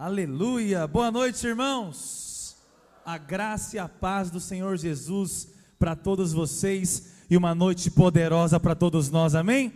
Aleluia! 0.00 0.86
Boa 0.86 1.10
noite, 1.10 1.44
irmãos. 1.44 2.56
A 3.04 3.18
graça 3.18 3.74
e 3.74 3.78
a 3.80 3.88
paz 3.88 4.30
do 4.30 4.38
Senhor 4.38 4.76
Jesus 4.76 5.48
para 5.76 5.96
todos 5.96 6.32
vocês 6.32 7.14
e 7.28 7.36
uma 7.36 7.52
noite 7.52 7.90
poderosa 7.90 8.60
para 8.60 8.76
todos 8.76 9.10
nós. 9.10 9.34
Amém? 9.34 9.72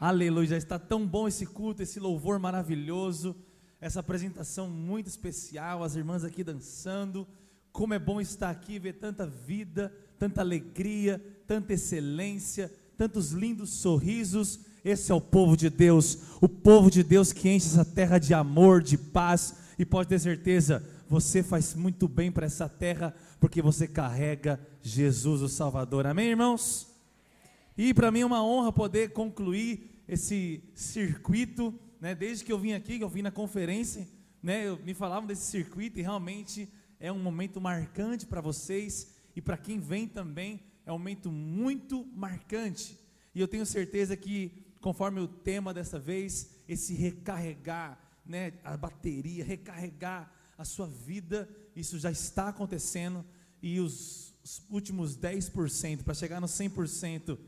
Aleluia! 0.00 0.56
Está 0.56 0.80
tão 0.80 1.06
bom 1.06 1.28
esse 1.28 1.46
culto, 1.46 1.80
esse 1.80 2.00
louvor 2.00 2.40
maravilhoso, 2.40 3.36
essa 3.80 4.00
apresentação 4.00 4.68
muito 4.68 5.06
especial, 5.06 5.84
as 5.84 5.94
irmãs 5.94 6.24
aqui 6.24 6.42
dançando. 6.42 7.24
Como 7.70 7.94
é 7.94 8.00
bom 8.00 8.20
estar 8.20 8.50
aqui, 8.50 8.80
ver 8.80 8.94
tanta 8.94 9.28
vida, 9.28 9.94
tanta 10.18 10.40
alegria, 10.40 11.24
tanta 11.46 11.74
excelência, 11.74 12.68
tantos 12.96 13.30
lindos 13.30 13.70
sorrisos 13.74 14.58
esse 14.84 15.12
é 15.12 15.14
o 15.14 15.20
povo 15.20 15.56
de 15.56 15.68
Deus, 15.68 16.18
o 16.40 16.48
povo 16.48 16.90
de 16.90 17.02
Deus 17.02 17.32
que 17.32 17.48
enche 17.48 17.66
essa 17.66 17.84
terra 17.84 18.18
de 18.18 18.32
amor, 18.32 18.82
de 18.82 18.96
paz, 18.96 19.54
e 19.78 19.84
pode 19.84 20.08
ter 20.08 20.18
certeza, 20.18 20.86
você 21.08 21.42
faz 21.42 21.74
muito 21.74 22.06
bem 22.06 22.30
para 22.30 22.46
essa 22.46 22.68
terra, 22.68 23.14
porque 23.40 23.62
você 23.62 23.88
carrega 23.88 24.60
Jesus, 24.82 25.42
o 25.42 25.48
Salvador. 25.48 26.06
Amém, 26.06 26.28
irmãos? 26.28 26.86
E 27.76 27.94
para 27.94 28.10
mim 28.10 28.20
é 28.20 28.26
uma 28.26 28.44
honra 28.44 28.70
poder 28.70 29.10
concluir 29.12 29.90
esse 30.06 30.62
circuito, 30.74 31.74
né? 32.00 32.14
Desde 32.14 32.44
que 32.44 32.52
eu 32.52 32.58
vim 32.58 32.72
aqui, 32.74 32.98
que 32.98 33.04
eu 33.04 33.08
vim 33.08 33.22
na 33.22 33.30
conferência, 33.30 34.06
né? 34.42 34.68
Eu, 34.68 34.78
me 34.84 34.92
falavam 34.92 35.26
desse 35.26 35.50
circuito 35.50 35.98
e 35.98 36.02
realmente 36.02 36.68
é 36.98 37.10
um 37.10 37.18
momento 37.18 37.60
marcante 37.60 38.26
para 38.26 38.40
vocês 38.40 39.14
e 39.34 39.40
para 39.40 39.56
quem 39.56 39.80
vem 39.80 40.06
também 40.06 40.60
é 40.84 40.92
um 40.92 40.98
momento 40.98 41.30
muito 41.32 42.06
marcante. 42.14 42.98
E 43.34 43.40
eu 43.40 43.48
tenho 43.48 43.64
certeza 43.64 44.16
que 44.16 44.52
conforme 44.80 45.20
o 45.20 45.28
tema 45.28 45.74
dessa 45.74 45.98
vez, 45.98 46.50
esse 46.68 46.94
recarregar, 46.94 47.98
né, 48.24 48.54
a 48.64 48.76
bateria, 48.76 49.44
recarregar 49.44 50.32
a 50.56 50.64
sua 50.64 50.86
vida, 50.86 51.48
isso 51.74 51.98
já 51.98 52.10
está 52.10 52.48
acontecendo 52.48 53.24
e 53.62 53.80
os, 53.80 54.34
os 54.42 54.62
últimos 54.70 55.16
10% 55.16 56.02
para 56.02 56.14
chegar 56.14 56.40
no 56.40 56.46
100% 56.46 57.38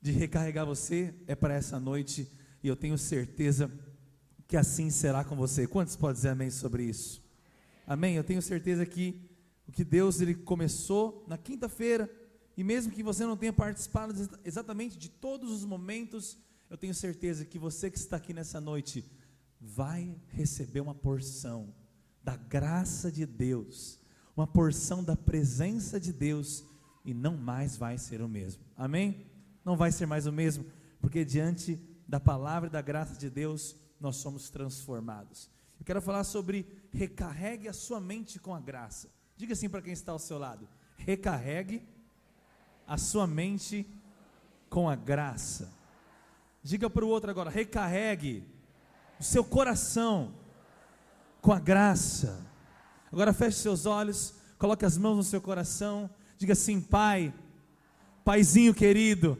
de 0.00 0.12
recarregar 0.12 0.66
você 0.66 1.14
é 1.26 1.34
para 1.34 1.54
essa 1.54 1.80
noite 1.80 2.30
e 2.62 2.68
eu 2.68 2.76
tenho 2.76 2.96
certeza 2.96 3.70
que 4.46 4.56
assim 4.56 4.90
será 4.90 5.24
com 5.24 5.34
você. 5.34 5.66
Quantos 5.66 5.96
podem 5.96 6.14
dizer 6.14 6.28
amém 6.30 6.50
sobre 6.50 6.84
isso? 6.84 7.22
Amém. 7.86 8.14
Eu 8.14 8.24
tenho 8.24 8.40
certeza 8.40 8.86
que 8.86 9.20
o 9.66 9.72
que 9.72 9.84
Deus 9.84 10.20
ele 10.20 10.34
começou 10.34 11.24
na 11.26 11.36
quinta-feira 11.36 12.10
e 12.56 12.64
mesmo 12.64 12.92
que 12.92 13.02
você 13.02 13.24
não 13.26 13.36
tenha 13.36 13.52
participado 13.52 14.14
exatamente 14.44 14.96
de 14.96 15.10
todos 15.10 15.50
os 15.50 15.64
momentos, 15.64 16.38
eu 16.70 16.78
tenho 16.78 16.94
certeza 16.94 17.44
que 17.44 17.58
você 17.58 17.90
que 17.90 17.98
está 17.98 18.16
aqui 18.16 18.32
nessa 18.32 18.60
noite 18.60 19.04
vai 19.60 20.18
receber 20.28 20.80
uma 20.80 20.94
porção 20.94 21.74
da 22.22 22.36
graça 22.36 23.12
de 23.12 23.26
Deus, 23.26 24.00
uma 24.34 24.46
porção 24.46 25.04
da 25.04 25.14
presença 25.14 26.00
de 26.00 26.12
Deus 26.12 26.64
e 27.04 27.12
não 27.12 27.36
mais 27.36 27.76
vai 27.76 27.98
ser 27.98 28.22
o 28.22 28.28
mesmo. 28.28 28.64
Amém? 28.76 29.26
Não 29.64 29.76
vai 29.76 29.92
ser 29.92 30.06
mais 30.06 30.26
o 30.26 30.32
mesmo, 30.32 30.64
porque 31.00 31.24
diante 31.24 31.78
da 32.08 32.18
palavra 32.18 32.68
e 32.68 32.72
da 32.72 32.80
graça 32.80 33.18
de 33.18 33.28
Deus, 33.28 33.76
nós 34.00 34.16
somos 34.16 34.48
transformados. 34.48 35.50
Eu 35.78 35.84
quero 35.84 36.00
falar 36.00 36.24
sobre 36.24 36.66
recarregue 36.92 37.68
a 37.68 37.72
sua 37.72 38.00
mente 38.00 38.38
com 38.38 38.54
a 38.54 38.60
graça. 38.60 39.10
Diga 39.36 39.52
assim 39.52 39.68
para 39.68 39.82
quem 39.82 39.92
está 39.92 40.12
ao 40.12 40.18
seu 40.18 40.38
lado: 40.38 40.68
recarregue 40.96 41.82
a 42.86 42.96
sua 42.96 43.26
mente 43.26 43.86
com 44.68 44.88
a 44.88 44.94
graça. 44.94 45.72
Diga 46.62 46.88
para 46.88 47.04
o 47.04 47.08
outro 47.08 47.30
agora: 47.30 47.50
recarregue 47.50 48.44
o 49.18 49.22
seu 49.22 49.44
coração 49.44 50.34
com 51.40 51.52
a 51.52 51.58
graça. 51.58 52.44
Agora 53.12 53.32
feche 53.32 53.58
seus 53.58 53.86
olhos, 53.86 54.34
coloque 54.58 54.84
as 54.84 54.98
mãos 54.98 55.16
no 55.16 55.24
seu 55.24 55.40
coração, 55.40 56.10
diga 56.36 56.52
assim: 56.52 56.80
Pai, 56.80 57.32
Paizinho 58.24 58.74
querido, 58.74 59.38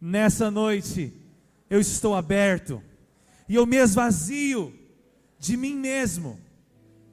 nessa 0.00 0.50
noite 0.50 1.12
eu 1.70 1.80
estou 1.80 2.14
aberto 2.14 2.82
e 3.48 3.54
eu 3.54 3.64
me 3.64 3.76
esvazio 3.76 4.78
de 5.38 5.56
mim 5.56 5.74
mesmo, 5.74 6.38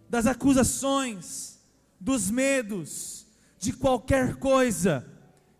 das 0.09 0.25
acusações, 0.25 1.59
dos 1.99 2.29
medos, 2.29 3.25
de 3.57 3.73
qualquer 3.73 4.35
coisa 4.35 5.05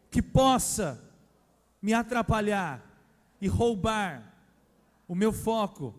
que 0.10 0.22
possa 0.22 1.02
me 1.82 1.94
atrapalhar 1.94 2.86
e 3.40 3.48
roubar 3.48 4.36
o 5.08 5.16
meu 5.16 5.32
foco 5.32 5.96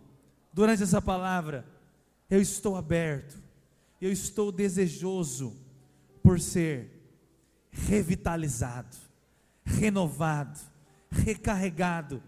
durante 0.53 0.82
essa 0.82 1.00
palavra, 1.00 1.65
eu 2.28 2.41
estou 2.41 2.76
aberto, 2.76 3.43
eu 4.00 4.10
estou 4.12 4.53
desejoso 4.53 5.56
por 6.22 6.41
ser 6.41 7.00
revitalizado, 7.70 8.97
renovado, 9.65 10.60
recarregado 11.10 12.22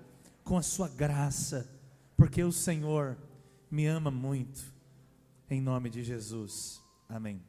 com 0.45 0.57
a 0.57 0.63
Sua 0.63 0.89
graça, 0.89 1.71
porque 2.17 2.43
o 2.43 2.53
Senhor 2.53 3.17
me 3.71 3.87
ama 3.87 4.11
muito, 4.11 4.73
em 5.49 5.61
nome 5.61 5.91
de 5.91 6.03
Jesus, 6.03 6.83
amém. 7.09 7.43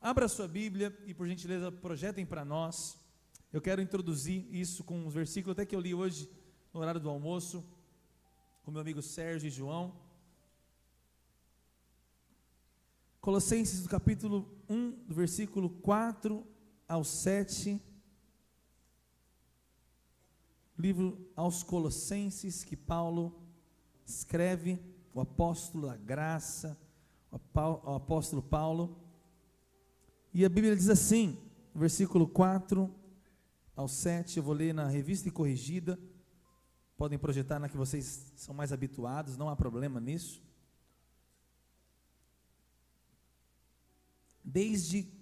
Abra 0.00 0.28
sua 0.28 0.46
Bíblia 0.46 0.96
e, 1.06 1.12
por 1.12 1.26
gentileza, 1.26 1.72
projetem 1.72 2.24
para 2.24 2.44
nós. 2.44 2.96
Eu 3.52 3.60
quero 3.60 3.80
introduzir 3.80 4.52
isso 4.54 4.82
com 4.82 5.06
uns 5.06 5.14
versículos 5.14 5.52
até 5.52 5.64
que 5.64 5.74
eu 5.74 5.80
li 5.80 5.94
hoje 5.94 6.28
no 6.72 6.80
horário 6.80 7.00
do 7.00 7.08
almoço, 7.08 7.64
com 8.64 8.70
meu 8.70 8.80
amigo 8.80 9.00
Sérgio 9.00 9.46
e 9.46 9.50
João. 9.50 9.94
Colossenses 13.20 13.82
do 13.82 13.88
capítulo 13.88 14.48
1, 14.68 14.90
do 15.06 15.14
versículo 15.14 15.70
4 15.70 16.46
ao 16.88 17.04
7. 17.04 17.80
Livro 20.76 21.30
aos 21.34 21.62
Colossenses 21.62 22.62
que 22.64 22.76
Paulo 22.76 23.40
escreve, 24.04 24.78
o 25.14 25.20
apóstolo 25.20 25.86
da 25.86 25.96
graça, 25.96 26.76
o 27.30 27.94
apóstolo 27.94 28.42
Paulo. 28.42 28.98
E 30.34 30.44
a 30.44 30.48
Bíblia 30.48 30.76
diz 30.76 30.90
assim, 30.90 31.38
versículo 31.74 32.28
4 32.28 32.94
ao 33.76 33.86
7, 33.86 34.38
eu 34.38 34.42
vou 34.42 34.54
ler 34.54 34.74
na 34.74 34.88
revista 34.88 35.28
e 35.28 35.30
corrigida 35.30 35.96
podem 36.96 37.18
projetar 37.18 37.58
na 37.58 37.68
que 37.68 37.76
vocês 37.76 38.32
são 38.36 38.54
mais 38.54 38.72
habituados, 38.72 39.36
não 39.36 39.50
há 39.50 39.56
problema 39.56 40.00
nisso. 40.00 40.42
Desde 44.42 45.12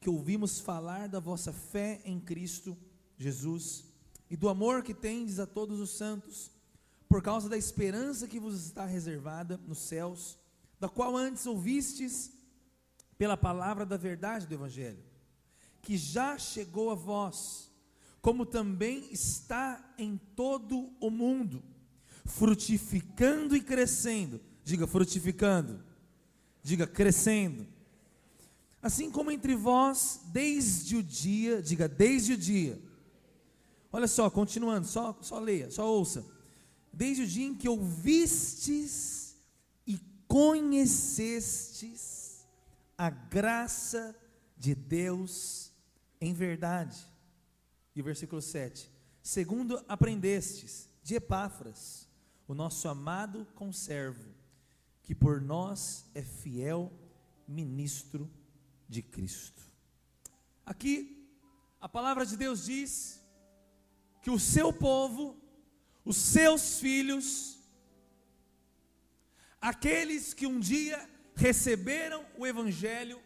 que 0.00 0.10
ouvimos 0.10 0.58
falar 0.58 1.08
da 1.08 1.20
vossa 1.20 1.52
fé 1.52 2.02
em 2.04 2.18
Cristo 2.18 2.76
Jesus 3.16 3.84
e 4.28 4.36
do 4.36 4.48
amor 4.48 4.82
que 4.82 4.92
tendes 4.92 5.38
a 5.38 5.46
todos 5.46 5.78
os 5.78 5.90
santos, 5.90 6.50
por 7.08 7.22
causa 7.22 7.48
da 7.48 7.56
esperança 7.56 8.26
que 8.26 8.40
vos 8.40 8.66
está 8.66 8.84
reservada 8.84 9.56
nos 9.58 9.78
céus, 9.78 10.36
da 10.80 10.88
qual 10.88 11.16
antes 11.16 11.46
ouvistes 11.46 12.32
pela 13.16 13.36
palavra 13.36 13.86
da 13.86 13.96
verdade 13.96 14.46
do 14.46 14.54
Evangelho, 14.54 15.04
que 15.80 15.96
já 15.96 16.36
chegou 16.36 16.90
a 16.90 16.94
vós 16.94 17.70
como 18.24 18.44
também 18.46 19.06
está 19.12 19.94
em 19.98 20.18
todo 20.34 20.90
o 20.98 21.10
mundo, 21.10 21.62
frutificando 22.24 23.54
e 23.54 23.60
crescendo. 23.60 24.40
Diga 24.64 24.86
frutificando. 24.86 25.84
Diga 26.62 26.86
crescendo. 26.86 27.66
Assim 28.80 29.10
como 29.10 29.30
entre 29.30 29.54
vós, 29.54 30.22
desde 30.32 30.96
o 30.96 31.02
dia, 31.02 31.60
diga 31.60 31.86
desde 31.86 32.32
o 32.32 32.38
dia. 32.38 32.80
Olha 33.92 34.08
só, 34.08 34.30
continuando, 34.30 34.86
só, 34.86 35.18
só 35.20 35.38
leia, 35.38 35.70
só 35.70 35.86
ouça. 35.86 36.24
Desde 36.90 37.24
o 37.24 37.26
dia 37.26 37.46
em 37.46 37.54
que 37.54 37.68
ouvistes 37.68 39.36
e 39.86 40.00
conhecestes 40.26 41.76
a 42.96 43.10
graça 43.10 44.16
de 44.56 44.74
Deus 44.74 45.70
em 46.22 46.32
verdade 46.32 47.12
e 47.94 48.00
o 48.00 48.04
versículo 48.04 48.42
7. 48.42 48.90
Segundo 49.22 49.82
aprendestes 49.88 50.88
de 51.02 51.14
Epáfras, 51.14 52.08
o 52.46 52.54
nosso 52.54 52.88
amado 52.88 53.46
conservo, 53.54 54.34
que 55.02 55.14
por 55.14 55.40
nós 55.40 56.04
é 56.14 56.22
fiel 56.22 56.92
ministro 57.46 58.30
de 58.88 59.02
Cristo. 59.02 59.62
Aqui, 60.64 61.28
a 61.80 61.88
palavra 61.88 62.24
de 62.24 62.36
Deus 62.36 62.64
diz 62.64 63.22
que 64.22 64.30
o 64.30 64.38
seu 64.38 64.72
povo, 64.72 65.38
os 66.04 66.16
seus 66.16 66.80
filhos, 66.80 67.58
aqueles 69.60 70.32
que 70.32 70.46
um 70.46 70.58
dia 70.58 71.08
receberam 71.34 72.24
o 72.38 72.46
Evangelho, 72.46 73.20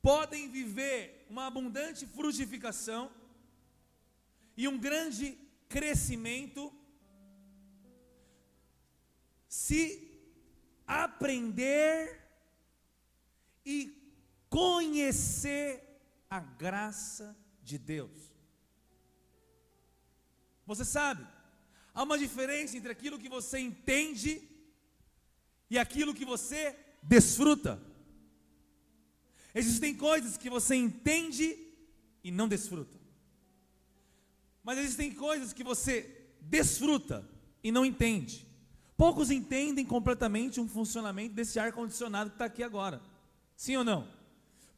podem 0.00 0.50
viver 0.50 1.11
uma 1.32 1.46
abundante 1.46 2.06
frutificação 2.06 3.10
e 4.54 4.68
um 4.68 4.78
grande 4.78 5.26
crescimento 5.66 6.70
se 9.48 9.82
aprender 10.86 11.96
e 13.64 13.76
conhecer 14.50 15.68
a 16.28 16.38
graça 16.38 17.34
de 17.62 17.78
Deus. 17.78 18.18
Você 20.66 20.84
sabe, 20.84 21.26
há 21.94 22.02
uma 22.02 22.18
diferença 22.18 22.76
entre 22.76 22.92
aquilo 22.92 23.18
que 23.18 23.30
você 23.30 23.58
entende 23.58 24.32
e 25.70 25.78
aquilo 25.78 26.12
que 26.12 26.26
você 26.26 26.78
desfruta. 27.02 27.80
Existem 29.54 29.94
coisas 29.94 30.36
que 30.36 30.48
você 30.48 30.74
entende 30.74 31.56
e 32.24 32.30
não 32.30 32.48
desfruta. 32.48 32.98
Mas 34.62 34.78
existem 34.78 35.12
coisas 35.12 35.52
que 35.52 35.64
você 35.64 36.28
desfruta 36.40 37.28
e 37.62 37.70
não 37.70 37.84
entende. 37.84 38.46
Poucos 38.96 39.30
entendem 39.30 39.84
completamente 39.84 40.60
um 40.60 40.68
funcionamento 40.68 41.34
desse 41.34 41.58
ar-condicionado 41.58 42.30
que 42.30 42.36
está 42.36 42.44
aqui 42.44 42.62
agora. 42.62 43.02
Sim 43.56 43.76
ou 43.76 43.84
não? 43.84 44.08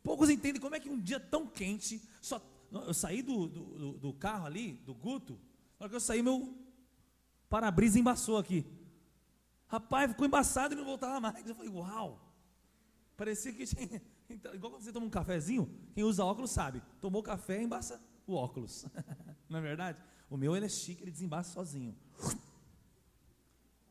Poucos 0.02 0.28
entendem 0.28 0.60
como 0.60 0.74
é 0.74 0.80
que 0.80 0.88
um 0.88 1.00
dia 1.00 1.20
tão 1.20 1.46
quente, 1.46 2.02
só, 2.20 2.42
eu 2.70 2.94
saí 2.94 3.22
do, 3.22 3.46
do, 3.46 3.92
do 3.98 4.12
carro 4.12 4.46
ali, 4.46 4.72
do 4.84 4.94
Guto, 4.94 5.34
na 5.78 5.84
hora 5.84 5.88
que 5.90 5.96
eu 5.96 6.00
saí, 6.00 6.22
meu 6.22 6.54
para-brisa 7.48 7.98
embaçou 7.98 8.36
aqui. 8.36 8.66
Rapaz, 9.66 10.10
ficou 10.10 10.26
embaçado 10.26 10.74
e 10.74 10.76
não 10.76 10.84
voltava 10.84 11.20
mais. 11.20 11.46
Eu 11.46 11.54
falei, 11.54 11.70
uau! 11.70 12.20
Parecia 13.16 13.52
que 13.52 13.66
tinha. 13.66 14.02
Igual 14.28 14.72
quando 14.72 14.82
você 14.82 14.92
toma 14.92 15.06
um 15.06 15.10
cafezinho, 15.10 15.70
quem 15.94 16.04
usa 16.04 16.24
óculos 16.24 16.50
sabe. 16.50 16.82
Tomou 17.00 17.22
café, 17.22 17.62
embaça 17.62 18.00
o 18.26 18.34
óculos. 18.34 18.86
não 19.48 19.58
é 19.58 19.62
verdade? 19.62 19.98
O 20.30 20.36
meu 20.36 20.56
ele 20.56 20.66
é 20.66 20.68
chique, 20.68 21.02
ele 21.02 21.10
desembaça 21.10 21.52
sozinho. 21.52 21.94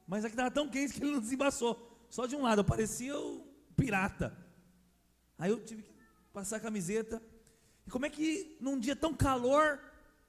Mas 0.07 0.25
aqui 0.25 0.33
estava 0.33 0.51
tão 0.51 0.69
quente 0.69 0.94
que 0.94 1.03
ele 1.03 1.12
não 1.12 1.19
desembaçou. 1.19 2.06
Só 2.09 2.25
de 2.25 2.35
um 2.35 2.41
lado, 2.41 2.59
eu 2.59 2.65
parecia 2.65 3.18
o 3.18 3.47
pirata. 3.75 4.35
Aí 5.38 5.50
eu 5.50 5.63
tive 5.63 5.83
que 5.83 5.94
passar 6.31 6.57
a 6.57 6.59
camiseta. 6.59 7.21
E 7.85 7.89
como 7.89 8.06
é 8.06 8.09
que 8.09 8.57
num 8.59 8.80
dia 8.80 8.95
tão 8.95 9.13
calor, 9.13 9.80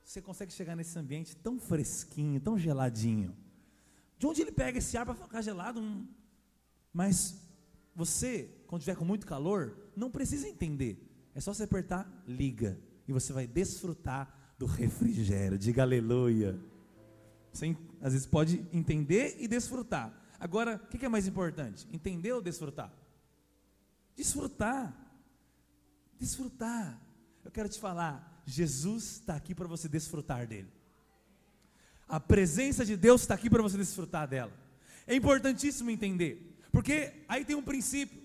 você 0.05 0.21
consegue 0.21 0.53
chegar 0.53 0.77
nesse 0.77 0.99
ambiente 0.99 1.35
tão 1.37 1.59
fresquinho, 1.59 2.41
tão 2.41 2.59
geladinho? 2.59 3.37
De 4.19 4.27
onde 4.27 4.43
ele 4.43 4.53
pega 4.53 4.79
esse 4.79 4.97
ar 4.97 5.05
para 5.05 5.15
ficar 5.15 5.43
gelado? 5.43 5.81
Mas 6.93 7.41
você, 7.95 8.51
quando 8.67 8.83
estiver 8.83 8.97
com 8.97 9.05
muito 9.05 9.27
calor, 9.27 9.77
não 9.97 10.11
precisa 10.11 10.49
entender. 10.49 10.99
É 11.35 11.41
só 11.41 11.53
você 11.53 11.65
apertar, 11.65 12.11
liga. 12.27 12.79
E 13.07 13.13
você 13.13 13.33
vai 13.33 13.47
desfrutar 13.47 14.55
do 14.59 14.67
refrigério. 14.67 15.59
Diga 15.59 15.83
aleluia. 15.83 16.59
Você 17.53 17.77
às 18.01 18.13
vezes 18.13 18.27
pode 18.27 18.65
entender 18.73 19.37
e 19.39 19.47
desfrutar. 19.47 20.13
Agora, 20.39 20.81
o 20.85 20.89
que 20.89 21.05
é 21.05 21.09
mais 21.09 21.27
importante? 21.27 21.87
Entender 21.93 22.33
ou 22.33 22.43
desfrutar? 22.43 22.93
Desfrutar. 24.17 24.95
Desfrutar. 26.19 27.01
Eu 27.45 27.51
quero 27.51 27.69
te 27.69 27.79
falar, 27.79 28.43
Jesus 28.47 29.05
está 29.05 29.37
aqui 29.37 29.55
para 29.55 29.69
você 29.69 29.89
desfrutar 29.89 30.47
dele. 30.47 30.69
A 32.09 32.21
presença 32.21 32.85
de 32.85 32.97
Deus 32.97 33.23
está 33.23 33.35
aqui 33.35 33.49
para 33.49 33.63
você 33.63 33.77
desfrutar 33.77 34.29
dela. 34.29 34.53
É 35.07 35.15
importantíssimo 35.15 35.91
entender, 35.91 36.59
porque 36.73 37.25
aí 37.29 37.45
tem 37.45 37.57
um 37.57 37.63
princípio. 37.63 38.24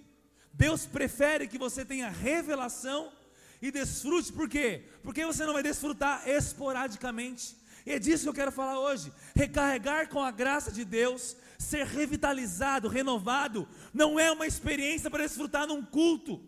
Deus 0.60 0.86
prefere 0.86 1.48
que 1.48 1.58
você 1.58 1.86
tenha 1.86 2.10
revelação 2.10 3.14
e 3.62 3.72
desfrute, 3.72 4.34
por 4.34 4.50
quê? 4.50 4.84
Porque 5.02 5.26
você 5.26 5.46
não 5.46 5.54
vai 5.54 5.64
desfrutar 5.64 6.28
esporadicamente. 6.28 7.56
E 7.86 7.94
é 7.94 7.98
disso 7.98 8.24
que 8.24 8.30
eu 8.30 8.34
quero 8.34 8.52
falar 8.52 8.78
hoje. 8.78 9.10
Recarregar 9.34 10.10
com 10.10 10.22
a 10.22 10.32
graça 10.32 10.70
de 10.70 10.84
Deus, 10.84 11.38
ser 11.58 11.86
revitalizado, 11.86 12.90
renovado, 12.90 13.66
não 13.94 14.20
é 14.20 14.30
uma 14.34 14.46
experiência 14.46 15.10
para 15.10 15.24
desfrutar 15.24 15.66
num 15.66 15.82
culto, 15.82 16.42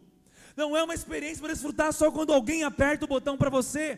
não 0.58 0.76
é 0.76 0.84
uma 0.84 0.94
experiência 0.94 1.42
para 1.42 1.54
desfrutar 1.54 1.94
só 1.94 2.12
quando 2.12 2.34
alguém 2.34 2.64
aperta 2.64 3.06
o 3.06 3.08
botão 3.08 3.38
para 3.38 3.50
você. 3.50 3.98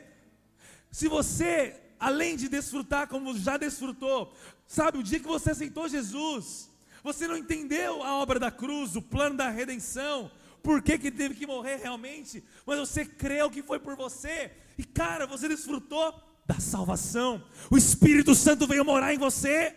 Se 0.92 1.08
você, 1.08 1.76
além 2.00 2.36
de 2.38 2.48
desfrutar 2.48 3.08
como 3.08 3.36
já 3.36 3.58
desfrutou, 3.58 4.32
sabe, 4.68 5.00
o 5.00 5.04
dia 5.04 5.20
que 5.20 5.28
você 5.28 5.50
aceitou 5.50 5.90
Jesus, 5.90 6.70
você 7.04 7.28
não 7.28 7.38
entendeu 7.38 8.02
a 8.02 8.16
obra 8.16 8.40
da 8.40 8.50
cruz, 8.50 8.96
o 8.96 9.02
plano 9.02 9.36
da 9.36 9.50
redenção, 9.50 10.32
por 10.64 10.82
que, 10.82 10.98
que 10.98 11.12
teve 11.12 11.36
que 11.36 11.46
morrer 11.46 11.76
realmente, 11.76 12.42
mas 12.66 12.80
você 12.80 13.06
creu 13.06 13.52
que 13.52 13.62
foi 13.62 13.78
por 13.78 13.98
você, 13.98 14.52
e 14.78 14.86
cara, 14.86 15.28
você 15.28 15.50
desfrutou 15.50 16.18
da 16.46 16.60
salvação. 16.60 17.46
O 17.70 17.78
Espírito 17.78 18.34
Santo 18.34 18.66
veio 18.66 18.86
morar 18.86 19.14
em 19.14 19.18
você. 19.18 19.76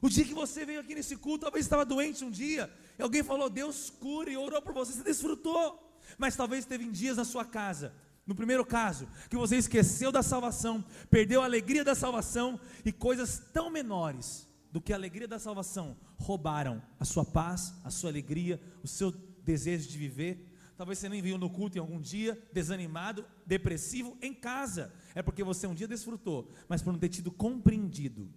O 0.00 0.08
dia 0.08 0.24
que 0.24 0.34
você 0.34 0.64
veio 0.64 0.80
aqui 0.80 0.94
nesse 0.94 1.16
culto, 1.16 1.44
talvez 1.44 1.66
estava 1.66 1.84
doente 1.84 2.24
um 2.24 2.30
dia, 2.30 2.72
e 2.98 3.02
alguém 3.02 3.22
falou, 3.22 3.50
Deus 3.50 3.90
cura 3.90 4.30
e 4.30 4.36
orou 4.36 4.62
por 4.62 4.72
você, 4.72 4.92
você 4.94 5.02
desfrutou. 5.02 5.84
Mas 6.16 6.34
talvez 6.34 6.64
teve 6.64 6.86
dias 6.86 7.18
na 7.18 7.24
sua 7.24 7.44
casa, 7.44 7.94
no 8.26 8.34
primeiro 8.34 8.64
caso, 8.64 9.06
que 9.28 9.36
você 9.36 9.56
esqueceu 9.56 10.10
da 10.10 10.22
salvação, 10.22 10.82
perdeu 11.10 11.42
a 11.42 11.44
alegria 11.44 11.84
da 11.84 11.94
salvação, 11.94 12.58
e 12.84 12.90
coisas 12.90 13.42
tão 13.52 13.68
menores 13.68 14.47
do 14.70 14.80
que 14.80 14.92
a 14.92 14.96
alegria 14.96 15.26
da 15.26 15.38
salvação 15.38 15.96
roubaram 16.16 16.82
a 16.98 17.04
sua 17.04 17.24
paz, 17.24 17.74
a 17.84 17.90
sua 17.90 18.10
alegria, 18.10 18.60
o 18.82 18.88
seu 18.88 19.10
desejo 19.42 19.88
de 19.88 19.96
viver. 19.98 20.54
Talvez 20.76 20.98
você 20.98 21.08
nem 21.08 21.22
viu 21.22 21.38
no 21.38 21.50
culto 21.50 21.76
em 21.76 21.80
algum 21.80 22.00
dia, 22.00 22.40
desanimado, 22.52 23.24
depressivo, 23.44 24.16
em 24.22 24.32
casa. 24.32 24.92
É 25.14 25.22
porque 25.22 25.42
você 25.42 25.66
um 25.66 25.74
dia 25.74 25.88
desfrutou, 25.88 26.50
mas 26.68 26.82
por 26.82 26.92
não 26.92 27.00
ter 27.00 27.08
tido 27.08 27.32
compreendido, 27.32 28.28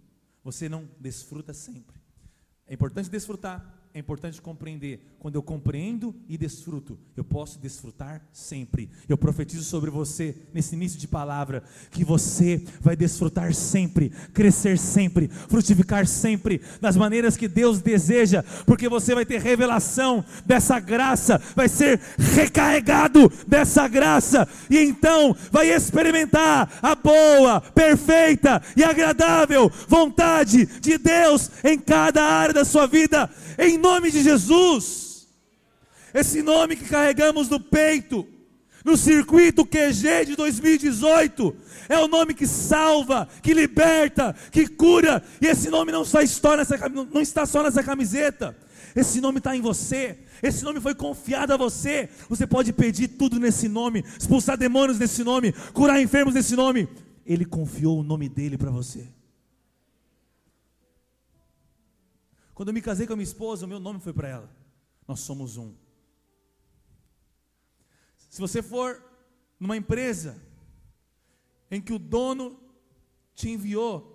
você 0.43 0.67
não 0.67 0.89
desfruta 0.99 1.53
sempre. 1.53 2.01
É 2.65 2.73
importante 2.73 3.09
desfrutar, 3.09 3.89
é 3.93 3.99
importante 3.99 4.41
compreender. 4.41 5.05
Quando 5.21 5.35
eu 5.35 5.43
compreendo 5.43 6.15
e 6.27 6.35
desfruto, 6.35 6.97
eu 7.15 7.23
posso 7.23 7.59
desfrutar 7.59 8.27
sempre. 8.33 8.89
Eu 9.07 9.15
profetizo 9.15 9.63
sobre 9.63 9.91
você, 9.91 10.35
nesse 10.51 10.73
início 10.73 10.99
de 10.99 11.07
palavra, 11.07 11.61
que 11.91 12.03
você 12.03 12.65
vai 12.79 12.95
desfrutar 12.95 13.53
sempre, 13.53 14.09
crescer 14.33 14.79
sempre, 14.79 15.27
frutificar 15.27 16.07
sempre, 16.07 16.59
das 16.81 16.97
maneiras 16.97 17.37
que 17.37 17.47
Deus 17.47 17.81
deseja, 17.81 18.43
porque 18.65 18.89
você 18.89 19.13
vai 19.13 19.23
ter 19.23 19.39
revelação 19.39 20.25
dessa 20.43 20.79
graça, 20.79 21.39
vai 21.55 21.69
ser 21.69 22.01
recarregado 22.17 23.31
dessa 23.47 23.87
graça, 23.87 24.47
e 24.71 24.79
então 24.79 25.35
vai 25.51 25.69
experimentar 25.69 26.79
a 26.81 26.95
boa, 26.95 27.61
perfeita 27.61 28.59
e 28.75 28.83
agradável 28.83 29.71
vontade 29.87 30.65
de 30.81 30.97
Deus 30.97 31.51
em 31.63 31.77
cada 31.77 32.23
área 32.23 32.55
da 32.55 32.65
sua 32.65 32.87
vida 32.87 33.29
em 33.59 33.77
nome 33.77 34.09
de 34.09 34.23
Jesus. 34.23 35.10
Esse 36.13 36.41
nome 36.41 36.75
que 36.75 36.85
carregamos 36.85 37.49
no 37.49 37.59
peito, 37.59 38.27
no 38.83 38.97
circuito 38.97 39.65
QG 39.65 40.25
de 40.25 40.35
2018, 40.35 41.55
é 41.87 41.97
o 41.99 42.07
nome 42.07 42.33
que 42.33 42.47
salva, 42.47 43.27
que 43.41 43.53
liberta, 43.53 44.35
que 44.51 44.67
cura, 44.67 45.23
e 45.41 45.47
esse 45.47 45.69
nome 45.69 45.91
não, 45.91 46.03
só 46.03 46.21
está, 46.21 46.57
nessa, 46.57 46.77
não 46.89 47.21
está 47.21 47.45
só 47.45 47.63
nessa 47.63 47.83
camiseta, 47.83 48.55
esse 48.95 49.21
nome 49.21 49.37
está 49.37 49.55
em 49.55 49.61
você, 49.61 50.19
esse 50.41 50.63
nome 50.63 50.81
foi 50.81 50.95
confiado 50.95 51.53
a 51.53 51.57
você. 51.57 52.09
Você 52.27 52.47
pode 52.47 52.73
pedir 52.73 53.09
tudo 53.09 53.39
nesse 53.39 53.67
nome, 53.67 54.03
expulsar 54.19 54.57
demônios 54.57 54.99
nesse 54.99 55.23
nome, 55.23 55.53
curar 55.73 56.01
enfermos 56.01 56.33
nesse 56.33 56.55
nome. 56.55 56.89
Ele 57.25 57.45
confiou 57.45 57.99
o 57.99 58.03
nome 58.03 58.27
dele 58.27 58.57
para 58.57 58.71
você. 58.71 59.07
Quando 62.53 62.69
eu 62.69 62.73
me 62.73 62.81
casei 62.81 63.07
com 63.07 63.13
a 63.13 63.15
minha 63.15 63.23
esposa, 63.23 63.65
o 63.65 63.69
meu 63.69 63.79
nome 63.79 63.99
foi 63.99 64.13
para 64.13 64.27
ela. 64.27 64.49
Nós 65.07 65.19
somos 65.21 65.57
um. 65.57 65.73
Se 68.31 68.39
você 68.39 68.63
for 68.63 69.03
numa 69.59 69.75
empresa 69.75 70.41
em 71.69 71.81
que 71.81 71.91
o 71.91 71.99
dono 71.99 72.57
te 73.35 73.49
enviou 73.49 74.07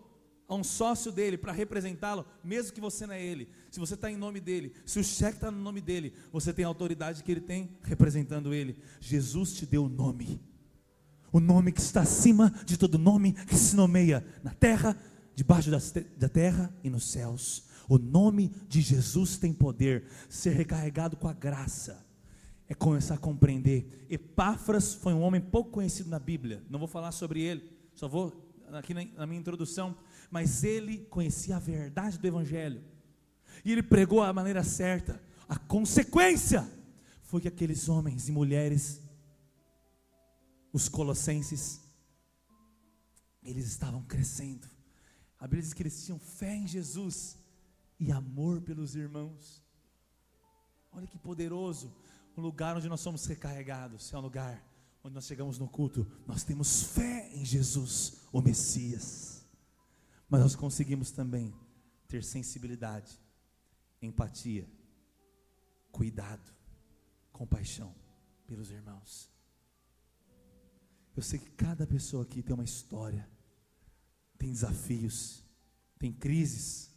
a 0.48 0.54
um 0.54 0.64
sócio 0.64 1.12
dele 1.12 1.36
para 1.36 1.52
representá-lo, 1.52 2.24
mesmo 2.42 2.72
que 2.72 2.80
você 2.80 3.06
não 3.06 3.12
é 3.12 3.22
ele, 3.22 3.46
se 3.70 3.78
você 3.78 3.92
está 3.92 4.10
em 4.10 4.16
nome 4.16 4.40
dele, 4.40 4.72
se 4.86 4.98
o 4.98 5.04
cheque 5.04 5.36
está 5.36 5.50
no 5.50 5.58
nome 5.58 5.82
dele, 5.82 6.14
você 6.32 6.50
tem 6.50 6.64
a 6.64 6.68
autoridade 6.68 7.22
que 7.22 7.30
ele 7.30 7.42
tem 7.42 7.76
representando 7.82 8.54
ele. 8.54 8.78
Jesus 9.00 9.52
te 9.52 9.66
deu 9.66 9.84
o 9.84 9.88
nome, 9.88 10.40
o 11.30 11.38
nome 11.38 11.70
que 11.70 11.80
está 11.80 12.00
acima 12.00 12.54
de 12.64 12.78
todo 12.78 12.98
nome 12.98 13.34
que 13.34 13.54
se 13.54 13.76
nomeia 13.76 14.24
na 14.42 14.54
terra, 14.54 14.98
debaixo 15.34 15.70
da 15.70 16.28
terra 16.30 16.74
e 16.82 16.88
nos 16.88 17.04
céus. 17.04 17.64
O 17.86 17.98
nome 17.98 18.50
de 18.66 18.80
Jesus 18.80 19.36
tem 19.36 19.52
poder. 19.52 20.06
Ser 20.30 20.54
recarregado 20.54 21.18
com 21.18 21.28
a 21.28 21.34
graça 21.34 22.05
é 22.68 22.74
começar 22.74 23.14
a 23.14 23.18
compreender. 23.18 24.06
Epáfras 24.10 24.94
foi 24.94 25.14
um 25.14 25.22
homem 25.22 25.40
pouco 25.40 25.70
conhecido 25.70 26.10
na 26.10 26.18
Bíblia. 26.18 26.64
Não 26.68 26.78
vou 26.78 26.88
falar 26.88 27.12
sobre 27.12 27.40
ele, 27.40 27.70
só 27.94 28.08
vou 28.08 28.46
aqui 28.72 28.92
na, 28.92 29.26
minha 29.26 29.40
introdução. 29.40 29.96
Mas 30.30 30.64
ele 30.64 30.98
conhecia 31.06 31.56
a 31.56 31.60
verdade 31.60 32.18
do 32.18 32.26
Evangelho. 32.26 32.82
E 33.64 33.70
ele 33.70 33.82
pregou 33.82 34.22
a 34.22 34.32
maneira 34.32 34.64
certa. 34.64 35.20
A 35.48 35.56
consequência 35.56 36.68
foi 37.22 37.40
que 37.40 37.48
aqueles 37.48 37.88
homens 37.88 38.28
e 38.28 38.32
mulheres, 38.32 39.00
os 40.72 40.88
colossenses, 40.88 41.80
eles 43.42 43.66
estavam 43.66 44.02
crescendo. 44.02 44.68
A 45.38 45.44
Bíblia 45.46 45.62
diz 45.62 45.72
que 45.72 45.82
eles 45.82 46.04
tinham 46.04 46.18
fé 46.18 46.56
em 46.56 46.66
Jesus 46.66 47.38
e 48.00 48.10
amor 48.10 48.60
pelos 48.60 48.96
irmãos. 48.96 49.62
Olha 50.92 51.06
que 51.06 51.18
poderoso 51.18 51.94
um 52.36 52.42
lugar 52.42 52.76
onde 52.76 52.88
nós 52.88 53.00
somos 53.00 53.24
recarregados, 53.26 54.12
é 54.12 54.18
um 54.18 54.20
lugar 54.20 54.62
onde 55.02 55.14
nós 55.14 55.26
chegamos 55.26 55.58
no 55.58 55.68
culto, 55.68 56.06
nós 56.26 56.44
temos 56.44 56.82
fé 56.82 57.30
em 57.32 57.44
Jesus, 57.44 58.18
o 58.32 58.42
Messias, 58.42 59.46
mas 60.28 60.40
nós 60.40 60.56
conseguimos 60.56 61.10
também 61.10 61.54
ter 62.08 62.22
sensibilidade, 62.22 63.18
empatia, 64.02 64.68
cuidado, 65.90 66.52
compaixão 67.32 67.94
pelos 68.46 68.70
irmãos. 68.70 69.30
Eu 71.16 71.22
sei 71.22 71.38
que 71.38 71.50
cada 71.52 71.86
pessoa 71.86 72.22
aqui 72.22 72.42
tem 72.42 72.54
uma 72.54 72.64
história, 72.64 73.26
tem 74.36 74.52
desafios, 74.52 75.42
tem 75.98 76.12
crises, 76.12 76.94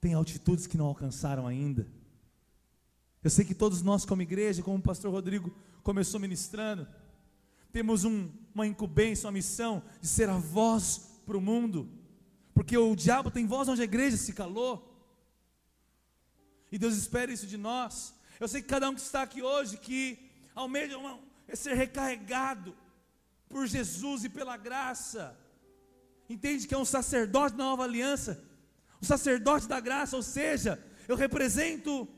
tem 0.00 0.14
altitudes 0.14 0.66
que 0.66 0.78
não 0.78 0.86
alcançaram 0.86 1.46
ainda. 1.46 1.86
Eu 3.22 3.28
sei 3.28 3.44
que 3.44 3.54
todos 3.54 3.82
nós, 3.82 4.06
como 4.06 4.22
igreja, 4.22 4.62
como 4.62 4.78
o 4.78 4.82
pastor 4.82 5.10
Rodrigo 5.10 5.54
começou 5.82 6.18
ministrando, 6.18 6.88
temos 7.70 8.04
um, 8.04 8.30
uma 8.54 8.66
incumbência, 8.66 9.26
uma 9.26 9.32
missão 9.32 9.82
de 10.00 10.08
ser 10.08 10.28
a 10.28 10.36
voz 10.36 11.20
para 11.26 11.36
o 11.36 11.40
mundo, 11.40 11.88
porque 12.54 12.76
o 12.76 12.96
diabo 12.96 13.30
tem 13.30 13.46
voz 13.46 13.68
onde 13.68 13.82
a 13.82 13.84
igreja 13.84 14.16
se 14.16 14.32
calou, 14.32 14.86
e 16.72 16.78
Deus 16.78 16.96
espera 16.96 17.32
isso 17.32 17.46
de 17.46 17.58
nós. 17.58 18.14
Eu 18.38 18.48
sei 18.48 18.62
que 18.62 18.68
cada 18.68 18.88
um 18.88 18.94
que 18.94 19.00
está 19.00 19.22
aqui 19.22 19.42
hoje, 19.42 19.76
que 19.76 20.30
almeja 20.54 20.96
uma, 20.96 21.18
é 21.46 21.54
ser 21.54 21.74
recarregado 21.74 22.74
por 23.48 23.66
Jesus 23.66 24.24
e 24.24 24.28
pela 24.28 24.56
graça, 24.56 25.38
entende 26.28 26.66
que 26.66 26.74
é 26.74 26.78
um 26.78 26.84
sacerdote 26.84 27.54
da 27.56 27.64
nova 27.64 27.84
aliança, 27.84 28.42
o 29.00 29.04
sacerdote 29.04 29.68
da 29.68 29.78
graça, 29.78 30.16
ou 30.16 30.22
seja, 30.22 30.82
eu 31.06 31.16
represento 31.16 32.08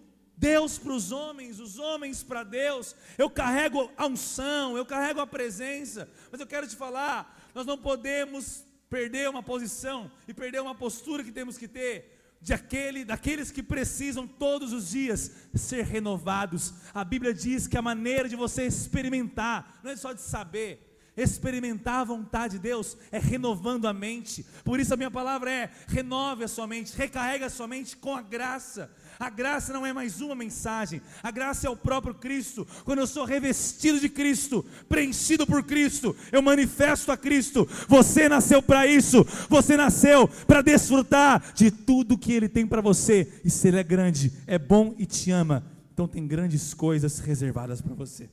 Deus 0.43 0.77
para 0.77 0.93
os 0.93 1.13
homens, 1.13 1.61
os 1.61 1.79
homens 1.79 2.25
para 2.25 2.43
Deus. 2.43 2.97
Eu 3.17 3.31
carrego 3.31 3.89
a 3.97 4.09
unção, 4.09 4.77
eu 4.77 4.85
carrego 4.85 5.21
a 5.21 5.27
presença. 5.27 6.09
Mas 6.33 6.41
eu 6.41 6.47
quero 6.49 6.67
te 6.67 6.75
falar, 6.75 7.41
nós 7.55 7.65
não 7.65 7.79
podemos 7.79 8.65
perder 8.91 9.31
uma 9.31 9.41
posição 9.41 10.11
e 10.27 10.35
perder 10.35 10.61
uma 10.61 10.75
postura 10.75 11.23
que 11.23 11.31
temos 11.31 11.57
que 11.57 11.69
ter 11.69 12.19
de 12.41 12.53
aquele, 12.53 13.05
daqueles 13.05 13.53
que 13.53 13.63
precisam 13.63 14.27
todos 14.27 14.73
os 14.73 14.91
dias 14.91 15.31
ser 15.55 15.85
renovados. 15.85 16.75
A 16.93 17.05
Bíblia 17.05 17.33
diz 17.33 17.69
que 17.69 17.79
a 17.79 17.83
maneira 17.83 18.29
de 18.29 18.35
você 18.35 18.67
experimentar, 18.67 19.79
não 19.81 19.93
é 19.93 19.97
só 19.97 20.13
de 20.13 20.23
saber, 20.23 20.92
experimentar 21.17 22.01
a 22.01 22.05
vontade 22.05 22.55
de 22.55 22.61
Deus 22.61 22.97
é 23.11 23.19
renovando 23.19 23.87
a 23.87 23.93
mente. 23.93 24.45
Por 24.65 24.81
isso 24.81 24.95
a 24.95 24.97
minha 24.97 25.11
palavra 25.11 25.51
é: 25.51 25.71
renove 25.87 26.45
a 26.45 26.49
sua 26.49 26.67
mente, 26.67 26.97
recarrega 26.97 27.47
a 27.47 27.51
sua 27.51 27.67
mente 27.67 27.97
com 27.97 28.15
a 28.15 28.23
graça. 28.23 28.91
A 29.19 29.31
graça 29.31 29.73
não 29.73 29.87
é 29.87 29.93
mais 29.93 30.21
uma 30.21 30.35
mensagem, 30.35 31.01
a 31.23 31.31
graça 31.31 31.67
é 31.67 31.71
o 31.71 31.77
próprio 31.77 32.15
Cristo. 32.15 32.67
Quando 32.85 32.99
eu 32.99 33.07
sou 33.07 33.25
revestido 33.25 34.01
de 34.01 34.09
Cristo, 34.09 34.65
preenchido 34.89 35.47
por 35.47 35.63
Cristo, 35.63 36.17
eu 36.33 36.43
manifesto 36.43 37.13
a 37.13 37.17
Cristo. 37.17 37.69
Você 37.89 38.29
nasceu 38.29 38.63
para 38.63 38.87
isso, 38.87 39.25
você 39.49 39.77
nasceu 39.77 40.27
para 40.27 40.63
desfrutar 40.63 41.53
de 41.55 41.71
tudo 41.71 42.19
que 42.19 42.33
Ele 42.33 42.49
tem 42.49 42.67
para 42.67 42.81
você. 42.81 43.41
E 43.45 43.51
se 43.51 43.69
Ele 43.69 43.79
é 43.79 43.85
grande, 43.85 44.33
é 44.47 44.59
bom 44.59 44.95
e 44.99 45.07
te 45.07 45.31
ama, 45.31 45.65
então 45.93 46.09
tem 46.09 46.27
grandes 46.27 46.75
coisas 46.75 47.19
reservadas 47.19 47.81
para 47.81 47.95
você. 47.95 48.29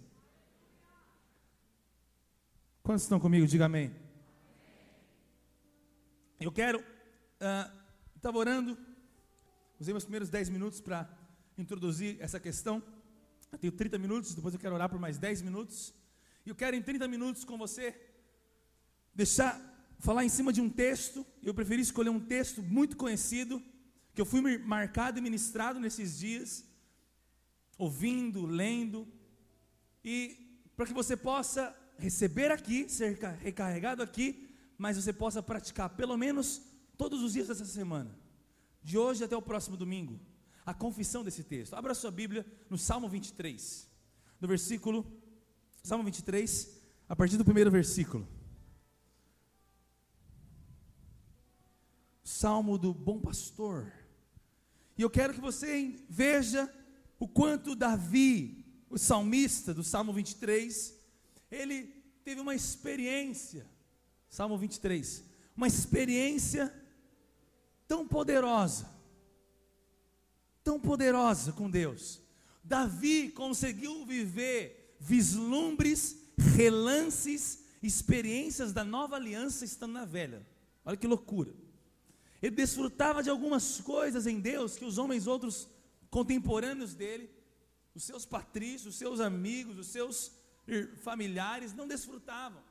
Quantos 2.83 3.03
estão 3.03 3.19
comigo? 3.19 3.45
Diga 3.45 3.65
amém. 3.65 3.95
Eu 6.39 6.51
quero, 6.51 6.79
uh, 6.79 7.79
estava 8.15 8.38
orando 8.38 8.77
Usei 9.79 9.93
meus 9.93 10.03
primeiros 10.03 10.29
10 10.29 10.50
minutos 10.50 10.81
para 10.81 11.09
introduzir 11.57 12.17
essa 12.19 12.38
questão. 12.38 12.83
Eu 13.50 13.57
tenho 13.57 13.71
30 13.71 13.98
minutos, 13.98 14.36
depois 14.36 14.53
eu 14.53 14.59
quero 14.59 14.75
orar 14.75 14.89
por 14.89 15.00
mais 15.00 15.17
10 15.17 15.41
minutos. 15.41 15.93
E 16.45 16.50
eu 16.50 16.55
quero 16.55 16.75
em 16.75 16.81
30 16.81 17.07
minutos 17.07 17.45
com 17.45 17.57
você 17.57 17.98
deixar 19.15 19.57
falar 20.00 20.25
em 20.25 20.29
cima 20.29 20.51
de 20.51 20.59
um 20.59 20.69
texto. 20.69 21.25
Eu 21.41 21.53
preferi 21.53 21.81
escolher 21.81 22.09
um 22.09 22.19
texto 22.19 22.62
muito 22.62 22.98
conhecido 22.98 23.63
que 24.13 24.19
eu 24.19 24.25
fui 24.25 24.41
marcado 24.57 25.17
e 25.17 25.21
ministrado 25.21 25.79
nesses 25.79 26.19
dias, 26.19 26.65
ouvindo, 27.77 28.45
lendo, 28.45 29.07
e 30.03 30.59
para 30.75 30.86
que 30.86 30.93
você 30.93 31.15
possa 31.15 31.74
receber 31.99 32.51
aqui, 32.51 32.89
ser 32.89 33.17
recarregado 33.41 34.01
aqui, 34.01 34.49
mas 34.77 34.97
você 34.97 35.13
possa 35.13 35.43
praticar 35.43 35.89
pelo 35.89 36.17
menos 36.17 36.61
todos 36.97 37.21
os 37.21 37.33
dias 37.33 37.47
dessa 37.47 37.65
semana 37.65 38.17
de 38.81 38.97
hoje 38.97 39.23
até 39.23 39.35
o 39.35 39.41
próximo 39.41 39.75
domingo, 39.77 40.19
a 40.65 40.73
confissão 40.73 41.23
desse 41.23 41.43
texto. 41.43 41.73
Abra 41.73 41.93
sua 41.93 42.11
Bíblia 42.11 42.45
no 42.69 42.77
Salmo 42.77 43.09
23, 43.09 43.87
no 44.39 44.47
versículo, 44.47 45.05
Salmo 45.83 46.03
23, 46.03 46.79
a 47.07 47.15
partir 47.15 47.37
do 47.37 47.45
primeiro 47.45 47.69
versículo. 47.69 48.27
Salmo 52.23 52.77
do 52.77 52.93
bom 52.93 53.19
pastor. 53.19 53.91
E 54.97 55.01
eu 55.01 55.09
quero 55.09 55.33
que 55.33 55.41
você 55.41 56.05
veja 56.09 56.71
o 57.19 57.27
quanto 57.27 57.75
Davi, 57.75 58.65
o 58.89 58.97
salmista 58.97 59.73
do 59.73 59.83
Salmo 59.83 60.13
23, 60.13 60.98
ele 61.51 61.85
teve 62.23 62.41
uma 62.41 62.55
experiência, 62.55 63.65
Salmo 64.29 64.57
23, 64.57 65.23
uma 65.55 65.67
experiência 65.67 66.73
tão 67.87 68.07
poderosa, 68.07 68.89
tão 70.63 70.79
poderosa 70.79 71.51
com 71.51 71.69
Deus. 71.69 72.21
Davi 72.63 73.29
conseguiu 73.29 74.05
viver 74.05 74.95
vislumbres, 74.99 76.17
relances, 76.55 77.63
experiências 77.81 78.71
da 78.71 78.83
nova 78.83 79.15
aliança 79.15 79.65
estando 79.65 79.93
na 79.93 80.05
velha. 80.05 80.45
Olha 80.85 80.97
que 80.97 81.07
loucura. 81.07 81.53
Ele 82.41 82.55
desfrutava 82.55 83.21
de 83.21 83.29
algumas 83.29 83.81
coisas 83.81 84.27
em 84.27 84.39
Deus 84.39 84.77
que 84.77 84.85
os 84.85 84.97
homens 84.97 85.27
outros 85.27 85.67
contemporâneos 86.09 86.93
dele, 86.93 87.29
os 87.93 88.03
seus 88.03 88.25
patrícios, 88.25 88.93
os 88.93 88.99
seus 88.99 89.19
amigos, 89.19 89.77
os 89.77 89.87
seus 89.87 90.31
familiares 91.01 91.73
não 91.73 91.88
desfrutavam. 91.88 92.61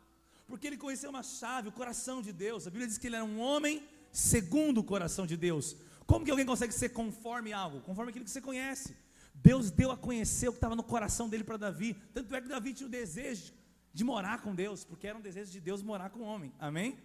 Porque 0.47 0.67
ele 0.67 0.77
conheceu 0.77 1.11
uma 1.11 1.23
chave, 1.23 1.69
o 1.69 1.73
coração 1.73 2.23
de 2.23 2.33
Deus. 2.33 2.67
A 2.67 2.71
Bíblia 2.71 2.87
diz 2.87 2.99
que 2.99 3.07
ele 3.07 3.17
era 3.17 3.25
um 3.25 3.39
homem 3.39 3.87
segundo 4.11 4.79
o 4.79 4.85
coração 4.85 5.27
de 5.27 5.37
Deus. 5.37 5.77
Como 6.07 6.25
que 6.25 6.31
alguém 6.31 6.47
consegue 6.47 6.73
ser 6.73 6.89
conforme 6.89 7.53
algo? 7.53 7.81
Conforme 7.83 8.11
aquilo 8.11 8.25
que 8.25 8.31
você 8.31 8.41
conhece. 8.41 8.97
Deus 9.35 9.71
deu 9.71 9.91
a 9.91 9.97
conhecer 9.97 10.49
o 10.49 10.53
que 10.53 10.57
estava 10.57 10.75
no 10.75 10.83
coração 10.83 11.29
dele 11.29 11.45
para 11.45 11.57
Davi. 11.57 11.95
Tanto 12.15 12.35
é 12.35 12.41
que 12.41 12.49
Davi 12.49 12.73
tinha 12.73 12.87
o 12.87 12.91
desejo 12.91 13.53
de 13.93 14.05
morar 14.05 14.43
com 14.43 14.55
Deus, 14.55 14.85
porque 14.85 15.07
era 15.07 15.19
um 15.19 15.21
desejo 15.21 15.51
de 15.53 15.61
Deus 15.61 15.83
morar 15.83 16.11
com 16.11 16.21
o 16.21 16.23
homem. 16.23 16.53
Amém? 16.59 16.99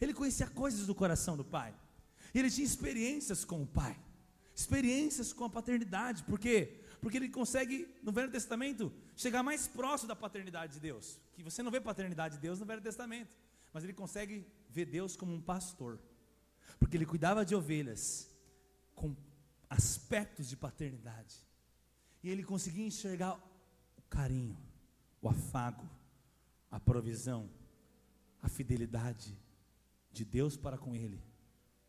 Ele 0.00 0.12
conhecia 0.12 0.46
coisas 0.46 0.86
do 0.86 0.94
coração 0.94 1.36
do 1.36 1.44
Pai. 1.44 1.74
E 2.34 2.38
ele 2.38 2.50
tinha 2.50 2.64
experiências 2.64 3.44
com 3.44 3.62
o 3.62 3.66
Pai. 3.66 3.96
Experiências 4.54 5.32
com 5.32 5.44
a 5.44 5.50
paternidade. 5.50 6.22
Por 6.24 6.38
quê? 6.38 6.83
Porque 7.04 7.18
ele 7.18 7.28
consegue, 7.28 7.76
no 8.02 8.10
Velho 8.10 8.32
Testamento, 8.32 8.92
chegar 9.14 9.42
mais 9.44 9.68
próximo 9.68 10.08
da 10.08 10.16
paternidade 10.16 10.74
de 10.74 10.80
Deus. 10.80 11.20
Que 11.34 11.42
você 11.48 11.62
não 11.62 11.70
vê 11.70 11.80
paternidade 11.80 12.36
de 12.36 12.40
Deus 12.40 12.58
no 12.58 12.66
Velho 12.66 12.80
Testamento. 12.80 13.36
Mas 13.72 13.84
ele 13.84 13.92
consegue 13.92 14.36
ver 14.70 14.86
Deus 14.86 15.14
como 15.14 15.32
um 15.32 15.40
pastor 15.40 16.00
porque 16.78 16.96
ele 16.96 17.06
cuidava 17.06 17.44
de 17.44 17.54
ovelhas 17.54 18.30
com 18.94 19.16
aspectos 19.68 20.48
de 20.48 20.56
paternidade. 20.56 21.36
E 22.22 22.28
ele 22.28 22.44
conseguia 22.44 22.86
enxergar 22.86 23.34
o 23.96 24.02
carinho, 24.02 24.56
o 25.20 25.28
afago, 25.28 25.88
a 26.70 26.78
provisão, 26.78 27.50
a 28.42 28.48
fidelidade 28.48 29.36
de 30.12 30.24
Deus 30.24 30.56
para 30.56 30.78
com 30.78 30.94
ele 30.94 31.22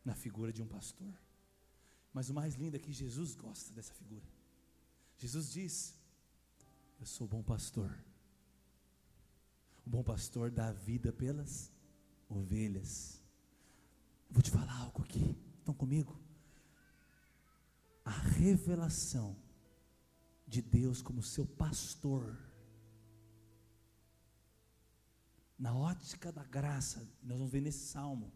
na 0.03 0.15
figura 0.15 0.51
de 0.51 0.62
um 0.62 0.67
pastor. 0.67 1.13
Mas 2.13 2.29
o 2.29 2.34
mais 2.34 2.55
lindo 2.55 2.75
é 2.75 2.79
que 2.79 2.93
Jesus 2.93 3.36
gosta 3.36 3.74
dessa 3.74 3.93
figura. 3.93 4.25
Jesus 5.17 5.51
diz: 5.51 5.98
Eu 7.00 7.05
sou 7.05 7.25
o 7.25 7.29
bom 7.29 7.43
pastor. 7.43 7.95
O 9.86 9.89
bom 9.89 10.03
pastor 10.03 10.50
dá 10.51 10.72
vida 10.72 11.12
pelas 11.12 11.72
ovelhas. 12.27 13.22
Vou 14.29 14.41
te 14.41 14.51
falar 14.51 14.77
algo 14.79 15.03
aqui. 15.03 15.38
Estão 15.60 15.74
comigo? 15.74 16.19
A 18.03 18.12
revelação 18.12 19.36
de 20.48 20.62
Deus 20.62 21.01
como 21.01 21.24
seu 21.24 21.45
pastor, 21.45 22.38
na 25.57 25.75
ótica 25.75 26.31
da 26.31 26.43
graça, 26.43 27.00
nós 27.24 27.38
vamos 27.38 27.51
ver 27.51 27.62
nesse 27.62 27.88
salmo, 27.88 28.31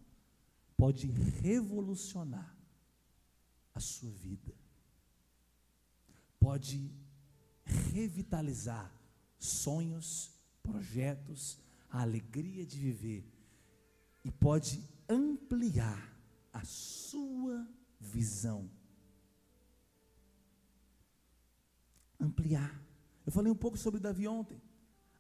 pode 0.75 1.07
revolucionar 1.07 2.57
a 3.75 3.79
sua 3.79 4.12
vida, 4.12 4.53
pode 6.50 6.91
revitalizar 7.94 8.91
sonhos, 9.38 10.32
projetos, 10.63 11.60
a 11.91 12.01
alegria 12.01 12.65
de 12.65 12.75
viver, 12.79 13.24
e 14.24 14.32
pode 14.32 14.84
ampliar 15.08 16.12
a 16.51 16.65
sua 16.65 17.68
visão. 18.00 18.68
Ampliar. 22.20 22.82
Eu 23.27 23.32
falei 23.32 23.51
um 23.51 23.62
pouco 23.63 23.77
sobre 23.77 24.00
Davi 24.00 24.27
ontem. 24.27 24.60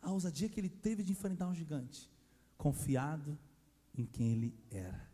A 0.01 0.11
ousadia 0.11 0.49
que 0.49 0.59
ele 0.59 0.67
teve 0.69 1.03
de 1.03 1.11
enfrentar 1.11 1.47
um 1.47 1.53
gigante, 1.53 2.09
confiado 2.57 3.37
em 3.95 4.03
quem 4.03 4.31
ele 4.31 4.59
era 4.71 5.07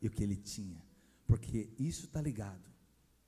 e 0.00 0.06
o 0.06 0.10
que 0.10 0.22
ele 0.22 0.36
tinha, 0.36 0.82
porque 1.26 1.68
isso 1.78 2.06
está 2.06 2.22
ligado 2.22 2.66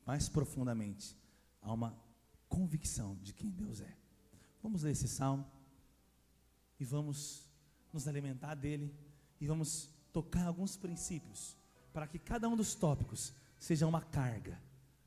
mais 0.06 0.26
profundamente 0.26 1.14
a 1.60 1.74
uma 1.74 2.09
convicção 2.50 3.16
de 3.22 3.32
quem 3.32 3.50
Deus 3.50 3.80
é. 3.80 3.96
Vamos 4.62 4.82
ler 4.82 4.90
esse 4.90 5.08
salmo 5.08 5.46
e 6.78 6.84
vamos 6.84 7.48
nos 7.92 8.06
alimentar 8.06 8.54
dele 8.54 8.94
e 9.40 9.46
vamos 9.46 9.88
tocar 10.12 10.46
alguns 10.46 10.76
princípios 10.76 11.56
para 11.92 12.06
que 12.06 12.18
cada 12.18 12.48
um 12.48 12.56
dos 12.56 12.74
tópicos 12.74 13.32
seja 13.58 13.86
uma 13.86 14.02
carga 14.02 14.60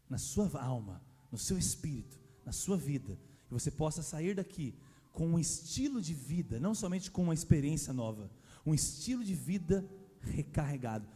na 0.10 0.18
sua 0.18 0.50
alma, 0.60 1.02
no 1.32 1.38
seu 1.38 1.58
espírito, 1.58 2.18
na 2.46 2.52
sua 2.52 2.78
vida, 2.78 3.20
e 3.50 3.54
você 3.54 3.70
possa 3.70 4.02
sair 4.02 4.36
daqui 4.36 4.76
com 5.12 5.28
um 5.28 5.40
estilo 5.40 6.02
de 6.02 6.14
vida, 6.14 6.60
não 6.60 6.74
somente 6.74 7.12
com 7.12 7.24
uma 7.24 7.34
experiência 7.34 7.94
nova, 7.94 8.32
um 8.66 8.74
estilo 8.74 9.24
de 9.24 9.36
vida 9.36 9.88
recarregado. 10.22 11.08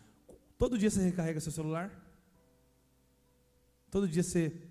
Todo 0.57 0.77
dia 0.77 0.89
você 0.89 1.01
recarrega 1.01 1.39
seu 1.39 1.51
celular? 1.51 1.91
Todo 3.89 4.07
dia 4.07 4.23
você. 4.23 4.66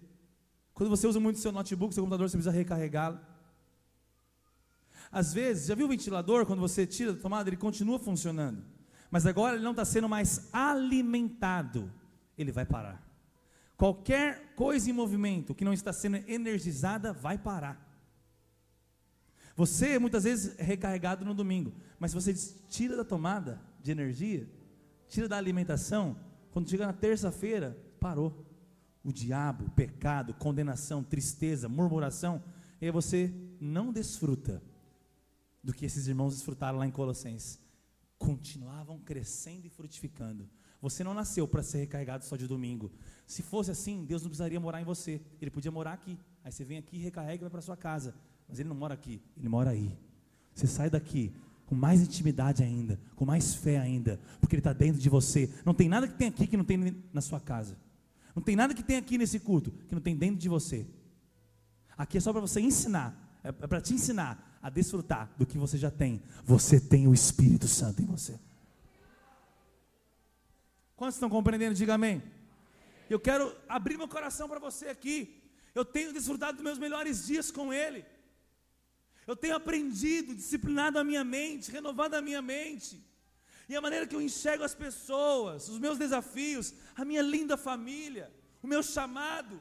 Quando 0.77 0.91
você 0.91 1.07
usa 1.07 1.19
muito 1.19 1.39
seu 1.39 1.51
notebook, 1.51 1.95
seu 1.95 2.03
computador, 2.03 2.29
você 2.29 2.37
precisa 2.37 2.55
recarregá-lo. 2.55 3.19
Às 5.11 5.33
vezes, 5.33 5.69
já 5.69 5.75
viu 5.75 5.87
o 5.87 5.89
ventilador, 5.89 6.45
quando 6.45 6.61
você 6.61 6.87
tira 6.87 7.15
da 7.15 7.19
tomada, 7.19 7.49
ele 7.49 7.57
continua 7.57 7.99
funcionando. 7.99 8.63
Mas 9.11 9.25
agora 9.25 9.55
ele 9.55 9.65
não 9.65 9.71
está 9.71 9.87
sendo 9.87 10.07
mais 10.07 10.51
alimentado. 10.53 11.91
Ele 12.37 12.53
vai 12.53 12.67
parar. 12.67 13.03
Qualquer 13.75 14.53
coisa 14.55 14.91
em 14.91 14.93
movimento 14.93 15.55
que 15.55 15.65
não 15.65 15.73
está 15.73 15.95
sendo 15.95 16.19
energizada 16.29 17.11
vai 17.11 17.39
parar. 17.39 17.83
Você 19.57 19.99
muitas 19.99 20.25
vezes 20.25 20.59
é 20.59 20.63
recarregado 20.63 21.25
no 21.25 21.33
domingo, 21.33 21.73
mas 21.99 22.11
se 22.11 22.15
você 22.15 22.35
tira 22.69 22.99
da 22.99 23.05
tomada 23.05 23.63
de 23.83 23.91
energia, 23.91 24.47
tira 25.09 25.27
da 25.27 25.39
alimentação, 25.39 26.19
quando 26.51 26.69
chega 26.69 26.87
na 26.87 26.93
terça-feira, 26.93 27.83
parou. 27.99 28.46
O 29.07 29.13
diabo, 29.13 29.71
pecado, 29.71 30.35
condenação, 30.35 31.01
tristeza, 31.01 31.69
murmuração, 31.69 32.43
e 32.81 32.91
você 32.91 33.33
não 33.61 33.93
desfruta 33.93 34.61
do 35.63 35.73
que 35.73 35.87
esses 35.87 36.09
irmãos 36.09 36.35
desfrutaram 36.35 36.79
lá 36.79 36.87
em 36.89 36.91
Colossenses. 36.91 37.61
Continuavam 38.19 38.99
crescendo 38.99 39.65
e 39.65 39.71
frutificando. 39.71 40.51
Você 40.83 41.05
não 41.05 41.15
nasceu 41.15 41.47
para 41.47 41.63
ser 41.63 41.79
recarregado 41.79 42.25
só 42.25 42.35
de 42.35 42.49
domingo. 42.49 42.91
Se 43.29 43.45
fosse 43.45 43.71
assim, 43.71 44.05
Deus 44.05 44.23
não 44.23 44.29
precisaria 44.29 44.59
morar 44.59 44.81
em 44.81 44.85
você. 44.85 45.21
Ele 45.41 45.53
podia 45.53 45.71
morar 45.71 45.93
aqui. 45.93 46.19
Aí 46.43 46.51
você 46.51 46.65
vem 46.65 46.79
aqui 46.79 46.99
recarrega 46.99 47.37
e 47.37 47.45
vai 47.45 47.51
para 47.51 47.63
sua 47.63 47.77
casa. 47.77 48.13
Mas 48.49 48.59
ele 48.59 48.69
não 48.69 48.77
mora 48.77 48.95
aqui, 48.95 49.23
ele 49.37 49.49
mora 49.49 49.71
aí. 49.71 49.97
Você 50.53 50.67
sai 50.67 50.91
daqui 50.91 51.33
com 51.65 51.77
mais 51.77 52.01
intimidade 52.01 52.65
ainda, 52.65 52.99
com 53.15 53.25
mais 53.25 53.55
fé 53.55 53.79
ainda, 53.79 54.21
porque 54.41 54.57
ele 54.57 54.61
está 54.61 54.73
dentro 54.73 55.01
de 55.01 55.09
você. 55.09 55.49
Não 55.65 55.75
tem 55.75 55.89
nada 55.89 56.09
que 56.09 56.15
tem 56.15 56.27
aqui 56.27 56.49
que 56.49 56.57
não 56.57 56.65
tem 56.65 57.05
na 57.13 57.21
sua 57.21 57.39
casa. 57.41 57.77
Não 58.37 58.43
tem 58.43 58.55
nada 58.55 58.75
que 58.75 58.83
tem 58.83 58.99
aqui 58.99 59.17
nesse 59.17 59.41
culto 59.41 59.71
que 59.89 59.95
não 59.95 60.03
tem 60.03 60.15
dentro 60.15 60.37
de 60.37 60.47
você. 60.47 60.87
Aqui 61.97 62.19
é 62.19 62.21
só 62.21 62.33
para 62.33 62.43
você 62.43 62.61
ensinar, 62.61 63.41
é, 63.43 63.49
é 63.49 63.67
para 63.67 63.81
te 63.81 63.95
ensinar 63.95 64.59
a 64.63 64.69
desfrutar 64.69 65.33
do 65.39 65.47
que 65.47 65.57
você 65.57 65.79
já 65.79 65.91
tem. 65.91 66.23
Você 66.45 66.79
tem 66.79 67.09
o 67.09 67.15
Espírito 67.15 67.67
Santo 67.67 68.03
em 68.03 68.05
você. 68.05 68.39
Quantos 70.95 71.17
estão 71.17 71.31
compreendendo? 71.31 71.75
Diga 71.75 71.95
amém. 71.95 72.23
Eu 73.09 73.19
quero 73.19 73.57
abrir 73.67 73.97
meu 73.97 74.07
coração 74.07 74.47
para 74.47 74.59
você 74.59 74.89
aqui. 74.89 75.43
Eu 75.75 75.85
tenho 75.85 76.13
desfrutado 76.13 76.59
dos 76.59 76.65
meus 76.65 76.79
melhores 76.79 77.27
dias 77.27 77.51
com 77.51 77.73
Ele. 77.73 78.05
Eu 79.27 79.35
tenho 79.35 79.57
aprendido, 79.57 80.35
disciplinado 80.35 80.99
a 80.99 81.05
minha 81.05 81.25
mente, 81.25 81.71
renovado 81.71 82.17
a 82.17 82.21
minha 82.21 82.43
mente. 82.43 83.03
E 83.69 83.75
a 83.75 83.81
maneira 83.81 84.07
que 84.07 84.15
eu 84.15 84.23
enxergo 84.23 84.65
as 84.65 84.75
pessoas, 84.75 85.69
os 85.69 85.79
meus 85.79 85.99
desafios, 85.99 86.73
a 86.95 87.05
minha 87.05 87.23
linda 87.23 87.57
família, 87.57 88.33
o 88.63 88.67
meu 88.67 88.83
chamado. 88.83 89.61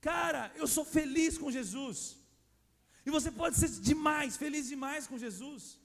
Cara, 0.00 0.52
eu 0.54 0.66
sou 0.66 0.84
feliz 0.84 1.38
com 1.38 1.50
Jesus. 1.50 2.18
E 3.06 3.10
você 3.10 3.30
pode 3.30 3.56
ser 3.56 3.68
demais, 3.68 4.36
feliz 4.36 4.68
demais 4.68 5.06
com 5.06 5.18
Jesus. 5.18 5.78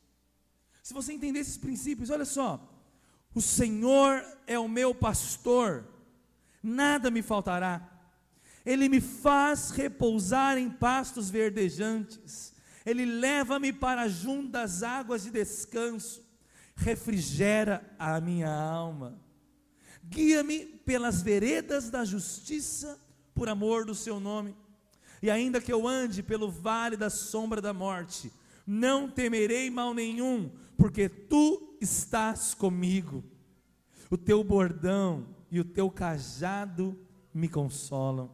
Se 0.84 0.94
você 0.94 1.14
entender 1.14 1.40
esses 1.40 1.58
princípios, 1.58 2.10
olha 2.10 2.26
só. 2.26 2.52
O 3.34 3.42
Senhor 3.42 4.24
é 4.46 4.58
o 4.58 4.68
meu 4.68 4.94
pastor, 4.94 5.88
nada 6.62 7.10
me 7.12 7.22
faltará. 7.22 7.76
Ele 8.66 8.90
me 8.90 9.00
faz 9.00 9.72
repousar 9.72 10.58
em 10.58 10.70
pastos 10.70 11.30
verdejantes 11.30 12.58
ele 12.88 13.06
leva-me 13.06 13.74
para 13.74 14.08
junto 14.08 14.48
das 14.48 14.82
águas 14.82 15.24
de 15.24 15.30
descanso, 15.30 16.24
refrigera 16.78 17.84
a 17.98 18.22
minha 18.22 18.50
alma, 18.50 19.20
guia-me 20.04 20.66
pelas 20.66 21.22
veredas 21.22 21.90
da 21.90 22.06
justiça, 22.06 22.98
por 23.34 23.50
amor 23.50 23.86
do 23.86 23.94
seu 23.94 24.20
nome. 24.20 24.56
E 25.22 25.30
ainda 25.30 25.60
que 25.60 25.74
eu 25.74 25.88
ande 25.88 26.24
pelo 26.24 26.50
vale 26.50 26.96
da 26.96 27.10
sombra 27.10 27.60
da 27.60 27.74
morte, 27.74 28.32
não 28.66 29.10
temerei 29.10 29.70
mal 29.70 29.94
nenhum, 29.94 30.52
porque 30.78 31.10
tu 31.10 31.78
estás 31.82 32.54
comigo. 32.54 33.24
O 34.10 34.18
teu 34.18 34.44
bordão 34.44 35.36
e 35.52 35.60
o 35.60 35.66
teu 35.66 35.90
cajado 35.90 36.98
me 37.34 37.50
consolam. 37.50 38.32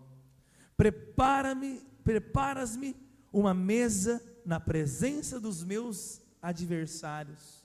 Prepara-me, 0.76 1.82
preparas-me 2.04 2.96
uma 3.32 3.54
mesa 3.54 4.22
na 4.46 4.60
presença 4.60 5.40
dos 5.40 5.64
meus 5.64 6.22
adversários. 6.42 7.63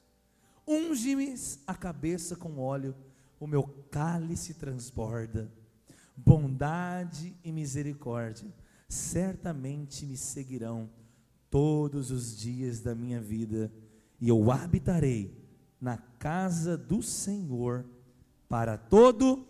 Unge-me 0.70 1.34
a 1.66 1.74
cabeça 1.74 2.36
com 2.36 2.58
óleo, 2.58 2.94
o 3.40 3.46
meu 3.46 3.62
cálice 3.90 4.52
transborda. 4.52 5.50
Bondade 6.14 7.34
e 7.42 7.50
misericórdia 7.50 8.52
certamente 8.86 10.04
me 10.04 10.16
seguirão 10.16 10.90
todos 11.48 12.10
os 12.10 12.36
dias 12.36 12.80
da 12.80 12.94
minha 12.94 13.20
vida, 13.20 13.72
e 14.20 14.28
eu 14.28 14.50
habitarei 14.50 15.34
na 15.80 15.96
casa 15.96 16.76
do 16.76 17.02
Senhor 17.02 17.86
para 18.48 18.76
todo. 18.76 19.46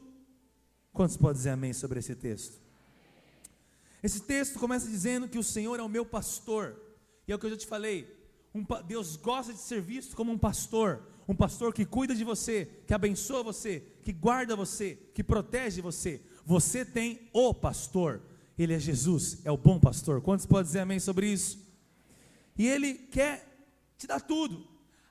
Quantos 0.92 1.16
podem 1.16 1.36
dizer 1.36 1.50
amém 1.50 1.72
sobre 1.72 1.98
esse 1.98 2.14
texto? 2.14 2.60
Esse 4.02 4.20
texto 4.20 4.58
começa 4.58 4.88
dizendo 4.88 5.28
que 5.28 5.38
o 5.38 5.42
Senhor 5.42 5.80
é 5.80 5.82
o 5.82 5.88
meu 5.88 6.04
pastor. 6.04 6.80
E 7.26 7.32
é 7.32 7.34
o 7.34 7.38
que 7.38 7.46
eu 7.46 7.50
já 7.50 7.56
te 7.56 7.66
falei. 7.66 8.17
Um, 8.58 8.66
Deus 8.84 9.16
gosta 9.16 9.52
de 9.52 9.60
ser 9.60 9.80
visto 9.80 10.16
como 10.16 10.32
um 10.32 10.38
pastor, 10.38 11.02
um 11.28 11.34
pastor 11.34 11.72
que 11.72 11.84
cuida 11.84 12.14
de 12.14 12.24
você, 12.24 12.66
que 12.86 12.92
abençoa 12.92 13.42
você, 13.42 13.80
que 14.02 14.12
guarda 14.12 14.56
você, 14.56 14.96
que 15.14 15.22
protege 15.22 15.80
você. 15.80 16.20
Você 16.44 16.84
tem 16.84 17.30
o 17.32 17.54
pastor, 17.54 18.20
ele 18.58 18.74
é 18.74 18.78
Jesus, 18.80 19.38
é 19.44 19.52
o 19.52 19.56
bom 19.56 19.78
pastor. 19.78 20.20
Quantos 20.20 20.46
podem 20.46 20.64
dizer 20.64 20.80
amém 20.80 20.98
sobre 20.98 21.30
isso? 21.30 21.64
E 22.56 22.66
ele 22.66 22.94
quer 22.94 23.46
te 23.96 24.06
dar 24.06 24.20
tudo. 24.20 24.66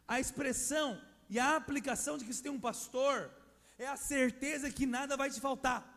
A 0.05 0.19
expressão 0.19 0.99
e 1.29 1.39
a 1.39 1.55
aplicação 1.55 2.17
de 2.17 2.25
que 2.25 2.33
você 2.33 2.43
tem 2.43 2.51
um 2.51 2.59
pastor 2.59 3.31
é 3.77 3.87
a 3.87 3.95
certeza 3.95 4.71
que 4.71 4.85
nada 4.85 5.15
vai 5.15 5.29
te 5.29 5.39
faltar. 5.39 5.95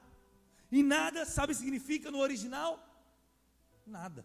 E 0.70 0.82
nada, 0.82 1.24
sabe 1.24 1.54
significa 1.54 2.10
no 2.10 2.18
original? 2.18 2.78
Nada. 3.84 4.24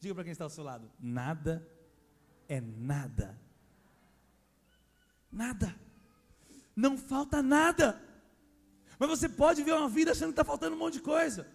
Diga 0.00 0.14
para 0.14 0.24
quem 0.24 0.32
está 0.32 0.44
ao 0.44 0.50
seu 0.50 0.64
lado: 0.64 0.90
nada 0.98 1.66
é 2.48 2.60
nada. 2.60 3.38
Nada. 5.30 5.74
Não 6.74 6.96
falta 6.96 7.42
nada. 7.42 8.00
Mas 8.98 9.08
você 9.08 9.28
pode 9.28 9.62
ver 9.62 9.72
uma 9.72 9.88
vida 9.88 10.12
achando 10.12 10.28
que 10.28 10.32
está 10.32 10.44
faltando 10.44 10.76
um 10.76 10.78
monte 10.78 10.94
de 10.94 11.00
coisa. 11.00 11.46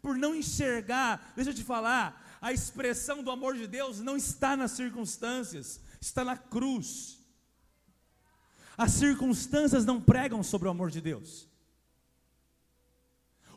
Por 0.00 0.16
não 0.16 0.34
enxergar, 0.34 1.32
deixa 1.34 1.50
eu 1.50 1.54
te 1.54 1.64
falar, 1.64 2.38
a 2.40 2.52
expressão 2.52 3.22
do 3.22 3.30
amor 3.30 3.56
de 3.56 3.66
Deus 3.66 4.00
não 4.00 4.16
está 4.16 4.56
nas 4.56 4.72
circunstâncias, 4.72 5.80
está 6.00 6.24
na 6.24 6.36
cruz. 6.36 7.18
As 8.76 8.92
circunstâncias 8.92 9.84
não 9.84 10.00
pregam 10.00 10.42
sobre 10.42 10.68
o 10.68 10.70
amor 10.70 10.90
de 10.90 11.00
Deus. 11.00 11.48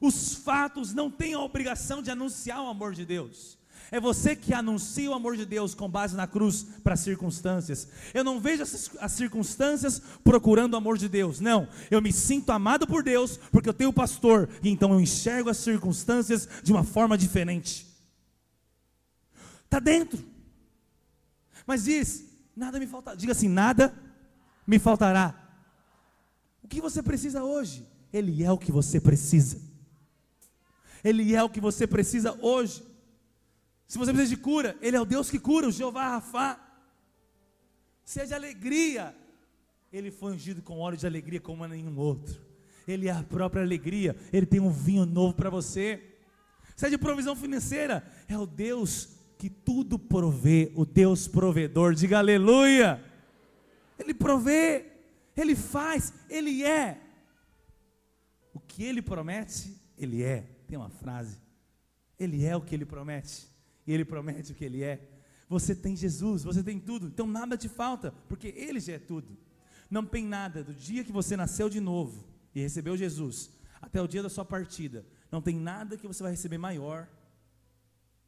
Os 0.02 0.34
fatos 0.34 0.94
não 0.94 1.12
têm 1.12 1.36
a 1.36 1.40
obrigação 1.40 2.02
de 2.02 2.10
anunciar 2.10 2.60
o 2.64 2.68
amor 2.68 2.94
de 2.96 3.06
Deus. 3.06 3.61
É 3.92 4.00
você 4.00 4.38
que 4.38 4.54
anuncia 4.54 5.12
o 5.12 5.14
amor 5.14 5.36
de 5.36 5.46
Deus 5.46 5.76
com 5.76 5.90
base 5.90 6.16
na 6.16 6.26
cruz 6.26 6.66
para 6.82 6.94
as 6.94 7.02
circunstâncias. 7.02 7.90
Eu 8.14 8.24
não 8.24 8.40
vejo 8.40 8.64
as 8.64 9.12
circunstâncias 9.12 10.02
procurando 10.24 10.76
o 10.76 10.78
amor 10.78 10.98
de 10.98 11.10
Deus. 11.10 11.42
Não, 11.42 11.68
eu 11.92 12.02
me 12.02 12.14
sinto 12.14 12.52
amado 12.52 12.88
por 12.88 13.04
Deus 13.04 13.36
porque 13.52 13.68
eu 13.68 13.74
tenho 13.74 13.92
pastor 13.92 14.48
e 14.64 14.70
então 14.70 14.94
eu 14.94 15.02
enxergo 15.02 15.50
as 15.50 15.58
circunstâncias 15.58 16.48
de 16.64 16.72
uma 16.72 16.86
forma 16.86 17.18
diferente. 17.18 17.86
Está 19.66 19.78
dentro. 19.78 20.24
Mas 21.68 21.84
diz, 21.84 22.24
nada 22.56 22.80
me 22.80 22.88
faltará. 22.88 23.18
Diga 23.18 23.34
assim, 23.34 23.50
nada 23.50 23.94
me 24.66 24.80
faltará. 24.80 25.36
O 26.64 26.68
que 26.70 26.80
você 26.80 27.04
precisa 27.04 27.44
hoje? 27.44 27.86
Ele 28.14 28.42
é 28.42 28.50
o 28.50 28.58
que 28.58 28.72
você 28.72 29.02
precisa. 29.02 29.60
Ele 31.04 31.36
é 31.36 31.44
o 31.44 31.50
que 31.50 31.60
você 31.60 31.86
precisa 31.86 32.38
hoje. 32.42 32.90
Se 33.92 33.98
você 33.98 34.14
precisa 34.14 34.34
de 34.34 34.42
cura, 34.42 34.78
Ele 34.82 34.96
é 34.96 35.02
o 35.02 35.04
Deus 35.04 35.30
que 35.30 35.38
cura, 35.38 35.68
o 35.68 35.72
Jeová 35.72 36.12
Rafá. 36.12 36.58
Seja 38.06 38.36
alegria. 38.36 39.14
Ele 39.92 40.10
foi 40.10 40.32
ungido 40.32 40.62
com 40.62 40.80
óleo 40.80 40.96
de 40.96 41.06
alegria 41.06 41.42
como 41.42 41.68
nenhum 41.68 41.98
outro. 42.00 42.42
Ele 42.88 43.10
é 43.10 43.12
a 43.12 43.22
própria 43.22 43.62
alegria. 43.62 44.16
Ele 44.32 44.46
tem 44.46 44.62
um 44.62 44.70
vinho 44.72 45.06
novo 45.06 45.34
para 45.34 45.50
você. 45.50 46.02
Seja 46.74 46.92
de 46.92 46.98
provisão 46.98 47.36
financeira. 47.36 48.10
É 48.30 48.38
o 48.38 48.46
Deus 48.46 49.10
que 49.38 49.50
tudo 49.50 50.00
provê, 50.00 50.72
o 50.74 50.86
Deus 50.86 51.28
provedor. 51.28 51.94
Diga 51.94 52.20
aleluia. 52.20 53.04
Ele 54.00 54.14
provê, 54.14 54.86
Ele 55.36 55.54
faz, 55.54 56.14
Ele 56.30 56.64
é. 56.64 56.98
O 58.54 58.60
que 58.62 58.86
Ele 58.86 59.02
promete, 59.02 59.76
Ele 59.98 60.24
é. 60.24 60.48
Tem 60.66 60.78
uma 60.78 60.90
frase. 60.90 61.38
Ele 62.18 62.46
é 62.46 62.56
o 62.56 62.62
que 62.62 62.74
Ele 62.74 62.86
promete. 62.86 63.51
E 63.86 63.94
Ele 63.94 64.06
promete 64.06 64.52
o 64.52 64.56
que 64.56 64.66
Ele 64.66 64.84
é. 64.84 65.08
Você 65.50 65.76
tem 65.76 65.96
Jesus, 65.96 66.44
você 66.44 66.64
tem 66.64 66.80
tudo, 66.80 67.08
então 67.08 67.28
nada 67.28 67.58
te 67.58 67.68
falta, 67.68 68.14
porque 68.30 68.54
Ele 68.56 68.80
já 68.80 68.94
é 68.94 69.00
tudo. 69.00 69.38
Não 69.90 70.06
tem 70.06 70.26
nada 70.26 70.64
do 70.64 70.74
dia 70.74 71.04
que 71.04 71.12
você 71.12 71.36
nasceu 71.36 71.70
de 71.70 71.82
novo 71.82 72.26
e 72.56 72.62
recebeu 72.62 72.96
Jesus, 72.96 73.52
até 73.82 74.02
o 74.02 74.08
dia 74.08 74.24
da 74.24 74.30
sua 74.30 74.46
partida, 74.46 75.06
não 75.32 75.42
tem 75.42 75.56
nada 75.56 75.98
que 75.98 76.08
você 76.08 76.22
vai 76.24 76.32
receber 76.32 76.58
maior 76.58 77.08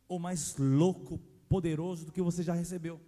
ou 0.07 0.19
mais 0.19 0.55
louco, 0.57 1.19
poderoso 1.49 2.05
do 2.05 2.11
que 2.11 2.21
você 2.21 2.41
já 2.43 2.53
recebeu. 2.53 2.99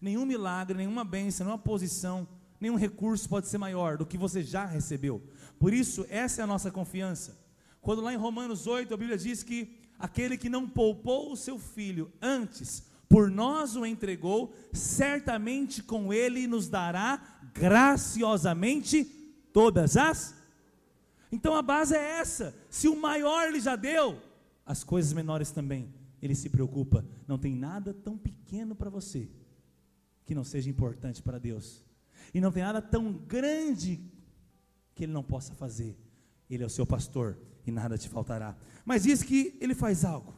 Nenhum 0.00 0.24
milagre, 0.24 0.76
nenhuma 0.76 1.04
bênção, 1.04 1.44
nenhuma 1.44 1.62
posição, 1.62 2.28
nenhum 2.60 2.76
recurso 2.76 3.28
pode 3.28 3.48
ser 3.48 3.58
maior 3.58 3.96
do 3.96 4.06
que 4.06 4.16
você 4.16 4.42
já 4.42 4.64
recebeu. 4.64 5.22
Por 5.58 5.72
isso, 5.72 6.06
essa 6.08 6.40
é 6.40 6.44
a 6.44 6.46
nossa 6.46 6.70
confiança. 6.70 7.38
Quando 7.80 8.02
lá 8.02 8.12
em 8.12 8.16
Romanos 8.16 8.66
8, 8.66 8.92
a 8.92 8.96
Bíblia 8.96 9.18
diz 9.18 9.42
que 9.42 9.76
aquele 9.98 10.36
que 10.36 10.48
não 10.48 10.68
poupou 10.68 11.32
o 11.32 11.36
seu 11.36 11.58
filho 11.58 12.12
antes, 12.20 12.84
por 13.08 13.30
nós 13.30 13.74
o 13.74 13.86
entregou, 13.86 14.54
certamente 14.72 15.82
com 15.82 16.12
ele 16.12 16.46
nos 16.46 16.68
dará 16.68 17.20
graciosamente 17.54 19.04
todas 19.52 19.96
as. 19.96 20.34
Então 21.32 21.54
a 21.54 21.62
base 21.62 21.94
é 21.94 22.18
essa. 22.18 22.54
Se 22.68 22.88
o 22.88 23.00
maior 23.00 23.48
ele 23.48 23.60
já 23.60 23.76
deu, 23.76 24.20
as 24.64 24.84
coisas 24.84 25.12
menores 25.12 25.50
também. 25.50 25.92
Ele 26.20 26.34
se 26.34 26.50
preocupa. 26.50 27.04
Não 27.26 27.38
tem 27.38 27.54
nada 27.54 27.94
tão 27.94 28.18
pequeno 28.18 28.74
para 28.74 28.90
você 28.90 29.28
que 30.26 30.34
não 30.34 30.44
seja 30.44 30.68
importante 30.68 31.22
para 31.22 31.38
Deus. 31.38 31.82
E 32.34 32.40
não 32.40 32.52
tem 32.52 32.62
nada 32.62 32.82
tão 32.82 33.12
grande 33.12 34.00
que 34.94 35.04
ele 35.04 35.12
não 35.12 35.22
possa 35.22 35.54
fazer. 35.54 35.96
Ele 36.50 36.62
é 36.62 36.66
o 36.66 36.70
seu 36.70 36.86
pastor 36.86 37.38
e 37.68 37.72
nada 37.72 37.98
te 37.98 38.08
faltará. 38.08 38.56
Mas 38.84 39.02
diz 39.02 39.22
que 39.22 39.56
ele 39.60 39.74
faz 39.74 40.04
algo. 40.04 40.34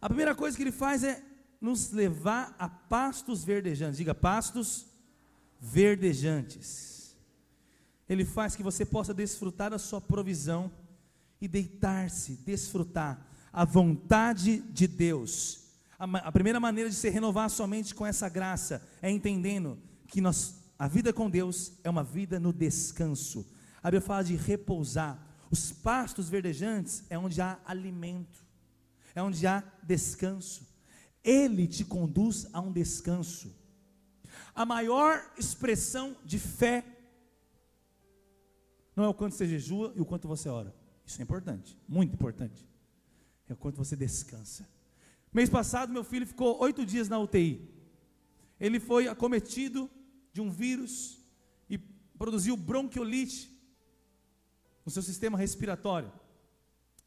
A 0.00 0.08
primeira 0.08 0.34
coisa 0.34 0.56
que 0.56 0.62
ele 0.62 0.72
faz 0.72 1.02
é 1.02 1.22
nos 1.60 1.90
levar 1.90 2.54
a 2.58 2.68
pastos 2.68 3.44
verdejantes. 3.44 3.98
Diga, 3.98 4.14
pastos 4.14 4.86
verdejantes. 5.60 7.16
Ele 8.08 8.24
faz 8.24 8.54
que 8.54 8.62
você 8.62 8.84
possa 8.84 9.12
desfrutar 9.12 9.70
da 9.70 9.78
sua 9.78 10.00
provisão 10.00 10.70
e 11.40 11.48
deitar-se, 11.48 12.36
desfrutar 12.36 13.26
a 13.52 13.64
vontade 13.64 14.58
de 14.58 14.86
Deus. 14.86 15.64
A, 15.98 16.30
primeira 16.30 16.60
maneira 16.60 16.90
de 16.90 16.96
se 16.96 17.08
renovar 17.08 17.48
somente 17.48 17.94
com 17.94 18.04
essa 18.04 18.28
graça 18.28 18.86
é 19.00 19.10
entendendo 19.10 19.78
que 20.06 20.20
nós, 20.20 20.54
a 20.78 20.86
vida 20.86 21.12
com 21.12 21.30
Deus 21.30 21.72
é 21.82 21.88
uma 21.88 22.04
vida 22.04 22.38
no 22.38 22.52
descanso. 22.52 23.46
A 23.82 23.88
Bíblia 23.88 24.00
fala 24.00 24.22
de 24.22 24.36
repousar. 24.36 25.18
Os 25.50 25.72
pastos 25.72 26.28
verdejantes 26.28 27.04
é 27.08 27.18
onde 27.18 27.40
há 27.40 27.58
alimento 27.64 28.46
é 29.16 29.22
onde 29.22 29.46
há 29.46 29.64
descanso. 29.82 30.68
Ele 31.24 31.66
te 31.66 31.84
conduz 31.84 32.46
a 32.52 32.60
um 32.60 32.70
descanso. 32.70 33.50
A 34.54 34.66
maior 34.66 35.32
expressão 35.38 36.14
de 36.22 36.38
fé 36.38 36.84
não 38.94 39.04
é 39.04 39.08
o 39.08 39.14
quanto 39.14 39.34
você 39.34 39.48
jejua 39.48 39.92
e 39.96 40.00
o 40.02 40.04
quanto 40.04 40.28
você 40.28 40.50
ora. 40.50 40.72
Isso 41.04 41.18
é 41.18 41.24
importante, 41.24 41.78
muito 41.88 42.12
importante. 42.12 42.68
É 43.48 43.54
o 43.54 43.56
quanto 43.56 43.76
você 43.76 43.96
descansa. 43.96 44.68
Mês 45.32 45.48
passado, 45.48 45.92
meu 45.92 46.04
filho 46.04 46.26
ficou 46.26 46.60
oito 46.60 46.84
dias 46.84 47.08
na 47.08 47.18
UTI. 47.18 47.74
Ele 48.60 48.78
foi 48.78 49.08
acometido 49.08 49.90
de 50.30 50.42
um 50.42 50.50
vírus 50.50 51.18
e 51.70 51.78
produziu 51.78 52.54
bronquiolite 52.54 53.55
no 54.86 54.90
seu 54.90 55.02
sistema 55.02 55.36
respiratório. 55.36 56.10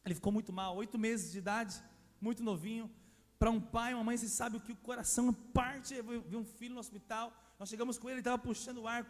Ele 0.04 0.14
ficou 0.14 0.32
muito 0.32 0.52
mal, 0.52 0.76
oito 0.76 0.96
meses 0.98 1.32
de 1.32 1.38
idade 1.38 1.82
muito 2.20 2.42
novinho. 2.42 2.90
Para 3.38 3.50
um 3.50 3.60
pai, 3.60 3.94
uma 3.94 4.04
mãe, 4.04 4.16
você 4.16 4.28
sabe 4.28 4.58
o 4.58 4.60
que 4.60 4.72
o 4.72 4.76
coração 4.76 5.32
parte. 5.32 5.94
Eu 5.94 6.22
vi 6.32 6.36
um 6.36 6.44
filho 6.44 6.74
no 6.74 6.80
hospital. 6.80 7.32
Nós 7.58 7.68
chegamos 7.70 7.96
com 7.98 8.08
ele, 8.08 8.16
ele 8.16 8.20
estava 8.20 8.38
puxando 8.38 8.78
o 8.78 8.86
ar, 8.86 9.02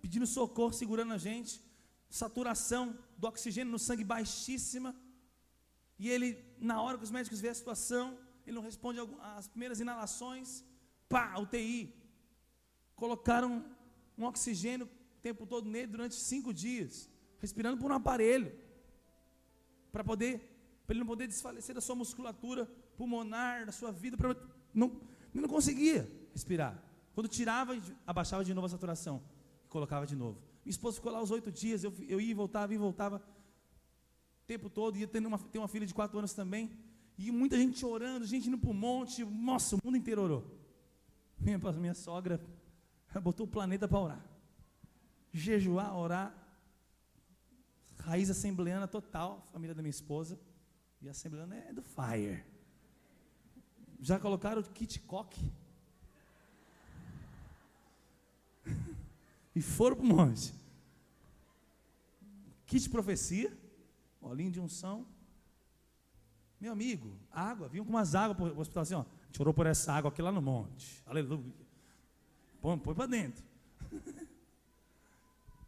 pedindo 0.00 0.26
socorro, 0.26 0.72
segurando 0.72 1.12
a 1.12 1.18
gente. 1.18 1.60
Saturação 2.08 2.96
do 3.18 3.26
oxigênio 3.26 3.72
no 3.72 3.78
sangue 3.78 4.04
baixíssima. 4.04 4.94
E 5.98 6.08
ele, 6.08 6.28
na 6.58 6.80
hora 6.80 6.96
que 6.98 7.04
os 7.04 7.10
médicos 7.10 7.40
vê 7.40 7.48
a 7.48 7.54
situação, 7.54 8.16
ele 8.46 8.54
não 8.54 8.62
responde 8.62 9.00
às 9.36 9.48
primeiras 9.48 9.80
inalações. 9.80 10.64
Pá, 11.08 11.36
UTI. 11.38 11.92
Colocaram 12.94 13.64
um 14.16 14.24
oxigênio 14.24 14.86
o 14.86 15.20
tempo 15.20 15.46
todo 15.46 15.68
nele 15.68 15.88
durante 15.88 16.14
cinco 16.14 16.52
dias, 16.54 17.08
respirando 17.44 17.78
por 17.78 17.90
um 17.90 17.94
aparelho, 17.94 18.50
para 19.92 20.02
poder 20.02 20.32
para 20.86 20.92
ele 20.92 21.00
não 21.00 21.06
poder 21.06 21.26
desfalecer 21.26 21.74
da 21.74 21.80
sua 21.80 21.94
musculatura 21.94 22.66
pulmonar, 22.96 23.64
da 23.64 23.72
sua 23.72 23.90
vida, 23.90 24.16
pra, 24.16 24.36
não, 24.72 24.88
ele 25.32 25.40
não 25.40 25.48
conseguia 25.48 26.10
respirar. 26.32 26.82
Quando 27.14 27.28
tirava, 27.28 27.72
abaixava 28.06 28.44
de 28.44 28.52
novo 28.52 28.66
a 28.66 28.70
saturação 28.70 29.22
e 29.64 29.68
colocava 29.68 30.06
de 30.06 30.14
novo. 30.14 30.38
Minha 30.64 30.70
esposa 30.70 30.96
ficou 30.96 31.10
lá 31.10 31.22
os 31.22 31.30
oito 31.30 31.50
dias, 31.50 31.84
eu, 31.84 31.92
eu 32.06 32.20
ia 32.20 32.30
e 32.30 32.34
voltava, 32.34 32.72
ia 32.72 32.76
e 32.76 32.78
voltava 32.78 33.16
o 33.16 34.46
tempo 34.46 34.68
todo, 34.68 34.98
ia 34.98 35.06
tendo 35.06 35.26
uma, 35.26 35.38
ter 35.38 35.58
uma 35.58 35.68
filha 35.68 35.86
de 35.86 35.94
quatro 35.94 36.18
anos 36.18 36.34
também, 36.34 36.70
e 37.16 37.30
muita 37.30 37.56
gente 37.56 37.84
orando, 37.86 38.26
gente 38.26 38.48
indo 38.48 38.58
para 38.58 38.70
o 38.70 38.74
monte, 38.74 39.24
nossa, 39.24 39.76
o 39.76 39.80
mundo 39.82 39.96
inteiro 39.96 40.22
orou. 40.22 40.44
Minha, 41.38 41.58
minha 41.58 41.94
sogra 41.94 42.40
botou 43.22 43.46
o 43.46 43.48
planeta 43.48 43.88
para 43.88 43.98
orar. 43.98 44.24
Jejuar, 45.32 45.96
orar, 45.96 46.43
raiz 48.04 48.28
assembleana 48.28 48.86
total, 48.86 49.46
família 49.52 49.74
da 49.74 49.82
minha 49.82 49.90
esposa. 49.90 50.38
E 51.00 51.08
a 51.08 51.10
Assembleia 51.10 51.64
é 51.68 51.72
do 51.72 51.82
Fire. 51.82 52.44
Já 54.00 54.18
colocaram 54.18 54.60
o 54.60 54.64
kit 54.64 55.00
coque? 55.00 55.52
e 59.56 59.62
foram 59.62 59.96
para 59.96 60.04
o 60.04 60.08
monte. 60.08 60.54
Kit 62.66 62.88
profecia, 62.90 63.56
olhinho 64.20 64.50
de 64.50 64.60
unção. 64.60 65.06
Meu 66.60 66.72
amigo, 66.72 67.18
água, 67.30 67.68
vinham 67.68 67.84
com 67.84 67.90
umas 67.90 68.14
águas 68.14 68.36
para 68.36 68.54
o 68.54 68.60
hospital 68.60 68.82
assim, 68.82 68.94
ó. 68.94 69.00
A 69.00 69.26
gente 69.26 69.40
orou 69.40 69.52
por 69.52 69.66
essa 69.66 69.92
água 69.92 70.10
aqui 70.10 70.22
lá 70.22 70.32
no 70.32 70.40
monte. 70.42 71.02
Aleluia. 71.06 71.52
Põe, 72.60 72.78
põe 72.78 72.94
para 72.94 73.06
dentro. 73.06 73.44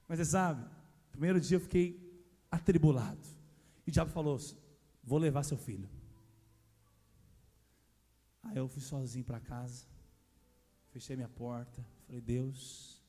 Mas 0.08 0.18
você 0.18 0.24
sabe, 0.24 0.64
primeiro 1.10 1.40
dia 1.40 1.56
eu 1.56 1.60
fiquei 1.60 2.05
atribulado. 2.50 3.26
E 3.86 3.90
o 3.90 3.92
diabo 3.92 4.10
falou: 4.10 4.38
Vou 5.02 5.18
levar 5.18 5.42
seu 5.42 5.56
filho. 5.56 5.88
Aí 8.42 8.56
eu 8.56 8.68
fui 8.68 8.82
sozinho 8.82 9.24
para 9.24 9.40
casa, 9.40 9.84
fechei 10.90 11.16
minha 11.16 11.28
porta, 11.28 11.84
falei: 12.06 12.20
Deus, 12.20 13.02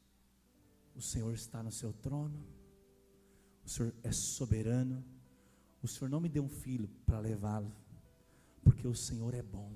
o 0.96 1.02
Senhor 1.02 1.34
está 1.34 1.62
no 1.62 1.72
seu 1.72 1.94
trono, 1.94 2.44
o 3.64 3.70
Senhor 3.70 3.94
é 4.04 4.12
soberano, 4.12 5.04
o 5.82 5.88
Senhor 5.88 6.10
não 6.10 6.20
me 6.20 6.30
deu 6.30 6.44
um 6.44 6.50
filho 6.50 6.90
para 7.06 7.20
levá-lo, 7.20 7.72
porque 8.64 8.88
o 8.88 8.96
Senhor 8.96 9.34
é 9.34 9.44
bom 9.44 9.72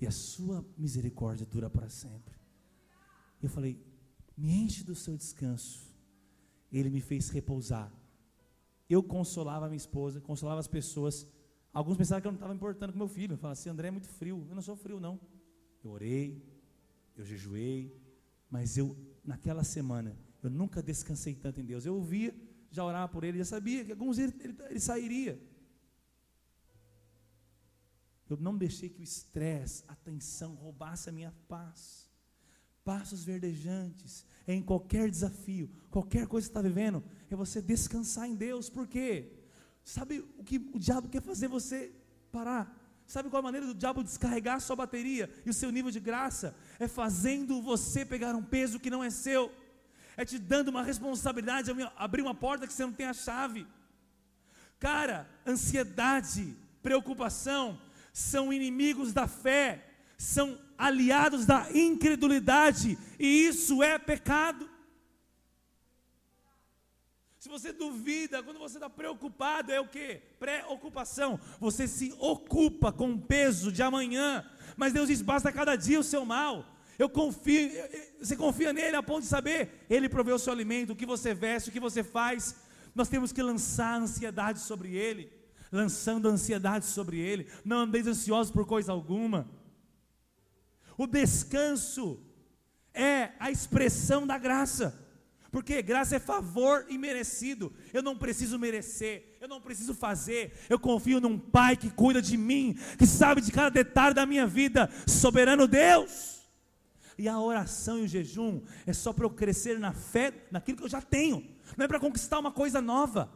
e 0.00 0.06
a 0.06 0.10
sua 0.10 0.66
misericórdia 0.76 1.46
dura 1.46 1.70
para 1.70 1.88
sempre. 1.88 2.34
Eu 3.40 3.48
falei: 3.48 3.80
Me 4.36 4.50
enche 4.50 4.82
do 4.82 4.94
seu 4.94 5.16
descanso. 5.16 5.92
Ele 6.72 6.90
me 6.90 7.00
fez 7.00 7.28
repousar 7.28 7.92
eu 8.92 9.02
consolava 9.02 9.66
a 9.66 9.68
minha 9.68 9.76
esposa, 9.76 10.20
consolava 10.20 10.60
as 10.60 10.68
pessoas. 10.68 11.26
Alguns 11.72 11.96
pensavam 11.96 12.20
que 12.20 12.26
eu 12.26 12.32
não 12.32 12.36
estava 12.36 12.54
importando 12.54 12.92
com 12.92 12.98
meu 12.98 13.08
filho. 13.08 13.36
Falavam 13.36 13.52
assim, 13.52 13.70
André 13.70 13.88
é 13.88 13.90
muito 13.90 14.08
frio. 14.08 14.46
Eu 14.48 14.54
não 14.54 14.62
sou 14.62 14.76
frio, 14.76 15.00
não. 15.00 15.18
Eu 15.82 15.90
orei, 15.90 16.44
eu 17.16 17.24
jejuei, 17.24 17.96
mas 18.50 18.76
eu, 18.76 18.96
naquela 19.24 19.64
semana, 19.64 20.16
eu 20.42 20.50
nunca 20.50 20.82
descansei 20.82 21.34
tanto 21.34 21.60
em 21.60 21.64
Deus. 21.64 21.86
Eu 21.86 21.94
ouvia, 21.94 22.34
já 22.70 22.84
orava 22.84 23.10
por 23.10 23.24
ele, 23.24 23.38
já 23.38 23.44
sabia 23.44 23.84
que 23.84 23.92
alguns 23.92 24.16
dias 24.16 24.32
ele, 24.40 24.56
ele 24.68 24.80
sairia. 24.80 25.40
Eu 28.28 28.36
não 28.36 28.56
deixei 28.56 28.88
que 28.88 29.00
o 29.00 29.02
estresse, 29.02 29.84
a 29.88 29.94
tensão 29.94 30.54
roubasse 30.54 31.08
a 31.08 31.12
minha 31.12 31.32
paz. 31.48 32.01
Passos 32.84 33.24
verdejantes, 33.24 34.26
é 34.46 34.54
em 34.54 34.62
qualquer 34.62 35.10
desafio, 35.10 35.70
qualquer 35.90 36.26
coisa 36.26 36.46
que 36.46 36.50
está 36.50 36.62
vivendo, 36.62 37.02
é 37.30 37.36
você 37.36 37.62
descansar 37.62 38.26
em 38.26 38.34
Deus, 38.34 38.68
por 38.68 38.86
quê? 38.86 39.32
Sabe 39.84 40.24
o 40.38 40.44
que 40.44 40.56
o 40.72 40.78
diabo 40.78 41.08
quer 41.08 41.22
fazer 41.22 41.48
você 41.48 41.92
parar? 42.30 42.78
Sabe 43.06 43.28
qual 43.28 43.40
a 43.40 43.42
maneira 43.42 43.66
do 43.66 43.74
diabo 43.74 44.02
descarregar 44.02 44.56
a 44.56 44.60
sua 44.60 44.76
bateria 44.76 45.28
e 45.44 45.50
o 45.50 45.54
seu 45.54 45.70
nível 45.70 45.90
de 45.90 46.00
graça? 46.00 46.56
É 46.78 46.88
fazendo 46.88 47.60
você 47.60 48.04
pegar 48.04 48.34
um 48.34 48.42
peso 48.42 48.80
que 48.80 48.90
não 48.90 49.02
é 49.02 49.10
seu, 49.10 49.52
é 50.16 50.24
te 50.24 50.38
dando 50.38 50.68
uma 50.68 50.82
responsabilidade, 50.82 51.70
abrir 51.96 52.22
uma 52.22 52.34
porta 52.34 52.66
que 52.66 52.72
você 52.72 52.84
não 52.84 52.92
tem 52.92 53.06
a 53.06 53.12
chave. 53.12 53.66
Cara, 54.78 55.28
ansiedade, 55.46 56.56
preocupação 56.82 57.78
são 58.12 58.52
inimigos 58.52 59.12
da 59.12 59.26
fé, 59.26 59.88
são 60.18 60.58
aliados 60.82 61.46
da 61.46 61.68
incredulidade, 61.72 62.98
e 63.18 63.46
isso 63.46 63.82
é 63.82 63.98
pecado. 63.98 64.68
Se 67.38 67.48
você 67.48 67.72
duvida, 67.72 68.42
quando 68.42 68.58
você 68.58 68.76
está 68.76 68.90
preocupado, 68.90 69.72
é 69.72 69.80
o 69.80 69.86
que? 69.86 70.20
Preocupação. 70.38 71.40
Você 71.60 71.88
se 71.88 72.14
ocupa 72.18 72.92
com 72.92 73.12
o 73.12 73.18
peso 73.20 73.72
de 73.72 73.82
amanhã. 73.82 74.48
Mas 74.76 74.92
Deus 74.92 75.08
diz: 75.08 75.22
basta 75.22 75.50
cada 75.50 75.74
dia 75.76 75.98
o 75.98 76.04
seu 76.04 76.24
mal. 76.24 76.64
Eu 76.98 77.08
confio, 77.08 77.70
você 78.20 78.36
confia 78.36 78.72
nele 78.72 78.94
a 78.94 79.02
ponto 79.02 79.22
de 79.22 79.28
saber, 79.28 79.84
ele 79.90 80.08
proveu 80.08 80.36
o 80.36 80.38
seu 80.38 80.52
alimento, 80.52 80.92
o 80.92 80.96
que 80.96 81.06
você 81.06 81.34
veste, 81.34 81.68
o 81.68 81.72
que 81.72 81.80
você 81.80 82.04
faz. 82.04 82.54
Nós 82.94 83.08
temos 83.08 83.32
que 83.32 83.42
lançar 83.42 84.00
ansiedade 84.00 84.60
sobre 84.60 84.94
ele, 84.94 85.32
lançando 85.70 86.28
ansiedade 86.28 86.84
sobre 86.84 87.18
ele. 87.18 87.48
Não 87.64 87.78
andeis 87.78 88.06
ansiosos 88.06 88.52
por 88.52 88.66
coisa 88.66 88.92
alguma. 88.92 89.48
O 90.96 91.06
descanso 91.06 92.20
é 92.94 93.30
a 93.38 93.50
expressão 93.50 94.26
da 94.26 94.38
graça. 94.38 94.98
Porque 95.50 95.82
graça 95.82 96.16
é 96.16 96.18
favor 96.18 96.86
imerecido. 96.88 97.72
Eu 97.92 98.02
não 98.02 98.16
preciso 98.16 98.58
merecer, 98.58 99.36
eu 99.38 99.46
não 99.46 99.60
preciso 99.60 99.94
fazer. 99.94 100.54
Eu 100.68 100.78
confio 100.78 101.20
num 101.20 101.38
Pai 101.38 101.76
que 101.76 101.90
cuida 101.90 102.22
de 102.22 102.38
mim, 102.38 102.74
que 102.96 103.06
sabe 103.06 103.42
de 103.42 103.52
cada 103.52 103.68
detalhe 103.68 104.14
da 104.14 104.24
minha 104.24 104.46
vida, 104.46 104.90
soberano 105.06 105.68
Deus. 105.68 106.40
E 107.18 107.28
a 107.28 107.38
oração 107.38 107.98
e 107.98 108.04
o 108.04 108.08
jejum 108.08 108.62
é 108.86 108.94
só 108.94 109.12
para 109.12 109.26
eu 109.26 109.30
crescer 109.30 109.78
na 109.78 109.92
fé, 109.92 110.32
naquilo 110.50 110.78
que 110.78 110.84
eu 110.84 110.88
já 110.88 111.02
tenho, 111.02 111.46
não 111.76 111.84
é 111.84 111.88
para 111.88 112.00
conquistar 112.00 112.38
uma 112.38 112.50
coisa 112.50 112.80
nova. 112.80 113.30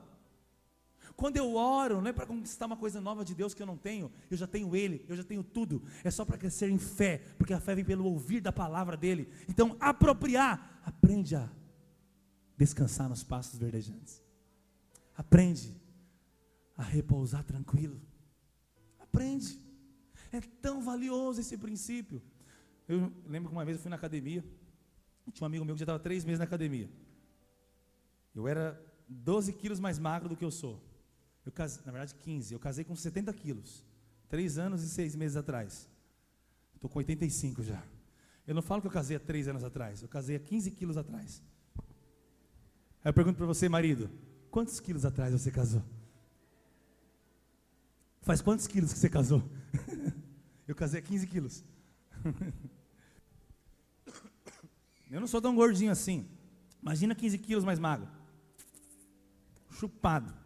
Quando 1.16 1.38
eu 1.38 1.54
oro, 1.54 2.02
não 2.02 2.08
é 2.08 2.12
para 2.12 2.26
conquistar 2.26 2.66
uma 2.66 2.76
coisa 2.76 3.00
nova 3.00 3.24
de 3.24 3.34
Deus 3.34 3.54
que 3.54 3.62
eu 3.62 3.66
não 3.66 3.76
tenho, 3.76 4.12
eu 4.30 4.36
já 4.36 4.46
tenho 4.46 4.76
Ele, 4.76 5.04
eu 5.08 5.16
já 5.16 5.24
tenho 5.24 5.42
tudo, 5.42 5.82
é 6.04 6.10
só 6.10 6.24
para 6.26 6.36
crescer 6.36 6.68
em 6.68 6.78
fé, 6.78 7.22
porque 7.38 7.54
a 7.54 7.60
fé 7.60 7.74
vem 7.74 7.84
pelo 7.84 8.04
ouvir 8.04 8.40
da 8.40 8.52
palavra 8.52 8.96
dEle. 8.96 9.28
Então, 9.48 9.76
apropriar, 9.80 10.80
aprende 10.84 11.34
a 11.34 11.50
descansar 12.56 13.08
nos 13.08 13.24
pastos 13.24 13.58
verdejantes. 13.58 14.22
Aprende 15.16 15.74
a 16.76 16.82
repousar 16.82 17.42
tranquilo. 17.44 17.98
Aprende. 18.98 19.58
É 20.30 20.40
tão 20.40 20.82
valioso 20.82 21.40
esse 21.40 21.56
princípio. 21.56 22.22
Eu 22.86 23.10
lembro 23.26 23.48
que 23.48 23.56
uma 23.56 23.64
vez 23.64 23.78
eu 23.78 23.82
fui 23.82 23.88
na 23.88 23.96
academia. 23.96 24.44
Tinha 25.32 25.44
um 25.44 25.46
amigo 25.46 25.64
meu 25.64 25.74
que 25.74 25.80
já 25.80 25.84
estava 25.84 25.98
três 25.98 26.24
meses 26.24 26.38
na 26.38 26.44
academia. 26.44 26.90
Eu 28.34 28.46
era 28.46 28.78
12 29.08 29.54
quilos 29.54 29.80
mais 29.80 29.98
magro 29.98 30.28
do 30.28 30.36
que 30.36 30.44
eu 30.44 30.50
sou. 30.50 30.85
Eu 31.46 31.52
casei, 31.52 31.80
na 31.86 31.92
verdade, 31.92 32.14
15. 32.16 32.52
Eu 32.52 32.58
casei 32.58 32.84
com 32.84 32.96
70 32.96 33.32
quilos. 33.32 33.84
Três 34.28 34.58
anos 34.58 34.82
e 34.82 34.88
seis 34.88 35.14
meses 35.14 35.36
atrás. 35.36 35.88
Estou 36.74 36.90
com 36.90 36.98
85 36.98 37.62
já. 37.62 37.80
Eu 38.44 38.54
não 38.54 38.62
falo 38.62 38.80
que 38.80 38.88
eu 38.88 38.92
casei 38.92 39.16
há 39.16 39.20
três 39.20 39.46
anos 39.46 39.62
atrás. 39.62 40.02
Eu 40.02 40.08
casei 40.08 40.34
há 40.34 40.40
15 40.40 40.72
quilos 40.72 40.96
atrás. 40.96 41.40
Aí 43.04 43.10
eu 43.10 43.14
pergunto 43.14 43.36
para 43.36 43.46
você, 43.46 43.68
marido, 43.68 44.10
quantos 44.50 44.80
quilos 44.80 45.04
atrás 45.04 45.32
você 45.32 45.52
casou? 45.52 45.84
Faz 48.22 48.42
quantos 48.42 48.66
quilos 48.66 48.92
que 48.92 48.98
você 48.98 49.08
casou? 49.08 49.40
eu 50.66 50.74
casei 50.74 50.98
a 50.98 51.02
15 51.02 51.28
quilos. 51.28 51.64
eu 55.08 55.20
não 55.20 55.28
sou 55.28 55.40
tão 55.40 55.54
gordinho 55.54 55.92
assim. 55.92 56.28
Imagina 56.82 57.14
15 57.14 57.38
quilos 57.38 57.64
mais 57.64 57.78
magro. 57.78 58.08
Chupado. 59.70 60.45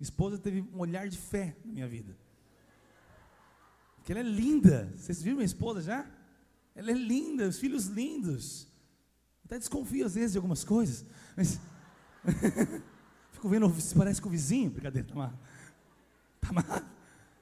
Esposa 0.00 0.38
teve 0.38 0.60
um 0.60 0.78
olhar 0.78 1.08
de 1.08 1.18
fé 1.18 1.56
na 1.64 1.72
minha 1.72 1.88
vida. 1.88 2.16
Porque 3.96 4.12
ela 4.12 4.20
é 4.20 4.24
linda. 4.24 4.92
Vocês 4.96 5.22
viram 5.22 5.36
minha 5.36 5.46
esposa 5.46 5.80
já? 5.80 6.06
Ela 6.74 6.90
é 6.90 6.94
linda, 6.94 7.48
os 7.48 7.58
filhos 7.58 7.86
lindos. 7.86 8.68
Até 9.44 9.58
desconfio 9.58 10.04
às 10.04 10.14
vezes 10.14 10.32
de 10.32 10.38
algumas 10.38 10.64
coisas. 10.64 11.06
Mas 11.36 11.60
fico 13.32 13.48
vendo 13.48 13.72
se 13.80 13.94
parece 13.94 14.20
com 14.20 14.28
o 14.28 14.32
vizinho. 14.32 14.70
Brincadeira, 14.70 15.08
tá 15.08 15.14
mal. 15.14 15.32
Tá 16.40 16.52
mal. 16.52 16.64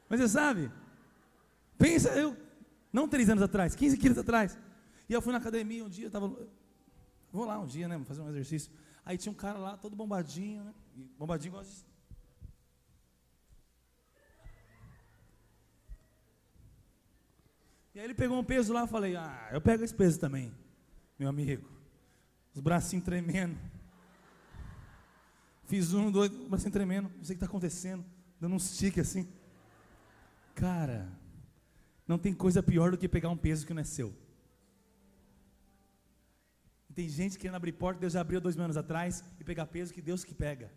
Mas 0.09 0.21
você 0.21 0.29
sabe, 0.29 0.71
pensa, 1.79 2.11
eu, 2.11 2.37
não 2.93 3.09
três 3.09 3.31
anos 3.31 3.43
atrás, 3.43 3.75
15 3.75 3.97
quilos 3.97 4.19
atrás. 4.19 4.59
E 5.09 5.13
eu 5.13 5.23
fui 5.23 5.33
na 5.33 5.39
academia 5.39 5.85
um 5.85 5.89
dia, 5.89 6.07
eu 6.07 6.11
tava, 6.11 6.37
vou 7.33 7.47
lá 7.47 7.59
um 7.59 7.67
dia, 7.67 7.89
né, 7.89 7.99
fazer 8.05 8.21
um 8.21 8.29
exercício. 8.29 8.71
Aí 9.05 9.17
tinha 9.17 9.33
um 9.33 9.35
cara 9.35 9.59
lá, 9.59 9.77
todo 9.77 9.97
bombadinho, 9.97 10.65
né? 10.65 10.75
Bombadinho 11.19 11.55
gosta 11.55 11.73
de 11.73 11.92
E 17.95 17.99
aí 17.99 18.05
ele 18.05 18.15
pegou 18.15 18.39
um 18.39 18.45
peso 18.45 18.73
lá, 18.73 18.87
falei, 18.87 19.17
ah, 19.17 19.49
eu 19.53 19.61
pego 19.61 19.85
esse 19.85 19.95
peso 19.95 20.19
também, 20.19 20.53
meu 21.19 21.29
amigo 21.29 21.73
os 22.55 22.61
bracinhos 22.61 23.05
tremendo. 23.05 23.59
Fiz 25.65 25.93
um, 25.95 26.11
dois, 26.11 26.31
o 26.31 26.49
bracinho 26.49 26.73
tremendo, 26.73 27.11
não 27.17 27.25
sei 27.25 27.35
o 27.35 27.39
que 27.39 27.45
está 27.45 27.47
acontecendo, 27.47 28.05
dando 28.39 28.55
um 28.55 28.59
stick 28.59 28.99
assim. 28.99 29.27
Cara, 30.55 31.11
não 32.07 32.19
tem 32.19 32.35
coisa 32.35 32.63
pior 32.63 32.91
do 32.91 32.99
que 32.99 33.09
pegar 33.09 33.31
um 33.31 33.37
peso 33.37 33.67
que 33.67 33.73
não 33.73 33.81
é 33.81 33.85
seu. 33.85 34.15
tem 36.95 37.09
gente 37.09 37.39
querendo 37.39 37.55
abrir 37.55 37.73
porta, 37.73 38.01
Deus 38.01 38.13
já 38.13 38.21
abriu 38.21 38.39
dois 38.39 38.59
anos 38.59 38.77
atrás, 38.77 39.25
e 39.41 39.45
pegar 39.45 39.65
peso 39.67 39.95
que 39.95 40.03
Deus 40.03 40.25
que 40.25 40.35
pega. 40.35 40.71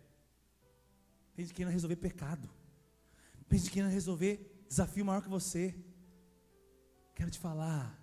Tem 1.34 1.44
gente 1.44 1.54
querendo 1.54 1.72
resolver 1.74 1.96
pecado. 1.96 2.48
Tem 3.46 3.58
gente 3.58 3.70
querendo 3.70 3.90
resolver 3.90 4.64
desafio 4.66 5.04
maior 5.04 5.20
que 5.20 5.28
você. 5.28 5.74
Quero 7.16 7.30
te 7.30 7.38
falar, 7.38 7.98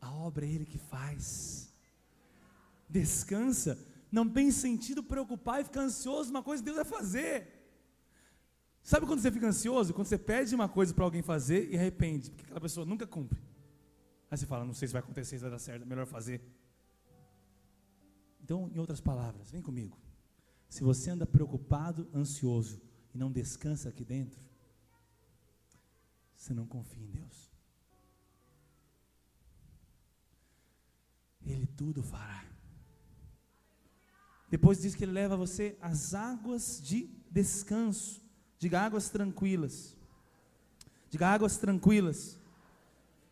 a 0.00 0.10
obra 0.10 0.46
é 0.46 0.48
Ele 0.48 0.64
que 0.64 0.78
faz 0.78 1.70
descansa. 2.88 3.78
Não 4.10 4.26
tem 4.28 4.50
sentido 4.50 5.02
preocupar 5.02 5.60
e 5.60 5.64
ficar 5.64 5.82
ansioso 5.82 6.30
uma 6.30 6.42
coisa 6.42 6.62
Deus 6.62 6.76
vai 6.76 6.84
fazer. 6.84 7.36
Sabe 8.82 9.06
quando 9.06 9.20
você 9.20 9.30
fica 9.30 9.46
ansioso? 9.46 9.92
Quando 9.92 10.06
você 10.06 10.16
pede 10.16 10.54
uma 10.54 10.68
coisa 10.68 10.94
para 10.94 11.04
alguém 11.04 11.22
fazer 11.22 11.70
e 11.70 11.76
arrepende, 11.76 12.30
porque 12.30 12.44
aquela 12.44 12.60
pessoa 12.60 12.86
nunca 12.86 13.06
cumpre. 13.06 13.40
Aí 14.30 14.38
você 14.38 14.46
fala, 14.46 14.64
não 14.64 14.74
sei 14.74 14.88
se 14.88 14.92
vai 14.92 15.00
acontecer, 15.00 15.36
se 15.36 15.42
vai 15.42 15.50
dar 15.50 15.58
certo, 15.58 15.82
é 15.82 15.86
melhor 15.86 16.06
fazer. 16.06 16.42
Então, 18.42 18.70
em 18.74 18.78
outras 18.78 19.00
palavras, 19.00 19.50
vem 19.50 19.62
comigo. 19.62 19.98
Se 20.68 20.82
você 20.82 21.10
anda 21.10 21.26
preocupado, 21.26 22.08
ansioso 22.14 22.80
e 23.14 23.18
não 23.18 23.30
descansa 23.30 23.88
aqui 23.90 24.04
dentro, 24.04 24.40
você 26.34 26.52
não 26.54 26.66
confia 26.66 27.02
em 27.02 27.10
Deus. 27.10 27.53
Ele 31.46 31.66
tudo 31.66 32.02
fará. 32.02 32.44
Depois 34.50 34.80
diz 34.80 34.94
que 34.94 35.04
ele 35.04 35.12
leva 35.12 35.36
você 35.36 35.76
às 35.80 36.14
águas 36.14 36.80
de 36.82 37.08
descanso. 37.30 38.22
Diga 38.58 38.80
águas 38.80 39.08
tranquilas. 39.10 39.96
Diga 41.10 41.28
águas 41.28 41.56
tranquilas. 41.56 42.38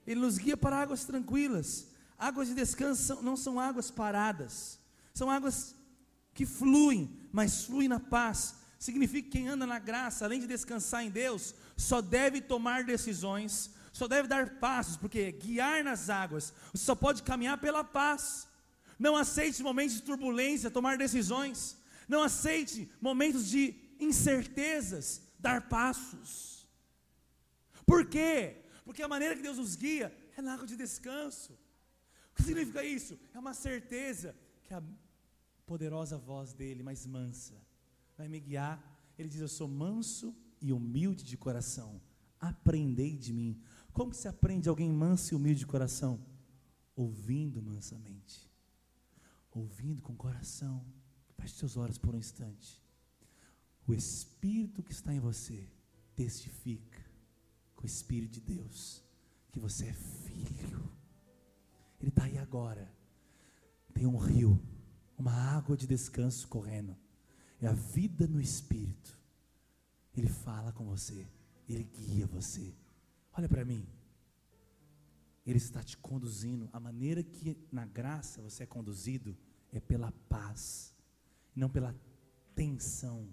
Ele 0.06 0.20
nos 0.20 0.36
guia 0.36 0.56
para 0.56 0.80
águas 0.80 1.04
tranquilas. 1.04 1.88
Águas 2.18 2.48
de 2.48 2.54
descanso 2.54 3.22
não 3.22 3.36
são 3.36 3.60
águas 3.60 3.90
paradas. 3.90 4.78
São 5.14 5.30
águas 5.30 5.74
que 6.34 6.46
fluem, 6.46 7.10
mas 7.32 7.64
fluem 7.64 7.88
na 7.88 8.00
paz. 8.00 8.56
Significa 8.78 9.28
que 9.28 9.38
quem 9.38 9.48
anda 9.48 9.66
na 9.66 9.78
graça, 9.78 10.24
além 10.24 10.40
de 10.40 10.46
descansar 10.46 11.04
em 11.04 11.10
Deus, 11.10 11.54
só 11.76 12.00
deve 12.00 12.40
tomar 12.40 12.84
decisões, 12.84 13.70
só 13.92 14.08
deve 14.08 14.26
dar 14.26 14.58
passos, 14.58 14.96
porque 14.96 15.32
guiar 15.32 15.84
nas 15.84 16.08
águas, 16.08 16.52
você 16.72 16.84
só 16.84 16.94
pode 16.94 17.22
caminhar 17.22 17.58
pela 17.58 17.84
paz. 17.84 18.48
Não 18.98 19.16
aceite 19.16 19.62
momentos 19.62 19.96
de 19.96 20.02
turbulência, 20.02 20.70
tomar 20.70 20.96
decisões. 20.96 21.76
Não 22.08 22.22
aceite 22.22 22.90
momentos 23.00 23.48
de 23.48 23.74
incertezas, 24.00 25.22
dar 25.38 25.68
passos. 25.68 26.66
Por 27.86 28.06
quê? 28.06 28.62
Porque 28.84 29.02
a 29.02 29.08
maneira 29.08 29.36
que 29.36 29.42
Deus 29.42 29.58
nos 29.58 29.76
guia 29.76 30.16
é 30.36 30.42
na 30.42 30.54
água 30.54 30.66
de 30.66 30.76
descanso. 30.76 31.52
O 32.32 32.34
que 32.34 32.42
significa 32.42 32.82
isso? 32.82 33.18
É 33.34 33.38
uma 33.38 33.52
certeza 33.52 34.34
que 34.62 34.72
a 34.72 34.82
poderosa 35.66 36.16
voz 36.16 36.52
dele, 36.52 36.82
mais 36.82 37.06
mansa, 37.06 37.54
vai 38.16 38.28
me 38.28 38.40
guiar. 38.40 38.82
Ele 39.18 39.28
diz: 39.28 39.40
Eu 39.40 39.48
sou 39.48 39.68
manso 39.68 40.34
e 40.60 40.72
humilde 40.72 41.24
de 41.24 41.36
coração. 41.36 42.00
Aprendei 42.40 43.16
de 43.16 43.32
mim. 43.32 43.60
Como 43.92 44.10
que 44.10 44.16
se 44.16 44.28
aprende 44.28 44.68
alguém 44.68 44.90
manso 44.90 45.34
e 45.34 45.36
humilde 45.36 45.60
de 45.60 45.66
coração? 45.66 46.20
ouvindo 46.94 47.62
mansamente, 47.62 48.50
ouvindo 49.50 50.02
com 50.02 50.14
coração. 50.14 50.84
Feche 51.36 51.54
seus 51.54 51.76
olhos 51.76 51.98
por 51.98 52.14
um 52.14 52.18
instante. 52.18 52.80
O 53.86 53.92
Espírito 53.92 54.82
que 54.82 54.92
está 54.92 55.12
em 55.12 55.18
você 55.18 55.68
testifica 56.14 57.04
com 57.74 57.82
o 57.82 57.86
Espírito 57.86 58.34
de 58.34 58.40
Deus 58.40 59.02
que 59.50 59.58
você 59.58 59.86
é 59.86 59.92
filho. 59.92 60.88
Ele 62.00 62.10
está 62.10 62.24
aí 62.24 62.38
agora. 62.38 62.92
Tem 63.92 64.06
um 64.06 64.16
rio, 64.16 64.60
uma 65.18 65.32
água 65.32 65.76
de 65.76 65.86
descanso 65.86 66.46
correndo. 66.48 66.96
É 67.60 67.66
a 67.66 67.72
vida 67.72 68.26
no 68.28 68.40
Espírito. 68.40 69.18
Ele 70.14 70.28
fala 70.28 70.72
com 70.72 70.84
você, 70.84 71.26
ele 71.68 71.84
guia 71.84 72.26
você. 72.26 72.72
Olha 73.32 73.48
para 73.48 73.64
mim. 73.64 73.86
Ele 75.44 75.58
está 75.58 75.82
te 75.82 75.96
conduzindo. 75.96 76.68
A 76.72 76.78
maneira 76.78 77.22
que 77.22 77.56
na 77.70 77.84
graça 77.84 78.40
você 78.40 78.62
é 78.62 78.66
conduzido 78.66 79.36
é 79.72 79.80
pela 79.80 80.12
paz, 80.28 80.94
não 81.54 81.68
pela 81.68 81.94
tensão, 82.54 83.28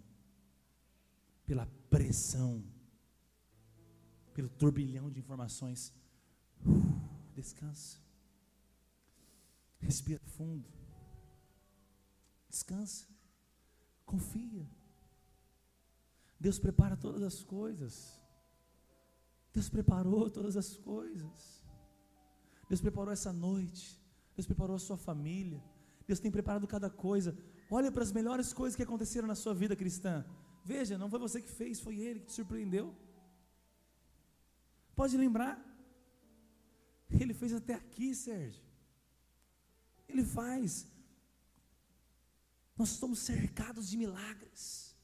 pela 1.46 1.66
pressão, 1.90 2.64
pelo 4.34 4.50
turbilhão 4.50 5.12
de 5.12 5.20
informações. 5.20 5.94
Uh, 6.66 7.34
descansa. 7.36 8.00
Respira 9.80 10.22
fundo. 10.26 10.68
Descansa. 12.50 13.08
Confia. 14.06 14.68
Deus 16.40 16.58
prepara 16.58 16.96
todas 16.98 17.22
as 17.22 17.44
coisas. 17.44 18.19
Deus 19.54 19.70
preparou 19.70 20.30
todas 20.30 20.56
as 20.56 20.76
coisas. 20.78 21.66
Deus 22.68 22.82
preparou 22.82 23.12
essa 23.12 23.34
noite. 23.34 24.00
Deus 24.36 24.46
preparou 24.46 24.76
a 24.76 24.80
sua 24.80 24.98
família. 24.98 25.62
Deus 26.08 26.20
tem 26.20 26.32
preparado 26.32 26.68
cada 26.68 26.90
coisa. 26.90 27.38
Olha 27.70 27.92
para 27.92 28.04
as 28.04 28.12
melhores 28.12 28.54
coisas 28.54 28.76
que 28.76 28.84
aconteceram 28.84 29.28
na 29.28 29.36
sua 29.36 29.54
vida 29.54 29.76
cristã. 29.76 30.26
Veja, 30.64 30.98
não 30.98 31.10
foi 31.10 31.20
você 31.20 31.42
que 31.42 31.50
fez, 31.50 31.80
foi 31.80 32.00
Ele 32.00 32.20
que 32.20 32.28
te 32.28 32.34
surpreendeu. 32.34 32.96
Pode 34.96 35.18
lembrar? 35.18 35.56
Ele 37.10 37.34
fez 37.34 37.54
até 37.54 37.74
aqui, 37.74 38.14
Sérgio. 38.14 38.64
Ele 40.08 40.24
faz. 40.24 40.88
Nós 42.78 42.92
estamos 42.92 43.20
cercados 43.20 43.90
de 43.90 43.98
milagres. 43.98 44.96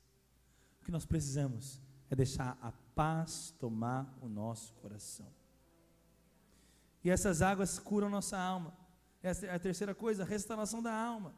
O 0.81 0.85
que 0.85 0.91
nós 0.91 1.05
precisamos 1.05 1.81
é 2.09 2.15
deixar 2.15 2.57
a 2.61 2.71
paz 2.95 3.53
tomar 3.59 4.17
o 4.21 4.27
nosso 4.27 4.73
coração. 4.75 5.27
E 7.03 7.09
essas 7.09 7.41
águas 7.41 7.77
curam 7.77 8.09
nossa 8.09 8.37
alma. 8.37 8.75
Essa 9.21 9.45
é 9.47 9.53
a 9.53 9.59
terceira 9.59 9.93
coisa, 9.93 10.23
a 10.23 10.25
restauração 10.25 10.81
da 10.81 10.93
alma. 10.93 11.35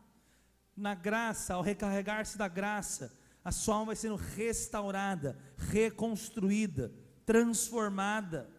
Na 0.76 0.94
graça, 0.94 1.56
ao 1.56 1.62
recarregar-se 1.62 2.38
da 2.38 2.48
graça, 2.48 3.18
a 3.44 3.52
sua 3.52 3.76
alma 3.76 3.88
vai 3.88 3.96
sendo 3.96 4.16
restaurada, 4.16 5.38
reconstruída, 5.58 6.94
transformada. 7.26 8.50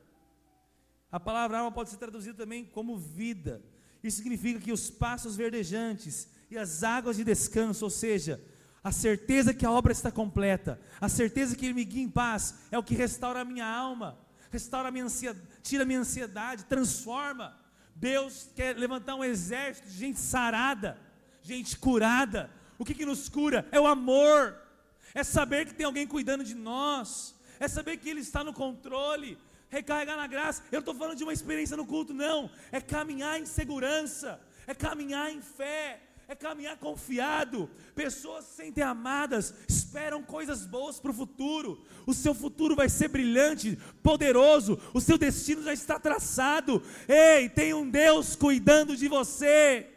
A 1.11 1.21
palavra 1.21 1.59
alma 1.59 1.73
pode 1.73 1.91
ser 1.91 1.97
traduzida 1.97 2.37
também 2.37 2.65
como 2.65 2.99
vida. 2.99 3.63
Isso 4.03 4.19
significa 4.19 4.61
que 4.61 4.73
os 4.73 4.91
passos 4.91 5.37
verdejantes 5.37 6.29
e 6.51 6.59
as 6.59 6.83
águas 6.83 7.17
de 7.17 7.25
descanso, 7.25 7.85
ou 7.85 7.91
seja, 7.91 8.43
a 8.83 8.93
certeza 8.93 9.53
que 9.53 9.67
a 9.67 9.71
obra 9.71 9.93
está 9.93 10.11
completa, 10.11 10.81
a 11.01 11.09
certeza 11.09 11.57
que 11.57 11.67
Ele 11.67 11.75
me 11.75 11.85
guia 11.85 12.03
em 12.03 12.09
paz, 12.09 12.55
é 12.71 12.79
o 12.79 12.83
que 12.83 12.95
restaura 12.95 13.41
a 13.41 13.45
minha 13.45 13.67
alma, 13.67 14.19
restaura 14.51 14.89
a 14.89 14.91
minha 14.91 15.05
ansiedade, 15.05 15.47
tira 15.63 15.83
a 15.83 15.87
minha 15.87 16.01
ansiedade, 16.01 16.65
transforma. 16.65 17.57
Deus 17.95 18.49
quer 18.55 18.77
levantar 18.77 19.17
um 19.17 19.25
exército 19.25 19.89
de 19.89 19.95
gente 19.95 20.21
sarada, 20.21 20.97
gente 21.43 21.77
curada. 21.77 22.51
O 22.79 22.85
que, 22.85 22.95
que 22.95 23.05
nos 23.05 23.29
cura? 23.29 23.67
É 23.73 23.81
o 23.81 23.87
amor, 23.87 24.57
é 25.15 25.25
saber 25.25 25.67
que 25.67 25.75
tem 25.75 25.85
alguém 25.85 26.07
cuidando 26.07 26.45
de 26.45 26.55
nós, 26.55 27.35
é 27.59 27.67
saber 27.67 27.97
que 27.97 28.09
Ele 28.09 28.21
está 28.21 28.45
no 28.45 28.53
controle, 28.53 29.37
recarregar 29.69 30.17
na 30.17 30.27
graça. 30.27 30.63
Eu 30.71 30.77
não 30.77 30.81
estou 30.81 30.95
falando 30.95 31.17
de 31.17 31.25
uma 31.25 31.33
experiência 31.33 31.77
no 31.77 31.87
culto, 31.87 32.15
não. 32.15 32.51
É 32.71 32.81
caminhar 32.81 33.41
em 33.41 33.45
segurança, 33.45 34.41
é 34.67 34.75
caminhar 34.75 35.31
em 35.31 35.43
fé, 35.43 36.01
é 36.29 36.37
caminhar 36.37 36.77
confiado. 36.77 37.71
Pessoas 37.95 38.45
se 38.45 38.57
sentem 38.57 38.85
amadas, 38.85 39.55
esperam 39.67 40.23
coisas 40.23 40.67
boas 40.67 41.01
para 41.01 41.11
o 41.11 41.15
futuro. 41.15 41.83
O 42.07 42.13
seu 42.13 42.35
futuro 42.35 42.77
vai 42.77 42.91
ser 42.91 43.09
brilhante, 43.09 43.79
poderoso. 44.03 44.79
O 44.93 45.01
seu 45.01 45.17
destino 45.17 45.63
já 45.63 45.73
está 45.73 45.99
traçado. 45.99 46.83
Ei, 47.09 47.49
tem 47.49 47.73
um 47.73 47.89
Deus 47.89 48.37
cuidando 48.37 48.95
de 48.95 49.09
você. 49.09 49.89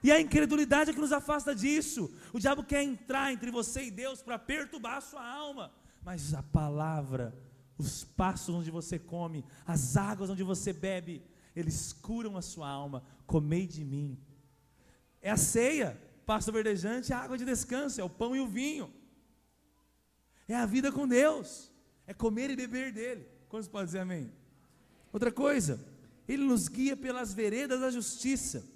E 0.00 0.12
a 0.12 0.20
incredulidade 0.20 0.90
é 0.90 0.94
que 0.94 1.00
nos 1.00 1.12
afasta 1.12 1.52
disso. 1.56 2.14
O 2.32 2.38
diabo 2.38 2.62
quer 2.62 2.84
entrar 2.84 3.32
entre 3.32 3.50
você 3.50 3.86
e 3.86 3.90
Deus 3.90 4.22
para 4.22 4.38
perturbar 4.38 4.98
a 4.98 5.00
sua 5.00 5.26
alma. 5.26 5.72
Mas 6.04 6.32
a 6.34 6.42
palavra, 6.42 7.36
os 7.76 8.04
passos 8.04 8.54
onde 8.54 8.70
você 8.70 8.96
come, 8.96 9.44
as 9.66 9.96
águas 9.96 10.30
onde 10.30 10.44
você 10.44 10.72
bebe, 10.72 11.20
eles 11.56 11.92
curam 11.92 12.36
a 12.36 12.42
sua 12.42 12.68
alma. 12.68 13.02
Comei 13.26 13.66
de 13.66 13.82
mim 13.82 14.16
é 15.24 15.30
a 15.30 15.38
ceia, 15.38 15.98
pasto 16.26 16.52
verdejante, 16.52 17.10
a 17.10 17.18
água 17.18 17.38
de 17.38 17.46
descanso, 17.46 17.98
é 17.98 18.04
o 18.04 18.10
pão 18.10 18.36
e 18.36 18.40
o 18.40 18.46
vinho. 18.46 18.92
É 20.46 20.54
a 20.54 20.66
vida 20.66 20.92
com 20.92 21.08
Deus, 21.08 21.72
é 22.06 22.12
comer 22.12 22.50
e 22.50 22.56
beber 22.56 22.92
dele. 22.92 23.26
Quantos 23.48 23.66
podem 23.66 23.86
dizer 23.86 24.00
amém? 24.00 24.30
Outra 25.10 25.32
coisa, 25.32 25.82
ele 26.28 26.44
nos 26.44 26.68
guia 26.68 26.94
pelas 26.94 27.32
veredas 27.32 27.80
da 27.80 27.90
justiça. 27.90 28.66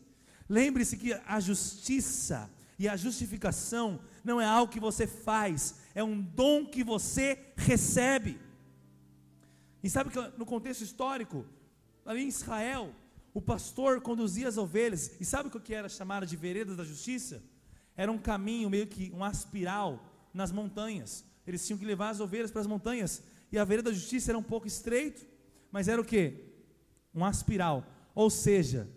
Lembre-se 0.48 0.96
que 0.96 1.12
a 1.12 1.38
justiça 1.38 2.50
e 2.78 2.88
a 2.88 2.96
justificação 2.96 4.00
não 4.24 4.40
é 4.40 4.46
algo 4.46 4.72
que 4.72 4.80
você 4.80 5.06
faz, 5.06 5.74
é 5.94 6.02
um 6.02 6.18
dom 6.18 6.64
que 6.64 6.82
você 6.82 7.52
recebe. 7.58 8.40
E 9.82 9.90
sabe 9.90 10.08
que 10.08 10.18
no 10.38 10.46
contexto 10.46 10.80
histórico, 10.80 11.44
ali 12.06 12.22
em 12.22 12.28
Israel, 12.28 12.94
o 13.34 13.40
pastor 13.40 14.00
conduzia 14.00 14.48
as 14.48 14.56
ovelhas, 14.56 15.20
e 15.20 15.24
sabe 15.24 15.48
o 15.48 15.60
que 15.60 15.74
era 15.74 15.88
chamado 15.88 16.26
de 16.26 16.36
vereda 16.36 16.74
da 16.74 16.84
justiça? 16.84 17.42
Era 17.96 18.10
um 18.10 18.18
caminho, 18.18 18.70
meio 18.70 18.86
que 18.86 19.10
um 19.12 19.22
aspiral 19.22 20.02
nas 20.32 20.50
montanhas. 20.50 21.24
Eles 21.46 21.66
tinham 21.66 21.78
que 21.78 21.84
levar 21.84 22.10
as 22.10 22.20
ovelhas 22.20 22.50
para 22.50 22.60
as 22.60 22.66
montanhas, 22.66 23.22
e 23.50 23.58
a 23.58 23.64
vereda 23.64 23.90
da 23.90 23.96
justiça 23.96 24.30
era 24.30 24.38
um 24.38 24.42
pouco 24.42 24.66
estreito, 24.66 25.26
mas 25.70 25.88
era 25.88 26.00
o 26.00 26.04
que? 26.04 26.44
Um 27.14 27.24
aspiral. 27.24 27.86
Ou 28.14 28.30
seja, 28.30 28.88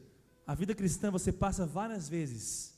a 0.46 0.56
vida 0.56 0.76
cristã 0.76 1.12
você 1.12 1.32
passa 1.32 1.66
várias 1.66 2.10
vezes 2.10 2.78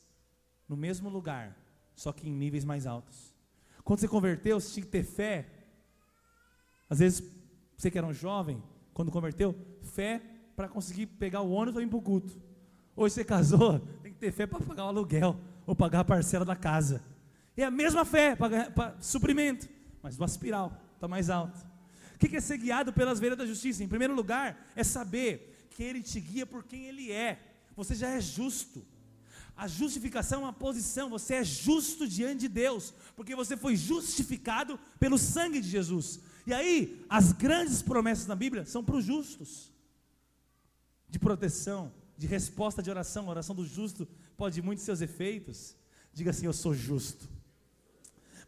no 0.68 0.76
mesmo 0.76 1.08
lugar, 1.08 1.56
só 1.94 2.12
que 2.12 2.28
em 2.28 2.32
níveis 2.32 2.64
mais 2.64 2.86
altos. 2.86 3.34
Quando 3.82 4.00
você 4.00 4.08
converteu, 4.08 4.58
você 4.58 4.72
tinha 4.72 4.84
que 4.84 4.90
ter 4.90 5.04
fé. 5.04 5.46
Às 6.88 6.98
vezes, 6.98 7.22
você 7.76 7.90
que 7.90 7.98
era 7.98 8.06
um 8.06 8.14
jovem, 8.14 8.62
quando 8.92 9.10
converteu, 9.10 9.54
fé 9.82 10.22
para 10.56 10.68
conseguir 10.68 11.06
pegar 11.06 11.40
o 11.40 11.50
ônibus 11.50 11.80
e 11.80 11.84
ir 11.84 11.88
para 11.88 11.98
o 11.98 12.02
culto. 12.02 12.40
Hoje 12.96 13.14
você 13.14 13.24
casou, 13.24 13.80
tem 14.02 14.12
que 14.12 14.18
ter 14.18 14.32
fé 14.32 14.46
para 14.46 14.60
pagar 14.60 14.84
o 14.84 14.88
aluguel 14.88 15.38
ou 15.66 15.74
pagar 15.74 16.00
a 16.00 16.04
parcela 16.04 16.44
da 16.44 16.56
casa. 16.56 17.02
É 17.56 17.64
a 17.64 17.70
mesma 17.70 18.04
fé 18.04 18.34
para 18.36 18.96
suprimento, 19.00 19.68
mas 20.02 20.16
do 20.16 20.24
aspiral, 20.24 20.80
está 20.94 21.06
mais 21.06 21.30
alto. 21.30 21.58
O 22.14 22.18
que 22.18 22.36
é 22.36 22.40
ser 22.40 22.58
guiado 22.58 22.92
pelas 22.92 23.20
veias 23.20 23.36
da 23.36 23.44
justiça? 23.44 23.82
Em 23.82 23.88
primeiro 23.88 24.14
lugar, 24.14 24.70
é 24.74 24.82
saber 24.82 25.66
que 25.70 25.82
Ele 25.82 26.02
te 26.02 26.20
guia 26.20 26.46
por 26.46 26.64
quem 26.64 26.86
Ele 26.86 27.12
é. 27.12 27.38
Você 27.76 27.94
já 27.94 28.08
é 28.08 28.20
justo. 28.20 28.84
A 29.56 29.68
justificação 29.68 30.40
é 30.40 30.44
uma 30.44 30.52
posição, 30.52 31.08
você 31.10 31.34
é 31.34 31.44
justo 31.44 32.08
diante 32.08 32.40
de 32.40 32.48
Deus, 32.48 32.92
porque 33.14 33.36
você 33.36 33.56
foi 33.56 33.76
justificado 33.76 34.80
pelo 34.98 35.16
sangue 35.18 35.60
de 35.60 35.68
Jesus. 35.68 36.20
E 36.46 36.52
aí, 36.52 37.04
as 37.08 37.32
grandes 37.32 37.80
promessas 37.82 38.26
na 38.26 38.34
Bíblia 38.34 38.64
são 38.64 38.82
para 38.82 38.96
os 38.96 39.04
justos 39.04 39.73
de 41.14 41.18
proteção, 41.20 41.92
de 42.18 42.26
resposta 42.26 42.82
de 42.82 42.90
oração. 42.90 43.26
A 43.26 43.30
oração 43.30 43.54
do 43.54 43.64
justo 43.64 44.04
pode 44.36 44.60
muitos 44.60 44.84
seus 44.84 45.00
efeitos. 45.00 45.76
Diga 46.12 46.30
assim: 46.30 46.46
Eu 46.46 46.52
sou 46.52 46.74
justo. 46.74 47.28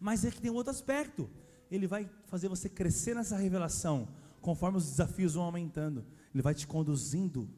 Mas 0.01 0.25
é 0.25 0.33
que 0.33 0.41
tem 0.41 0.51
um 0.51 0.55
outro 0.55 0.73
aspecto. 0.73 1.31
Ele 1.71 1.87
vai 1.87 2.11
fazer 2.27 2.49
você 2.49 2.69
crescer 2.69 3.15
nessa 3.15 3.37
revelação, 3.37 4.09
conforme 4.41 4.79
os 4.79 4.87
desafios 4.87 5.35
vão 5.35 5.45
aumentando. 5.45 6.05
Ele 6.35 6.43
vai 6.43 6.55
te 6.55 6.67
conduzindo. 6.67 7.49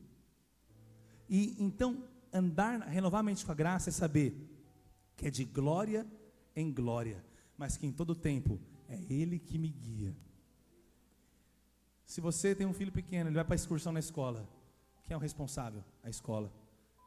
E 1.27 1.57
então, 1.59 2.05
andar, 2.31 2.81
renovar 2.81 3.21
a 3.21 3.23
mente 3.23 3.47
com 3.47 3.53
a 3.53 3.55
graça 3.55 3.89
é 3.89 3.93
saber 3.93 4.37
que 5.17 5.27
é 5.27 5.31
de 5.31 5.45
glória 5.45 6.07
em 6.55 6.71
glória, 6.71 7.25
mas 7.57 7.79
que 7.79 7.87
em 7.87 7.93
todo 7.93 8.15
tempo 8.15 8.61
é 8.87 9.01
Ele 9.09 9.39
que 9.39 9.57
me 9.57 9.69
guia. 9.71 10.15
Se 12.05 12.21
você 12.21 12.55
tem 12.55 12.67
um 12.67 12.75
filho 12.75 12.93
pequeno, 12.93 13.29
ele 13.29 13.37
vai 13.37 13.45
para 13.45 13.55
a 13.55 13.57
excursão 13.57 13.93
na 13.93 14.01
escola. 14.01 14.58
Quem 15.09 15.15
é 15.15 15.17
o 15.17 15.21
responsável? 15.21 15.83
A 16.05 16.11
escola. 16.11 16.53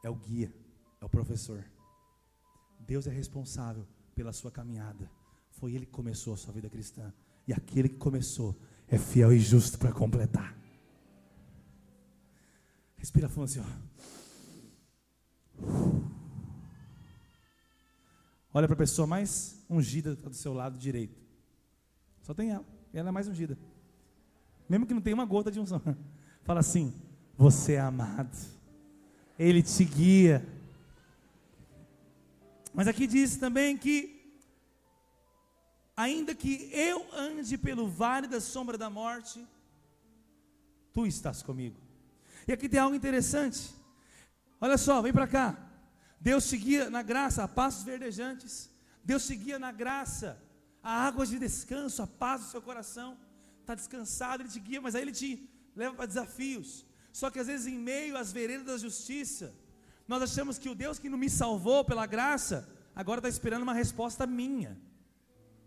É 0.03 0.09
o 0.09 0.15
guia, 0.15 0.51
é 0.99 1.05
o 1.05 1.09
professor. 1.09 1.63
Deus 2.79 3.05
é 3.05 3.11
responsável 3.11 3.85
pela 4.15 4.33
sua 4.33 4.49
caminhada. 4.49 5.07
Foi 5.51 5.75
Ele 5.75 5.85
que 5.85 5.91
começou 5.91 6.33
a 6.33 6.37
sua 6.37 6.51
vida 6.51 6.67
cristã. 6.67 7.13
E 7.47 7.53
aquele 7.53 7.87
que 7.87 7.97
começou 7.97 8.59
é 8.87 8.97
fiel 8.97 9.31
e 9.31 9.37
justo 9.37 9.77
para 9.77 9.91
completar. 9.91 10.57
Respira 12.97 13.29
fundo 13.29 13.43
assim, 13.43 13.59
ó. 13.59 13.65
Olha 18.51 18.67
para 18.67 18.73
a 18.73 18.77
pessoa 18.77 19.05
mais 19.05 19.63
ungida 19.69 20.15
do 20.15 20.33
seu 20.33 20.53
lado 20.55 20.75
direito. 20.75 21.21
Só 22.23 22.33
tem 22.33 22.49
ela. 22.49 22.65
Ela 22.91 23.09
é 23.09 23.11
mais 23.11 23.27
ungida. 23.27 23.55
Mesmo 24.67 24.87
que 24.87 24.93
não 24.95 25.01
tenha 25.01 25.13
uma 25.13 25.25
gota 25.25 25.51
de 25.51 25.59
unção. 25.59 25.79
Fala 26.43 26.61
assim: 26.61 26.99
Você 27.41 27.73
é 27.73 27.79
amado. 27.79 28.37
Ele 29.39 29.63
te 29.63 29.83
guia. 29.83 30.47
Mas 32.71 32.87
aqui 32.87 33.07
diz 33.07 33.35
também 33.35 33.75
que 33.75 34.39
ainda 35.97 36.35
que 36.35 36.69
eu 36.71 37.03
ande 37.11 37.57
pelo 37.57 37.87
vale 37.87 38.27
da 38.27 38.39
sombra 38.39 38.77
da 38.77 38.91
morte, 38.91 39.43
tu 40.93 41.07
estás 41.07 41.41
comigo. 41.41 41.79
E 42.47 42.53
aqui 42.53 42.69
tem 42.69 42.79
algo 42.79 42.95
interessante. 42.95 43.73
Olha 44.59 44.77
só, 44.77 45.01
vem 45.01 45.11
para 45.11 45.25
cá. 45.25 45.57
Deus 46.19 46.43
seguia 46.43 46.91
na 46.91 47.01
graça 47.01 47.43
a 47.43 47.47
passos 47.47 47.83
verdejantes. 47.83 48.69
Deus 49.03 49.23
seguia 49.23 49.57
na 49.57 49.71
graça 49.71 50.39
a 50.83 51.07
água 51.07 51.25
de 51.25 51.39
descanso, 51.39 52.03
a 52.03 52.07
paz 52.07 52.41
do 52.41 52.47
seu 52.51 52.61
coração. 52.61 53.17
Está 53.61 53.73
descansado, 53.73 54.43
Ele 54.43 54.49
te 54.49 54.59
guia, 54.59 54.79
mas 54.79 54.93
aí 54.93 55.01
Ele 55.01 55.11
te 55.11 55.49
leva 55.75 55.95
para 55.95 56.05
desafios. 56.05 56.90
Só 57.11 57.29
que 57.29 57.39
às 57.39 57.47
vezes, 57.47 57.67
em 57.67 57.77
meio 57.77 58.17
às 58.17 58.31
veredas 58.31 58.65
da 58.65 58.77
justiça, 58.77 59.53
nós 60.07 60.21
achamos 60.21 60.57
que 60.57 60.69
o 60.69 60.75
Deus 60.75 60.99
que 60.99 61.09
não 61.09 61.17
me 61.17 61.29
salvou 61.29 61.83
pela 61.83 62.05
graça, 62.05 62.67
agora 62.95 63.19
está 63.19 63.29
esperando 63.29 63.63
uma 63.63 63.73
resposta 63.73 64.25
minha. 64.25 64.79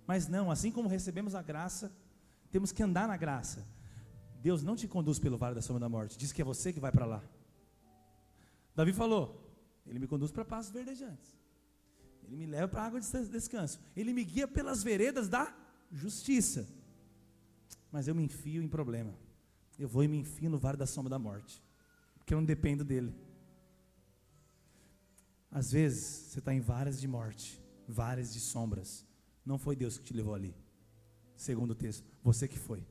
Mas 0.07 0.29
não, 0.29 0.51
assim 0.51 0.71
como 0.71 0.89
recebemos 0.89 1.35
a 1.35 1.43
graça, 1.43 1.93
temos 2.51 2.73
que 2.73 2.83
andar 2.83 3.09
na 3.09 3.17
graça. 3.17 3.67
Deus 4.41 4.63
não 4.63 4.77
te 4.77 4.87
conduz 4.87 5.19
pelo 5.19 5.39
vale 5.39 5.55
da 5.55 5.63
sombra 5.63 5.81
da 5.81 5.89
morte, 5.89 6.19
diz 6.19 6.31
que 6.31 6.43
é 6.43 6.45
você 6.45 6.73
que 6.73 6.81
vai 6.81 6.93
para 6.93 7.07
lá. 7.07 7.23
Davi 8.75 8.93
falou: 8.93 9.51
Ele 9.87 9.99
me 9.99 10.07
conduz 10.07 10.31
para 10.31 10.45
passos 10.45 10.71
verdejantes, 10.71 11.35
Ele 12.25 12.37
me 12.37 12.47
leva 12.47 12.69
para 12.69 12.83
a 12.83 12.87
água 12.87 13.01
de 13.01 13.29
descanso, 13.29 13.81
Ele 13.97 14.13
me 14.13 14.23
guia 14.23 14.47
pelas 14.47 14.83
veredas 14.83 15.29
da 15.29 15.55
justiça. 15.91 16.69
Mas 17.91 18.07
eu 18.07 18.15
me 18.15 18.23
enfio 18.23 18.63
em 18.63 18.69
problema, 18.69 19.15
eu 19.79 19.89
vou 19.89 20.05
e 20.05 20.09
me 20.09 20.19
enfio 20.19 20.51
no 20.51 20.59
vale 20.59 20.77
da 20.77 20.87
sombra 20.87 21.11
da 21.11 21.19
morte, 21.19 21.63
porque 22.19 22.33
eu 22.33 22.39
não 22.39 22.45
dependo 22.45 22.85
dEle. 22.85 23.15
Às 25.51 25.71
vezes 25.73 26.05
você 26.05 26.39
está 26.39 26.53
em 26.53 26.61
várias 26.61 27.01
de 27.01 27.07
morte, 27.07 27.61
várias 27.87 28.33
de 28.33 28.41
sombras, 28.41 29.07
não 29.45 29.59
foi 29.59 29.77
Deus 29.77 29.99
que 29.99 30.05
te 30.05 30.15
levou 30.15 30.35
ali. 30.35 30.55
Segundo 31.37 31.73
o 31.73 31.75
texto, 31.75 32.05
você 32.23 32.49
que 32.49 32.59
foi. 32.59 32.85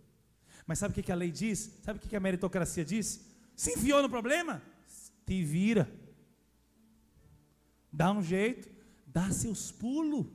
Mas 0.65 0.79
sabe 0.79 0.97
o 0.97 1.03
que 1.03 1.11
a 1.11 1.15
lei 1.15 1.31
diz? 1.31 1.79
Sabe 1.83 1.99
o 1.99 2.01
que 2.01 2.15
a 2.15 2.19
meritocracia 2.19 2.85
diz? 2.85 3.21
Se 3.55 3.73
enfiou 3.73 4.01
no 4.01 4.09
problema? 4.09 4.61
Te 5.25 5.43
vira. 5.43 5.89
Dá 7.91 8.11
um 8.11 8.21
jeito, 8.21 8.69
dá 9.05 9.31
seus 9.31 9.71
pulos. 9.71 10.25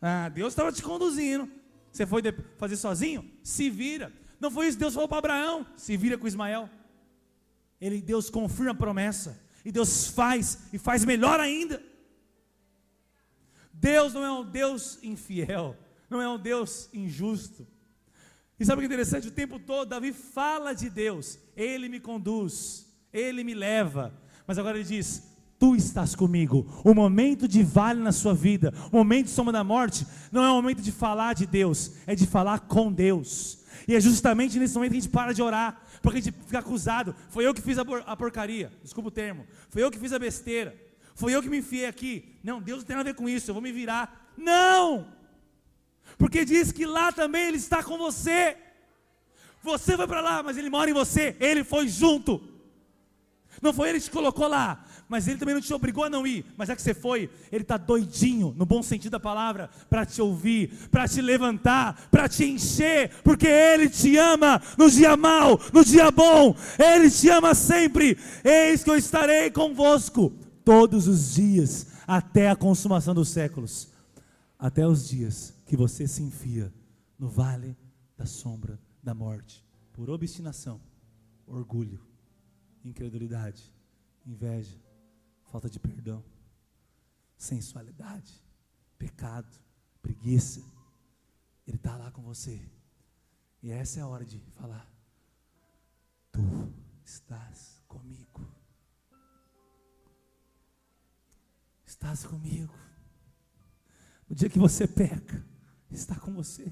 Ah, 0.00 0.28
Deus 0.28 0.52
estava 0.52 0.72
te 0.72 0.82
conduzindo. 0.82 1.50
Você 1.90 2.06
foi 2.06 2.22
fazer 2.56 2.76
sozinho? 2.76 3.30
Se 3.42 3.68
vira. 3.70 4.12
Não 4.42 4.50
foi 4.50 4.66
isso 4.66 4.76
que 4.76 4.80
Deus 4.80 4.94
falou 4.94 5.08
para 5.08 5.18
Abraão? 5.18 5.64
Se 5.76 5.96
vira 5.96 6.18
com 6.18 6.26
Ismael. 6.26 6.68
Ele, 7.80 8.02
Deus 8.02 8.28
confirma 8.28 8.72
a 8.72 8.74
promessa. 8.74 9.40
E 9.64 9.70
Deus 9.70 10.08
faz, 10.08 10.64
e 10.72 10.78
faz 10.78 11.04
melhor 11.04 11.38
ainda. 11.38 11.80
Deus 13.72 14.12
não 14.12 14.24
é 14.24 14.32
um 14.32 14.44
Deus 14.44 14.98
infiel, 15.00 15.76
não 16.10 16.20
é 16.20 16.28
um 16.28 16.38
Deus 16.38 16.88
injusto. 16.92 17.64
E 18.58 18.64
sabe 18.64 18.78
o 18.78 18.80
que 18.80 18.86
é 18.86 18.92
interessante? 18.92 19.28
O 19.28 19.32
tempo 19.32 19.60
todo 19.60 19.88
Davi 19.88 20.12
fala 20.12 20.72
de 20.72 20.90
Deus, 20.90 21.38
ele 21.56 21.88
me 21.88 22.00
conduz, 22.00 22.92
ele 23.12 23.44
me 23.44 23.54
leva. 23.54 24.12
Mas 24.44 24.58
agora 24.58 24.76
ele 24.76 24.88
diz: 24.88 25.22
Tu 25.56 25.76
estás 25.76 26.16
comigo. 26.16 26.66
O 26.84 26.92
momento 26.94 27.46
de 27.46 27.62
vale 27.62 28.00
na 28.00 28.10
sua 28.10 28.34
vida, 28.34 28.74
o 28.90 28.96
momento 28.96 29.26
de 29.26 29.32
soma 29.32 29.52
da 29.52 29.62
morte, 29.62 30.04
não 30.32 30.42
é 30.42 30.50
o 30.50 30.54
momento 30.56 30.82
de 30.82 30.90
falar 30.90 31.32
de 31.32 31.46
Deus, 31.46 31.92
é 32.08 32.16
de 32.16 32.26
falar 32.26 32.60
com 32.60 32.92
Deus. 32.92 33.61
E 33.86 33.94
é 33.94 34.00
justamente 34.00 34.58
nesse 34.58 34.74
momento 34.74 34.92
que 34.92 34.98
a 34.98 35.00
gente 35.00 35.10
para 35.10 35.32
de 35.32 35.42
orar, 35.42 35.80
porque 36.00 36.18
a 36.18 36.20
gente 36.22 36.34
fica 36.46 36.58
acusado. 36.58 37.14
Foi 37.30 37.46
eu 37.46 37.54
que 37.54 37.60
fiz 37.60 37.78
a 37.78 38.16
porcaria, 38.16 38.72
desculpa 38.82 39.08
o 39.08 39.12
termo. 39.12 39.46
Foi 39.70 39.82
eu 39.82 39.90
que 39.90 39.98
fiz 39.98 40.12
a 40.12 40.18
besteira. 40.18 40.76
Foi 41.14 41.34
eu 41.34 41.42
que 41.42 41.48
me 41.48 41.58
enfiei 41.58 41.86
aqui. 41.86 42.38
Não, 42.42 42.60
Deus 42.60 42.78
não 42.78 42.86
tem 42.86 42.96
nada 42.96 43.10
a 43.10 43.12
ver 43.12 43.18
com 43.18 43.28
isso, 43.28 43.50
eu 43.50 43.54
vou 43.54 43.62
me 43.62 43.72
virar. 43.72 44.32
Não! 44.36 45.06
Porque 46.18 46.44
diz 46.44 46.72
que 46.72 46.86
lá 46.86 47.12
também 47.12 47.48
Ele 47.48 47.56
está 47.56 47.82
com 47.82 47.98
você. 47.98 48.56
Você 49.62 49.96
foi 49.96 50.06
para 50.06 50.20
lá, 50.20 50.42
mas 50.42 50.56
Ele 50.56 50.70
mora 50.70 50.90
em 50.90 50.94
você. 50.94 51.36
Ele 51.38 51.62
foi 51.62 51.86
junto. 51.88 52.42
Não 53.60 53.72
foi 53.72 53.90
Ele 53.90 53.98
que 53.98 54.06
te 54.06 54.10
colocou 54.10 54.48
lá, 54.48 54.84
mas 55.08 55.28
Ele 55.28 55.38
também 55.38 55.54
não 55.54 55.62
te 55.62 55.72
obrigou 55.74 56.04
a 56.04 56.10
não 56.10 56.26
ir. 56.26 56.44
Mas 56.56 56.68
já 56.68 56.76
que 56.76 56.82
você 56.82 56.94
foi, 56.94 57.30
Ele 57.50 57.62
está 57.62 57.76
doidinho, 57.76 58.54
no 58.56 58.64
bom 58.64 58.82
sentido 58.82 59.12
da 59.12 59.20
palavra, 59.20 59.68
para 59.88 60.06
te 60.06 60.20
ouvir, 60.22 60.88
para 60.90 61.06
te 61.06 61.20
levantar, 61.20 62.08
para 62.10 62.28
te 62.28 62.44
encher, 62.44 63.10
porque 63.22 63.46
Ele 63.46 63.88
te 63.88 64.16
ama 64.16 64.60
no 64.78 64.90
dia 64.90 65.16
mau, 65.16 65.60
no 65.72 65.84
dia 65.84 66.10
bom. 66.10 66.56
Ele 66.78 67.10
te 67.10 67.28
ama 67.28 67.54
sempre. 67.54 68.16
Eis 68.44 68.82
que 68.82 68.90
eu 68.90 68.96
estarei 68.96 69.50
convosco 69.50 70.32
todos 70.64 71.06
os 71.06 71.34
dias, 71.34 71.88
até 72.06 72.48
a 72.48 72.56
consumação 72.56 73.14
dos 73.14 73.28
séculos, 73.28 73.88
até 74.58 74.86
os 74.86 75.08
dias 75.08 75.54
que 75.66 75.76
você 75.76 76.06
se 76.06 76.22
enfia 76.22 76.72
no 77.18 77.28
vale 77.28 77.76
da 78.16 78.26
sombra 78.26 78.78
da 79.02 79.14
morte, 79.14 79.64
por 79.92 80.08
obstinação, 80.10 80.80
orgulho, 81.46 82.00
incredulidade, 82.84 83.72
inveja, 84.26 84.76
falta 85.52 85.68
de 85.68 85.78
perdão, 85.78 86.24
sensualidade, 87.36 88.42
pecado, 88.98 89.54
preguiça. 90.00 90.64
Ele 91.66 91.76
está 91.76 91.94
lá 91.98 92.10
com 92.10 92.22
você. 92.22 92.58
E 93.62 93.70
essa 93.70 94.00
é 94.00 94.02
a 94.02 94.08
hora 94.08 94.24
de 94.24 94.40
falar: 94.56 94.90
Tu 96.32 96.40
estás 97.04 97.82
comigo. 97.86 98.40
estás 101.84 102.24
comigo. 102.24 102.74
No 104.26 104.34
dia 104.34 104.48
que 104.48 104.58
você 104.58 104.88
peca, 104.88 105.46
está 105.90 106.18
com 106.18 106.32
você. 106.32 106.64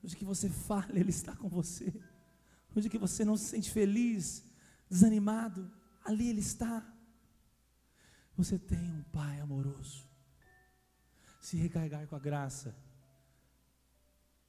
No 0.00 0.08
dia 0.08 0.16
que 0.16 0.24
você 0.24 0.48
falha, 0.48 1.00
Ele 1.00 1.10
está 1.10 1.34
com 1.34 1.48
você. 1.48 1.92
No 2.72 2.80
dia 2.80 2.88
que 2.88 2.98
você 2.98 3.24
não 3.24 3.36
se 3.36 3.46
sente 3.46 3.68
feliz, 3.72 4.44
desanimado, 4.88 5.68
ali 6.04 6.28
Ele 6.28 6.40
está. 6.40 6.93
Você 8.36 8.58
tem 8.58 8.90
um 8.90 9.02
Pai 9.04 9.38
amoroso. 9.40 10.08
Se 11.40 11.56
recarregar 11.56 12.06
com 12.08 12.16
a 12.16 12.18
graça 12.18 12.74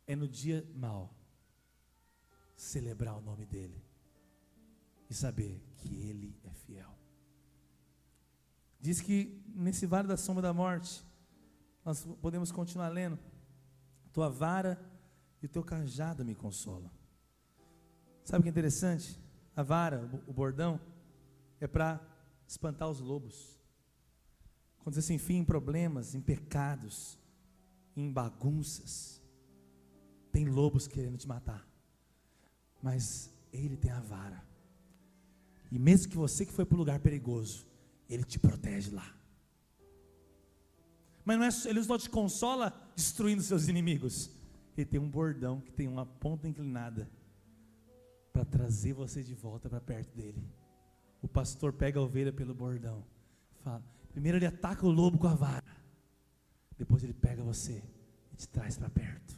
é 0.07 0.15
no 0.15 0.27
dia 0.27 0.67
mal 0.75 1.13
celebrar 2.55 3.17
o 3.17 3.21
nome 3.21 3.45
dEle 3.45 3.83
e 5.09 5.13
saber 5.13 5.61
que 5.77 6.01
Ele 6.07 6.39
é 6.43 6.49
fiel. 6.51 6.97
Diz 8.79 9.01
que 9.01 9.43
nesse 9.47 9.85
vale 9.85 10.07
da 10.07 10.17
sombra 10.17 10.41
da 10.41 10.53
morte, 10.53 11.05
nós 11.83 12.03
podemos 12.21 12.51
continuar 12.51 12.89
lendo. 12.89 13.19
Tua 14.11 14.29
vara 14.29 14.79
e 15.41 15.45
o 15.45 15.49
teu 15.49 15.63
cajado 15.63 16.23
me 16.23 16.33
consolam. 16.33 16.89
Sabe 18.23 18.39
o 18.39 18.43
que 18.43 18.49
é 18.49 18.51
interessante? 18.51 19.19
A 19.55 19.61
vara, 19.61 20.09
o 20.25 20.33
bordão, 20.33 20.79
é 21.59 21.67
para 21.67 21.99
espantar 22.47 22.89
os 22.89 22.99
lobos. 22.99 23.59
Quando 24.85 24.93
você 24.93 25.01
se 25.01 25.13
enfia 25.15 25.35
em 25.35 25.43
problemas, 25.43 26.13
em 26.13 26.21
pecados, 26.21 27.17
em 27.97 28.11
bagunças, 28.11 29.19
tem 30.31 30.45
lobos 30.45 30.87
querendo 30.87 31.17
te 31.17 31.27
matar. 31.27 31.67
Mas 32.83 33.31
ele 33.51 33.75
tem 33.75 33.89
a 33.89 33.99
vara. 33.99 34.45
E 35.71 35.79
mesmo 35.79 36.11
que 36.11 36.15
você 36.15 36.45
que 36.45 36.53
foi 36.53 36.65
para 36.65 36.75
o 36.75 36.77
lugar 36.77 36.99
perigoso, 36.99 37.65
ele 38.07 38.23
te 38.23 38.37
protege 38.37 38.91
lá. 38.91 39.11
Mas 41.25 41.39
não 41.39 41.45
é, 41.45 41.49
ele 41.67 41.87
não 41.87 41.97
te 41.97 42.07
consola 42.07 42.71
destruindo 42.95 43.41
seus 43.41 43.67
inimigos. 43.67 44.29
Ele 44.77 44.85
tem 44.85 44.99
um 44.99 45.09
bordão 45.09 45.61
que 45.61 45.71
tem 45.71 45.87
uma 45.87 46.05
ponta 46.05 46.47
inclinada 46.47 47.09
para 48.31 48.45
trazer 48.45 48.93
você 48.93 49.23
de 49.23 49.33
volta 49.33 49.67
para 49.67 49.81
perto 49.81 50.15
dele. 50.15 50.47
O 51.23 51.27
pastor 51.27 51.73
pega 51.73 51.99
a 51.99 52.03
ovelha 52.03 52.31
pelo 52.31 52.53
bordão. 52.53 53.03
Fala, 53.63 53.83
primeiro 54.15 54.37
ele 54.37 54.45
ataca 54.45 54.85
o 54.85 54.89
lobo 54.89 55.17
com 55.17 55.27
a 55.27 55.35
vara. 55.35 55.75
Depois 56.77 57.03
ele 57.03 57.13
pega 57.13 57.43
você 57.43 57.83
e 58.31 58.37
te 58.37 58.47
traz 58.47 58.77
para 58.77 58.89
perto. 58.89 59.37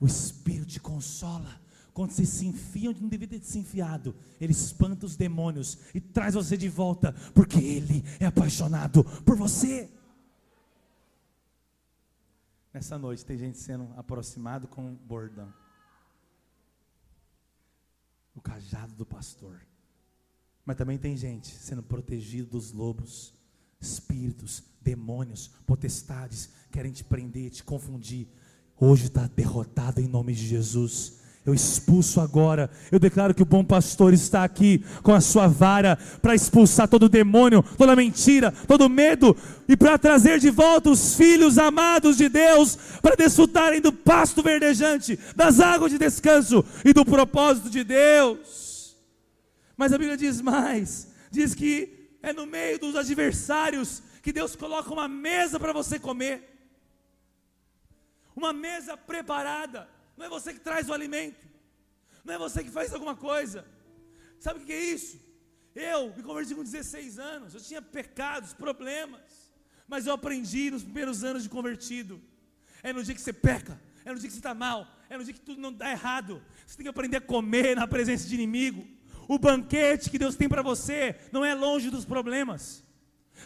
O 0.00 0.06
Espírito 0.06 0.66
te 0.66 0.80
consola 0.80 1.60
quando 1.92 2.10
você 2.10 2.26
se 2.26 2.46
enfia 2.46 2.90
onde 2.90 3.00
não 3.00 3.08
deveria 3.08 3.38
ter 3.38 3.46
se 3.46 3.58
enfiado, 3.58 4.16
Ele 4.40 4.50
espanta 4.52 5.06
os 5.06 5.14
demônios 5.14 5.78
e 5.94 6.00
traz 6.00 6.34
você 6.34 6.56
de 6.56 6.68
volta, 6.68 7.12
porque 7.32 7.58
Ele 7.58 8.02
é 8.18 8.26
apaixonado 8.26 9.04
por 9.22 9.36
você. 9.36 9.88
Nessa 12.72 12.98
noite 12.98 13.24
tem 13.24 13.38
gente 13.38 13.58
sendo 13.58 13.92
aproximado 13.96 14.66
com 14.66 14.96
bordão. 14.96 15.54
O 18.34 18.40
cajado 18.40 18.92
do 18.94 19.06
pastor. 19.06 19.60
Mas 20.64 20.76
também 20.76 20.98
tem 20.98 21.16
gente 21.16 21.46
sendo 21.46 21.82
protegido 21.82 22.50
dos 22.50 22.72
lobos, 22.72 23.33
espíritos, 23.84 24.62
demônios, 24.80 25.50
potestades, 25.66 26.50
querem 26.70 26.92
te 26.92 27.04
prender, 27.04 27.50
te 27.50 27.62
confundir. 27.62 28.28
Hoje 28.78 29.06
está 29.06 29.28
derrotado 29.34 30.00
em 30.00 30.08
nome 30.08 30.32
de 30.34 30.46
Jesus. 30.46 31.24
Eu 31.46 31.52
expulso 31.52 32.20
agora. 32.20 32.70
Eu 32.90 32.98
declaro 32.98 33.34
que 33.34 33.42
o 33.42 33.46
bom 33.46 33.62
pastor 33.62 34.14
está 34.14 34.44
aqui 34.44 34.82
com 35.02 35.12
a 35.12 35.20
sua 35.20 35.46
vara 35.46 35.98
para 36.22 36.34
expulsar 36.34 36.88
todo 36.88 37.08
demônio, 37.08 37.62
toda 37.76 37.94
mentira, 37.94 38.50
todo 38.66 38.88
medo 38.88 39.36
e 39.68 39.76
para 39.76 39.98
trazer 39.98 40.38
de 40.38 40.50
volta 40.50 40.90
os 40.90 41.14
filhos 41.14 41.58
amados 41.58 42.16
de 42.16 42.30
Deus 42.30 42.78
para 43.02 43.14
desfrutarem 43.14 43.80
do 43.80 43.92
pasto 43.92 44.42
verdejante, 44.42 45.18
das 45.36 45.60
águas 45.60 45.92
de 45.92 45.98
descanso 45.98 46.64
e 46.82 46.94
do 46.94 47.04
propósito 47.04 47.68
de 47.68 47.84
Deus. 47.84 48.96
Mas 49.76 49.92
a 49.92 49.98
Bíblia 49.98 50.16
diz 50.16 50.40
mais: 50.40 51.08
diz 51.30 51.54
que 51.54 52.03
é 52.24 52.32
no 52.32 52.46
meio 52.46 52.78
dos 52.78 52.96
adversários 52.96 54.02
que 54.22 54.32
Deus 54.32 54.56
coloca 54.56 54.90
uma 54.90 55.06
mesa 55.06 55.60
para 55.60 55.72
você 55.72 55.98
comer, 55.98 56.36
uma 58.34 58.52
mesa 58.52 58.96
preparada 58.96 59.88
não 60.16 60.26
é 60.26 60.28
você 60.28 60.52
que 60.54 60.60
traz 60.60 60.88
o 60.88 60.92
alimento, 60.92 61.46
não 62.24 62.34
é 62.34 62.38
você 62.38 62.64
que 62.64 62.70
faz 62.70 62.92
alguma 62.94 63.14
coisa. 63.14 63.66
Sabe 64.38 64.60
o 64.60 64.64
que 64.64 64.72
é 64.72 64.84
isso? 64.84 65.20
Eu 65.74 66.14
me 66.16 66.22
converti 66.22 66.54
com 66.54 66.62
16 66.62 67.18
anos, 67.18 67.54
eu 67.54 67.60
tinha 67.60 67.82
pecados, 67.82 68.54
problemas, 68.54 69.52
mas 69.88 70.06
eu 70.06 70.14
aprendi 70.14 70.70
nos 70.70 70.82
primeiros 70.82 71.24
anos 71.24 71.42
de 71.42 71.48
convertido. 71.48 72.20
É 72.82 72.92
no 72.92 73.02
dia 73.02 73.14
que 73.14 73.20
você 73.20 73.32
peca, 73.32 73.80
é 74.04 74.12
no 74.12 74.18
dia 74.18 74.28
que 74.28 74.34
você 74.34 74.38
está 74.38 74.54
mal, 74.54 74.86
é 75.10 75.18
no 75.18 75.24
dia 75.24 75.34
que 75.34 75.40
tudo 75.40 75.60
não 75.60 75.72
dá 75.72 75.90
errado. 75.90 76.42
Você 76.66 76.76
tem 76.76 76.84
que 76.84 76.90
aprender 76.90 77.18
a 77.18 77.20
comer 77.20 77.76
na 77.76 77.86
presença 77.86 78.26
de 78.26 78.34
inimigo. 78.34 78.86
O 79.28 79.38
banquete 79.38 80.10
que 80.10 80.18
Deus 80.18 80.36
tem 80.36 80.48
para 80.48 80.62
você 80.62 81.16
não 81.32 81.44
é 81.44 81.54
longe 81.54 81.90
dos 81.90 82.04
problemas. 82.04 82.84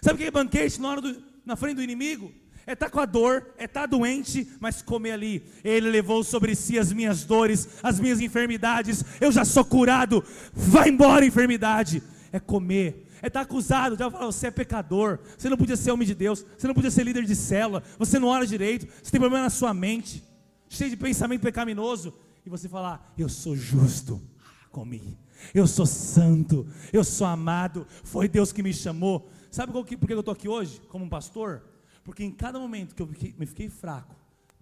Sabe 0.02 0.14
o 0.14 0.18
que 0.18 0.24
é 0.24 0.30
banquete 0.30 0.80
na, 0.80 0.88
hora 0.88 1.00
do, 1.00 1.22
na 1.44 1.56
frente 1.56 1.76
do 1.76 1.82
inimigo? 1.82 2.32
é 2.68 2.74
estar 2.74 2.86
tá 2.86 2.92
com 2.92 3.00
a 3.00 3.06
dor, 3.06 3.54
é 3.56 3.64
estar 3.64 3.80
tá 3.80 3.86
doente, 3.86 4.46
mas 4.60 4.82
comer 4.82 5.12
ali. 5.12 5.42
Ele 5.64 5.88
levou 5.88 6.22
sobre 6.22 6.54
si 6.54 6.78
as 6.78 6.92
minhas 6.92 7.24
dores, 7.24 7.66
as 7.82 7.98
minhas 7.98 8.20
enfermidades. 8.20 9.02
Eu 9.18 9.32
já 9.32 9.42
sou 9.42 9.64
curado. 9.64 10.22
Vai 10.52 10.90
embora, 10.90 11.24
enfermidade. 11.24 12.02
É 12.30 12.38
comer. 12.38 13.08
É 13.22 13.28
estar 13.28 13.40
tá 13.40 13.40
acusado, 13.40 13.96
já 13.96 14.10
falar, 14.10 14.26
você 14.26 14.48
é 14.48 14.50
pecador, 14.50 15.18
você 15.36 15.48
não 15.48 15.56
podia 15.56 15.76
ser 15.76 15.90
homem 15.90 16.06
de 16.06 16.14
Deus, 16.14 16.44
você 16.56 16.68
não 16.68 16.74
podia 16.74 16.90
ser 16.90 17.02
líder 17.04 17.24
de 17.24 17.34
célula, 17.34 17.82
você 17.98 18.16
não 18.16 18.28
ora 18.28 18.46
direito, 18.46 18.86
você 19.02 19.10
tem 19.10 19.18
problema 19.20 19.42
na 19.42 19.50
sua 19.50 19.74
mente, 19.74 20.22
cheio 20.68 20.88
de 20.88 20.96
pensamento 20.96 21.40
pecaminoso, 21.40 22.14
e 22.46 22.48
você 22.48 22.68
falar, 22.68 23.12
eu 23.18 23.28
sou 23.28 23.56
justo, 23.56 24.22
ah, 24.40 24.68
comi, 24.70 25.18
eu 25.54 25.66
sou 25.66 25.86
santo, 25.86 26.66
eu 26.92 27.04
sou 27.04 27.26
amado, 27.26 27.86
foi 28.04 28.28
Deus 28.28 28.52
que 28.52 28.62
me 28.62 28.72
chamou. 28.72 29.30
Sabe 29.50 29.72
por 29.72 29.84
que 29.84 29.96
eu 30.12 30.20
estou 30.20 30.32
aqui 30.32 30.48
hoje, 30.48 30.80
como 30.88 31.04
um 31.04 31.08
pastor? 31.08 31.62
Porque 32.04 32.24
em 32.24 32.30
cada 32.30 32.58
momento 32.58 32.94
que 32.94 33.02
eu 33.02 33.06
me 33.38 33.46
fiquei 33.46 33.68
fraco, 33.68 34.14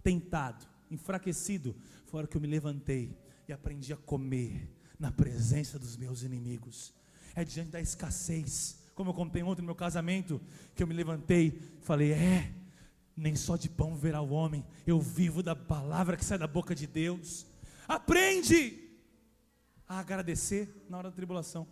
tentado, 0.02 0.66
enfraquecido, 0.90 1.74
foi 2.06 2.18
a 2.18 2.20
hora 2.22 2.26
que 2.26 2.36
eu 2.36 2.40
me 2.40 2.46
levantei 2.46 3.16
e 3.48 3.52
aprendi 3.52 3.92
a 3.92 3.96
comer 3.96 4.68
na 4.98 5.10
presença 5.10 5.78
dos 5.78 5.96
meus 5.96 6.22
inimigos. 6.22 6.92
É 7.34 7.44
diante 7.44 7.70
da 7.70 7.80
escassez, 7.80 8.78
como 8.94 9.10
eu 9.10 9.14
contei 9.14 9.42
ontem 9.42 9.62
no 9.62 9.66
meu 9.66 9.74
casamento, 9.74 10.40
que 10.74 10.82
eu 10.82 10.86
me 10.86 10.94
levantei 10.94 11.46
e 11.48 11.84
falei: 11.84 12.12
é, 12.12 12.52
nem 13.16 13.36
só 13.36 13.56
de 13.56 13.68
pão 13.68 13.94
verá 13.94 14.20
o 14.20 14.30
homem, 14.30 14.64
eu 14.86 15.00
vivo 15.00 15.42
da 15.42 15.54
palavra 15.54 16.16
que 16.16 16.24
sai 16.24 16.38
da 16.38 16.46
boca 16.46 16.74
de 16.74 16.86
Deus. 16.86 17.46
Aprende 17.86 18.85
a 19.88 19.98
agradecer 19.98 20.86
na 20.88 20.98
hora 20.98 21.10
da 21.10 21.16
tribulação. 21.16 21.66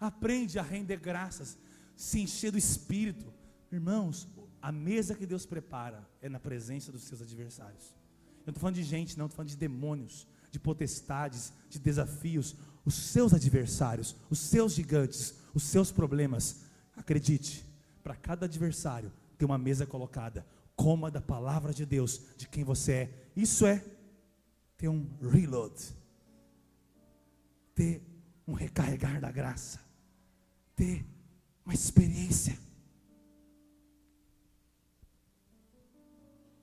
Aprende 0.00 0.58
a 0.58 0.62
render 0.62 0.98
graças, 0.98 1.56
se 1.96 2.20
encher 2.20 2.50
do 2.50 2.58
espírito, 2.58 3.32
Irmãos, 3.74 4.28
a 4.62 4.70
mesa 4.70 5.16
que 5.16 5.26
Deus 5.26 5.44
prepara 5.44 6.08
é 6.22 6.28
na 6.28 6.38
presença 6.38 6.92
dos 6.92 7.02
seus 7.02 7.20
adversários. 7.20 7.86
Eu 7.86 8.46
não 8.46 8.50
estou 8.52 8.60
falando 8.60 8.76
de 8.76 8.84
gente, 8.84 9.18
não, 9.18 9.26
estou 9.26 9.34
falando 9.34 9.48
de 9.48 9.56
demônios, 9.56 10.28
de 10.48 10.60
potestades, 10.60 11.52
de 11.68 11.80
desafios. 11.80 12.54
Os 12.84 12.94
seus 12.94 13.34
adversários, 13.34 14.14
os 14.30 14.38
seus 14.38 14.74
gigantes, 14.74 15.34
os 15.52 15.64
seus 15.64 15.90
problemas. 15.90 16.66
Acredite, 16.96 17.66
para 18.00 18.14
cada 18.14 18.46
adversário 18.46 19.12
tem 19.36 19.44
uma 19.44 19.58
mesa 19.58 19.86
colocada. 19.86 20.46
Coma 20.76 21.10
da 21.10 21.20
palavra 21.20 21.74
de 21.74 21.84
Deus, 21.84 22.20
de 22.36 22.46
quem 22.46 22.62
você 22.62 22.92
é. 22.92 23.30
Isso 23.34 23.66
é 23.66 23.84
ter 24.76 24.88
um 24.88 25.04
reload, 25.20 25.74
ter 27.74 28.02
um 28.46 28.52
recarregar 28.52 29.20
da 29.20 29.30
graça, 29.30 29.80
ter 30.76 31.04
uma 31.64 31.74
experiência. 31.74 32.58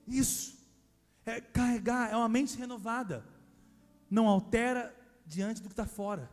Isso. 0.07 0.59
É 1.25 1.39
carregar, 1.39 2.11
é 2.11 2.15
uma 2.15 2.29
mente 2.29 2.57
renovada. 2.57 3.25
Não 4.09 4.27
altera 4.27 4.95
diante 5.25 5.61
do 5.61 5.69
que 5.69 5.73
está 5.73 5.85
fora. 5.85 6.29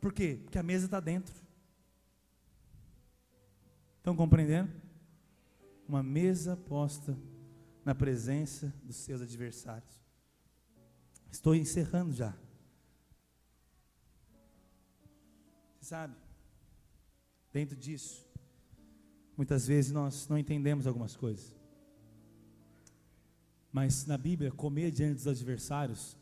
Por 0.00 0.12
quê? 0.12 0.40
Porque 0.42 0.58
a 0.58 0.62
mesa 0.62 0.86
está 0.86 1.00
dentro. 1.00 1.34
Estão 3.98 4.14
compreendendo? 4.14 4.70
Uma 5.86 6.02
mesa 6.02 6.56
posta 6.56 7.16
na 7.84 7.94
presença 7.94 8.72
dos 8.82 8.96
seus 8.96 9.22
adversários. 9.22 9.98
Estou 11.30 11.54
encerrando 11.54 12.12
já. 12.12 12.34
Sabe? 15.88 16.14
Dentro 17.50 17.74
disso, 17.74 18.26
muitas 19.34 19.66
vezes 19.66 19.90
nós 19.90 20.28
não 20.28 20.36
entendemos 20.36 20.86
algumas 20.86 21.16
coisas. 21.16 21.56
Mas 23.72 24.04
na 24.04 24.18
Bíblia, 24.18 24.50
comer 24.50 24.90
diante 24.90 25.14
dos 25.14 25.26
adversários 25.26 26.14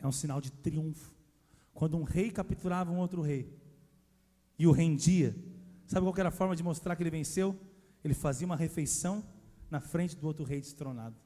é 0.00 0.06
um 0.06 0.12
sinal 0.12 0.40
de 0.40 0.52
triunfo. 0.52 1.12
Quando 1.74 1.96
um 1.96 2.04
rei 2.04 2.30
capturava 2.30 2.92
um 2.92 2.98
outro 2.98 3.20
rei 3.20 3.52
e 4.56 4.66
o 4.66 4.70
rendia, 4.70 5.34
sabe 5.86 6.06
qual 6.06 6.14
era 6.16 6.28
a 6.28 6.32
forma 6.32 6.54
de 6.54 6.62
mostrar 6.62 6.94
que 6.94 7.02
ele 7.02 7.10
venceu? 7.10 7.58
Ele 8.04 8.14
fazia 8.14 8.46
uma 8.46 8.56
refeição 8.56 9.24
na 9.68 9.80
frente 9.80 10.16
do 10.16 10.26
outro 10.26 10.44
rei 10.44 10.60
destronado. 10.60 11.16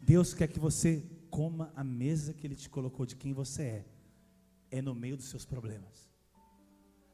Deus 0.00 0.32
quer 0.32 0.48
que 0.48 0.58
você 0.58 1.04
coma 1.28 1.70
a 1.76 1.84
mesa 1.84 2.32
que 2.32 2.46
Ele 2.46 2.56
te 2.56 2.70
colocou 2.70 3.04
de 3.04 3.14
quem 3.14 3.34
você 3.34 3.62
é, 3.62 3.84
é 4.70 4.80
no 4.80 4.94
meio 4.94 5.16
dos 5.16 5.26
seus 5.26 5.44
problemas. 5.44 6.10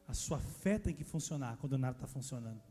A 0.07 0.13
sua 0.13 0.39
fé 0.39 0.79
tem 0.79 0.93
que 0.93 1.03
funcionar 1.03 1.57
quando 1.57 1.77
nada 1.77 1.97
está 1.97 2.07
funcionando. 2.07 2.61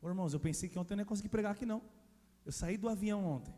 Ô, 0.00 0.08
irmãos, 0.08 0.32
eu 0.32 0.40
pensei 0.40 0.68
que 0.68 0.78
ontem 0.78 0.94
eu 0.94 0.96
não 0.96 1.02
ia 1.02 1.06
conseguir 1.06 1.28
pregar 1.28 1.52
aqui 1.52 1.66
não. 1.66 1.82
Eu 2.44 2.52
saí 2.52 2.76
do 2.76 2.88
avião 2.88 3.24
ontem. 3.24 3.54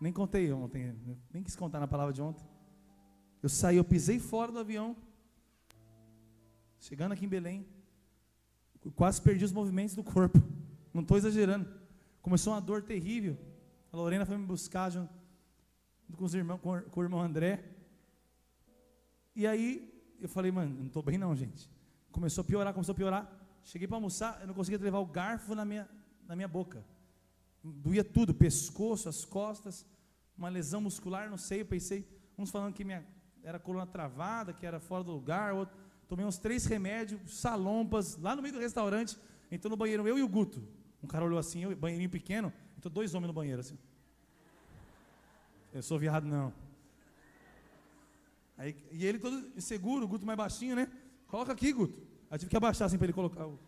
Nem 0.00 0.12
contei 0.12 0.52
ontem, 0.52 0.94
nem 1.32 1.42
quis 1.42 1.56
contar 1.56 1.80
na 1.80 1.86
palavra 1.86 2.12
de 2.12 2.20
ontem. 2.20 2.44
Eu 3.42 3.48
saí, 3.48 3.76
eu 3.76 3.84
pisei 3.84 4.18
fora 4.18 4.50
do 4.50 4.58
avião. 4.58 4.96
Chegando 6.78 7.12
aqui 7.12 7.24
em 7.24 7.28
Belém, 7.28 7.66
quase 8.94 9.22
perdi 9.22 9.44
os 9.44 9.52
movimentos 9.52 9.94
do 9.94 10.02
corpo. 10.02 10.38
Não 10.92 11.02
estou 11.02 11.16
exagerando. 11.16 11.68
Começou 12.20 12.52
uma 12.52 12.60
dor 12.60 12.82
terrível. 12.82 13.38
A 13.92 13.96
Lorena 13.96 14.26
foi 14.26 14.36
me 14.36 14.44
buscar 14.44 14.90
junto 14.90 15.12
com 16.16 16.24
os 16.24 16.34
irmãos, 16.34 16.60
com, 16.60 16.80
com 16.82 17.00
o 17.00 17.02
irmão 17.02 17.20
André. 17.20 17.73
E 19.34 19.46
aí 19.46 19.92
eu 20.20 20.28
falei, 20.28 20.50
mano, 20.50 20.74
não 20.78 20.86
estou 20.86 21.02
bem 21.02 21.18
não, 21.18 21.34
gente. 21.34 21.70
Começou 22.12 22.42
a 22.42 22.44
piorar, 22.44 22.72
começou 22.72 22.92
a 22.92 22.96
piorar. 22.96 23.40
Cheguei 23.64 23.88
para 23.88 23.96
almoçar, 23.96 24.38
eu 24.40 24.46
não 24.46 24.54
conseguia 24.54 24.78
levar 24.78 24.98
o 24.98 25.06
garfo 25.06 25.54
na 25.54 25.64
minha, 25.64 25.88
na 26.26 26.36
minha 26.36 26.48
boca. 26.48 26.84
Doía 27.62 28.04
tudo, 28.04 28.34
pescoço, 28.34 29.08
as 29.08 29.24
costas, 29.24 29.86
uma 30.36 30.48
lesão 30.48 30.80
muscular, 30.80 31.30
não 31.30 31.38
sei. 31.38 31.62
Eu 31.62 31.66
pensei, 31.66 32.06
uns 32.38 32.50
falando 32.50 32.74
que 32.74 32.84
minha 32.84 33.04
era 33.42 33.58
coluna 33.58 33.86
travada, 33.86 34.52
que 34.52 34.64
era 34.66 34.78
fora 34.78 35.02
do 35.02 35.12
lugar, 35.12 35.52
outro, 35.54 35.76
tomei 36.06 36.24
uns 36.24 36.38
três 36.38 36.66
remédios, 36.66 37.38
salompas, 37.38 38.16
lá 38.18 38.36
no 38.36 38.42
meio 38.42 38.54
do 38.54 38.60
restaurante. 38.60 39.18
Entrou 39.50 39.70
no 39.70 39.76
banheiro, 39.76 40.06
eu 40.06 40.18
e 40.18 40.22
o 40.22 40.28
Guto. 40.28 40.62
Um 41.02 41.06
cara 41.06 41.24
olhou 41.24 41.38
assim, 41.38 41.62
eu, 41.62 41.76
banheirinho 41.76 42.10
pequeno, 42.10 42.52
entrou 42.76 42.92
dois 42.92 43.14
homens 43.14 43.28
no 43.28 43.34
banheiro 43.34 43.60
assim. 43.60 43.78
Eu 45.72 45.82
sou 45.82 45.98
viado, 45.98 46.24
não. 46.24 46.52
Aí, 48.56 48.76
e 48.90 49.04
ele 49.04 49.18
todo 49.18 49.52
inseguro, 49.56 50.04
o 50.04 50.08
Guto 50.08 50.24
mais 50.24 50.36
baixinho, 50.36 50.76
né? 50.76 50.90
Coloca 51.26 51.52
aqui, 51.52 51.72
Guto. 51.72 52.00
Aí 52.30 52.38
tive 52.38 52.50
que 52.50 52.56
abaixar 52.56 52.86
assim 52.86 52.96
para 52.96 53.06
ele 53.06 53.12
colocar 53.12 53.46
o. 53.46 53.58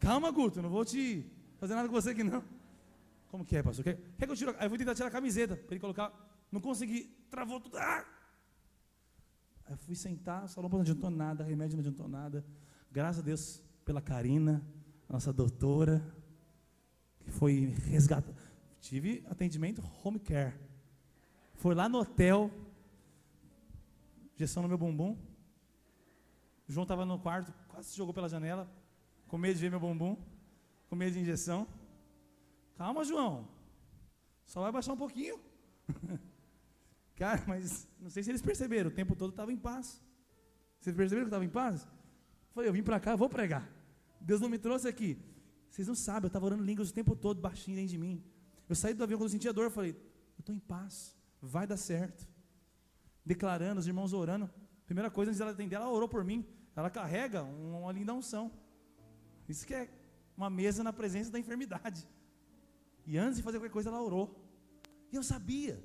Calma, 0.00 0.30
Guto, 0.30 0.60
não 0.60 0.70
vou 0.70 0.84
te 0.84 1.24
fazer 1.58 1.74
nada 1.74 1.88
com 1.88 1.94
você 1.94 2.10
aqui 2.10 2.22
não. 2.22 2.44
Como 3.28 3.44
que 3.44 3.56
é, 3.56 3.62
pastor? 3.62 3.84
Quer, 3.84 3.96
quer 4.18 4.26
que 4.26 4.32
eu 4.32 4.36
tire? 4.36 4.50
Aí 4.58 4.66
eu 4.66 4.68
vou 4.68 4.78
tentar 4.78 4.94
tirar 4.94 5.08
a 5.08 5.10
camiseta 5.10 5.56
para 5.56 5.74
ele 5.74 5.80
colocar. 5.80 6.12
Não 6.50 6.60
consegui, 6.60 7.04
travou 7.30 7.60
tudo. 7.60 7.76
Ah! 7.76 8.04
Aí 9.64 9.74
eu 9.74 9.78
fui 9.78 9.94
sentar, 9.94 10.44
o 10.44 10.48
salão 10.48 10.70
não 10.70 10.80
adiantou 10.80 11.10
nada, 11.10 11.42
remédio 11.42 11.76
não 11.76 11.80
adiantou 11.80 12.08
nada. 12.08 12.44
Graças 12.90 13.20
a 13.20 13.24
Deus 13.24 13.62
pela 13.84 14.00
Karina, 14.00 14.64
nossa 15.08 15.32
doutora, 15.32 16.02
que 17.20 17.30
foi 17.30 17.74
resgatada. 17.86 18.36
Tive 18.80 19.24
atendimento 19.28 19.82
home 20.04 20.20
care. 20.20 20.65
Foi 21.56 21.74
lá 21.74 21.88
no 21.88 21.98
hotel, 21.98 22.50
injeção 24.34 24.62
no 24.62 24.68
meu 24.68 24.78
bumbum. 24.78 25.16
O 26.68 26.72
João 26.72 26.82
estava 26.82 27.04
no 27.04 27.18
quarto, 27.18 27.52
quase 27.68 27.90
se 27.90 27.96
jogou 27.96 28.12
pela 28.12 28.28
janela, 28.28 28.70
com 29.26 29.38
medo 29.38 29.54
de 29.54 29.60
ver 29.60 29.70
meu 29.70 29.80
bumbum, 29.80 30.16
com 30.88 30.96
medo 30.96 31.14
de 31.14 31.20
injeção. 31.20 31.66
Calma, 32.76 33.04
João, 33.04 33.48
só 34.44 34.60
vai 34.60 34.70
baixar 34.70 34.92
um 34.92 34.96
pouquinho. 34.96 35.40
Cara, 37.16 37.42
mas 37.46 37.88
não 37.98 38.10
sei 38.10 38.22
se 38.22 38.30
eles 38.30 38.42
perceberam, 38.42 38.90
o 38.90 38.94
tempo 38.94 39.16
todo 39.16 39.30
estava 39.30 39.50
em 39.50 39.56
paz. 39.56 40.02
Vocês 40.78 40.94
perceberam 40.94 41.24
que 41.24 41.28
estava 41.28 41.44
em 41.44 41.48
paz? 41.48 41.84
Eu 41.84 42.52
falei, 42.52 42.68
eu 42.68 42.72
vim 42.74 42.82
para 42.82 43.00
cá, 43.00 43.12
eu 43.12 43.18
vou 43.18 43.28
pregar. 43.28 43.66
Deus 44.20 44.40
não 44.40 44.48
me 44.48 44.58
trouxe 44.58 44.86
aqui. 44.86 45.18
Vocês 45.70 45.88
não 45.88 45.94
sabem, 45.94 46.24
eu 46.24 46.28
estava 46.28 46.44
orando 46.44 46.62
línguas 46.62 46.90
o 46.90 46.94
tempo 46.94 47.16
todo, 47.16 47.40
baixinho 47.40 47.76
dentro 47.76 47.92
de 47.92 47.98
mim. 47.98 48.22
Eu 48.68 48.74
saí 48.74 48.92
do 48.92 49.02
avião 49.02 49.18
quando 49.18 49.28
eu 49.28 49.32
sentia 49.32 49.52
dor, 49.52 49.64
eu 49.64 49.70
falei, 49.70 49.92
eu 49.92 50.40
estou 50.40 50.54
em 50.54 50.58
paz, 50.58 51.15
vai 51.40 51.66
dar 51.66 51.76
certo. 51.76 52.26
Declarando, 53.24 53.80
os 53.80 53.86
irmãos 53.86 54.12
orando. 54.12 54.50
Primeira 54.86 55.10
coisa, 55.10 55.30
antes 55.30 55.38
dela 55.38 55.50
atender, 55.50 55.76
ela 55.76 55.88
orou 55.88 56.08
por 56.08 56.24
mim. 56.24 56.46
Ela 56.74 56.90
carrega 56.90 57.42
uma 57.42 57.92
linda 57.92 58.14
unção. 58.14 58.52
Isso 59.48 59.66
que 59.66 59.74
é 59.74 59.88
uma 60.36 60.50
mesa 60.50 60.84
na 60.84 60.92
presença 60.92 61.30
da 61.30 61.38
enfermidade. 61.38 62.06
E 63.06 63.16
antes 63.16 63.36
de 63.38 63.42
fazer 63.42 63.58
qualquer 63.58 63.72
coisa, 63.72 63.88
ela 63.88 64.02
orou. 64.02 64.44
E 65.10 65.16
eu 65.16 65.22
sabia. 65.22 65.82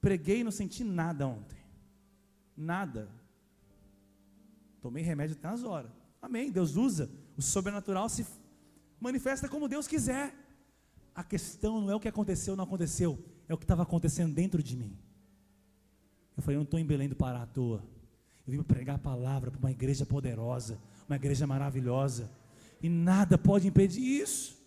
Preguei 0.00 0.40
e 0.40 0.44
não 0.44 0.50
senti 0.50 0.84
nada 0.84 1.26
ontem. 1.26 1.58
Nada. 2.56 3.08
Tomei 4.80 5.02
remédio 5.02 5.36
até 5.36 5.48
as 5.48 5.62
horas. 5.62 5.90
Amém. 6.20 6.50
Deus 6.50 6.76
usa. 6.76 7.10
O 7.36 7.42
sobrenatural 7.42 8.08
se 8.08 8.26
manifesta 9.00 9.48
como 9.48 9.68
Deus 9.68 9.86
quiser. 9.86 10.34
A 11.14 11.22
questão 11.22 11.80
não 11.80 11.90
é 11.90 11.94
o 11.94 12.00
que 12.00 12.08
aconteceu 12.08 12.52
ou 12.52 12.56
não 12.56 12.64
aconteceu, 12.64 13.18
é 13.48 13.54
o 13.54 13.58
que 13.58 13.64
estava 13.64 13.82
acontecendo 13.82 14.34
dentro 14.34 14.62
de 14.62 14.76
mim. 14.76 14.98
Eu 16.36 16.42
falei, 16.42 16.56
eu 16.56 16.60
não 16.60 16.64
estou 16.64 16.80
em 16.80 16.86
Belém 16.86 17.08
do 17.08 17.16
Pará 17.16 17.42
à 17.42 17.46
toa. 17.46 17.84
Eu 18.46 18.52
vim 18.52 18.62
pregar 18.62 18.96
a 18.96 18.98
palavra 18.98 19.50
para 19.50 19.58
uma 19.58 19.70
igreja 19.70 20.04
poderosa, 20.04 20.80
uma 21.08 21.16
igreja 21.16 21.46
maravilhosa. 21.46 22.30
E 22.82 22.88
nada 22.88 23.38
pode 23.38 23.68
impedir 23.68 24.02
isso. 24.02 24.60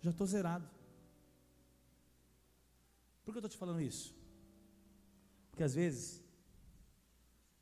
Já 0.00 0.10
estou 0.10 0.26
zerado. 0.26 0.68
Por 3.24 3.32
que 3.32 3.38
eu 3.38 3.40
estou 3.40 3.50
te 3.50 3.56
falando 3.56 3.80
isso? 3.80 4.14
Porque 5.50 5.62
às 5.62 5.74
vezes, 5.74 6.22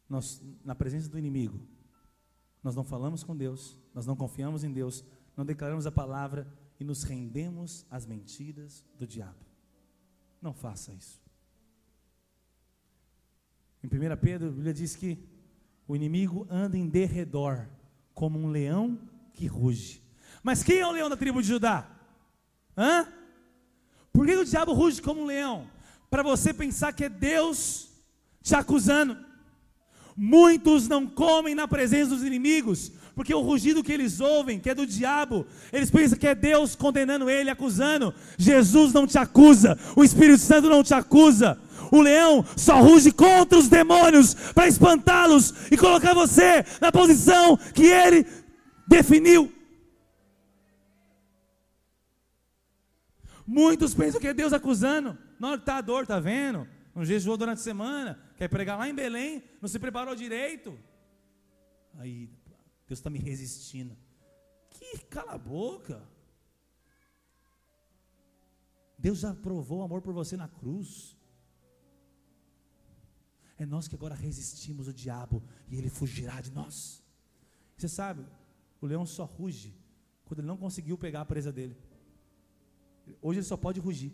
nós, 0.09 0.43
na 0.65 0.75
presença 0.75 1.09
do 1.09 1.19
inimigo, 1.19 1.61
nós 2.63 2.75
não 2.75 2.85
falamos 2.85 3.23
com 3.23 3.37
Deus, 3.37 3.77
nós 3.95 4.07
não 4.07 4.17
confiamos 4.17 4.65
em 4.65 4.73
Deus, 4.73 5.05
não 5.37 5.45
declaramos 5.45 5.87
a 5.87 5.93
palavra 5.93 6.47
e 6.79 6.85
nos 6.85 7.03
rendemos 7.05 7.87
às 7.91 8.07
mentiras 8.07 8.85
do 8.99 9.07
diabo. 9.07 9.52
Não 10.43 10.53
faça 10.53 10.93
isso. 10.93 11.23
Em 13.83 13.87
1 13.87 14.17
Pedro, 14.17 14.49
a 14.49 14.51
Bíblia 14.51 14.75
diz 14.75 14.97
que 14.97 15.19
o 15.87 15.95
inimigo 15.95 16.47
anda 16.51 16.77
em 16.77 16.89
derredor, 16.89 17.69
como 18.13 18.39
um 18.39 18.49
leão 18.49 18.99
que 19.33 19.47
ruge. 19.47 20.03
Mas 20.43 20.63
quem 20.63 20.79
é 20.79 20.87
o 20.87 20.91
leão 20.91 21.09
da 21.09 21.17
tribo 21.17 21.41
de 21.41 21.49
Judá? 21.49 21.89
Hã? 22.77 23.07
Por 24.13 24.27
que 24.27 24.37
o 24.37 24.45
diabo 24.45 24.73
ruge 24.73 25.01
como 25.01 25.23
um 25.23 25.27
leão? 25.27 25.71
Para 26.11 26.23
você 26.23 26.53
pensar 26.53 26.93
que 26.93 27.05
é 27.05 27.09
Deus 27.09 27.89
te 28.43 28.55
acusando. 28.55 29.17
Muitos 30.17 30.89
não 30.89 31.07
comem 31.07 31.55
na 31.55 31.67
presença 31.67 32.11
dos 32.11 32.23
inimigos, 32.23 32.93
porque 33.15 33.35
o 33.35 33.41
rugido 33.41 33.83
que 33.83 33.93
eles 33.93 34.21
ouvem, 34.21 34.59
que 34.59 34.71
é 34.71 34.75
do 34.75 34.87
diabo, 34.87 35.47
eles 35.73 35.91
pensam 35.91 36.19
que 36.19 36.27
é 36.27 36.35
Deus 36.35 36.75
condenando 36.75 37.29
ele, 37.29 37.51
acusando. 37.51 38.15
Jesus 38.39 38.93
não 38.93 39.07
te 39.07 39.19
acusa, 39.19 39.79
o 39.97 40.03
Espírito 40.03 40.39
Santo 40.39 40.69
não 40.69 40.83
te 40.83 40.95
acusa. 40.95 41.59
O 41.91 42.01
leão 42.01 42.43
só 42.57 42.81
ruge 42.81 43.13
contra 43.13 43.59
os 43.59 43.69
demônios 43.69 44.35
para 44.55 44.67
espantá-los 44.67 45.71
e 45.71 45.77
colocar 45.77 46.15
você 46.15 46.65
na 46.81 46.91
posição 46.91 47.57
que 47.75 47.85
ele 47.85 48.27
definiu. 48.89 49.53
Muitos 53.47 53.93
pensam 53.93 54.19
que 54.19 54.29
é 54.29 54.33
Deus 54.33 54.55
acusando. 54.55 55.19
Na 55.39 55.49
hora 55.49 55.57
que 55.59 55.63
está 55.65 55.77
a 55.77 55.81
dor, 55.83 56.05
está 56.05 56.19
vendo? 56.19 56.67
Não 56.95 57.05
jejuou 57.05 57.37
durante 57.37 57.59
a 57.59 57.63
semana, 57.63 58.19
quer 58.37 58.49
pregar 58.49 58.79
lá 58.79 58.89
em 58.89 58.95
Belém, 58.95 59.43
não 59.61 59.69
se 59.69 59.79
preparou 59.79 60.15
direito. 60.15 60.79
Aí, 61.99 62.31
Deus 62.93 62.99
está 62.99 63.09
me 63.09 63.19
resistindo. 63.19 63.97
Que 64.69 64.99
cala 65.15 65.33
a 65.33 65.39
boca. 65.39 66.07
Deus 68.99 69.21
já 69.21 69.35
provou 69.35 69.79
o 69.79 69.83
amor 69.83 70.03
por 70.03 70.13
você 70.13 70.37
na 70.37 70.47
cruz. 70.47 71.17
É 73.57 73.65
nós 73.65 73.89
que 73.89 73.95
agora 73.95 74.15
resistimos 74.15 74.89
o 74.89 74.93
diabo 74.93 75.43
e 75.71 75.79
ele 75.79 75.89
fugirá 75.89 76.43
de 76.43 76.53
nós. 76.53 77.03
Você 77.79 77.89
sabe, 77.89 78.27
o 78.79 78.87
leão 78.87 79.07
só 79.07 79.25
ruge 79.25 79.75
quando 80.27 80.41
ele 80.41 80.49
não 80.49 80.59
conseguiu 80.59 80.99
pegar 80.99 81.23
a 81.23 81.25
presa 81.33 81.51
dele. 81.51 81.77
Hoje 83.23 83.39
ele 83.39 83.47
só 83.47 83.57
pode 83.57 83.81
rugir, 83.81 84.13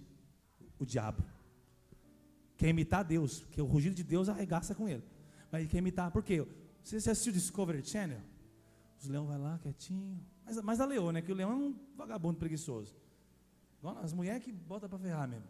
o 0.79 0.87
diabo. 0.87 1.25
Quer 2.57 2.69
imitar 2.69 3.05
Deus, 3.05 3.41
porque 3.41 3.61
o 3.61 3.67
rugido 3.67 3.97
de 3.97 4.05
Deus 4.05 4.29
arregaça 4.29 4.73
com 4.73 4.89
ele. 4.89 5.03
Mas 5.51 5.63
ele 5.63 5.69
quer 5.69 5.79
imitar, 5.79 6.13
por 6.13 6.23
quê? 6.23 6.47
Você 6.83 6.97
assistiu 6.97 7.33
Discovery 7.33 7.85
Channel? 7.85 8.38
Os 9.01 9.07
leões 9.07 9.29
vai 9.29 9.39
lá 9.39 9.59
quietinho. 9.59 10.21
Mas, 10.45 10.61
mas 10.63 10.81
a 10.81 10.87
leão, 10.87 11.13
né? 11.13 11.23
Que 11.23 11.33
o 11.33 11.35
leão 11.35 11.53
é 11.53 11.55
um 11.55 11.75
vagabundo 11.97 12.39
preguiçoso. 12.39 12.95
As 14.03 14.13
mulheres 14.13 14.43
que 14.43 14.53
botam 14.53 14.89
para 14.89 14.99
ferrar 14.99 15.29
mesmo. 15.29 15.47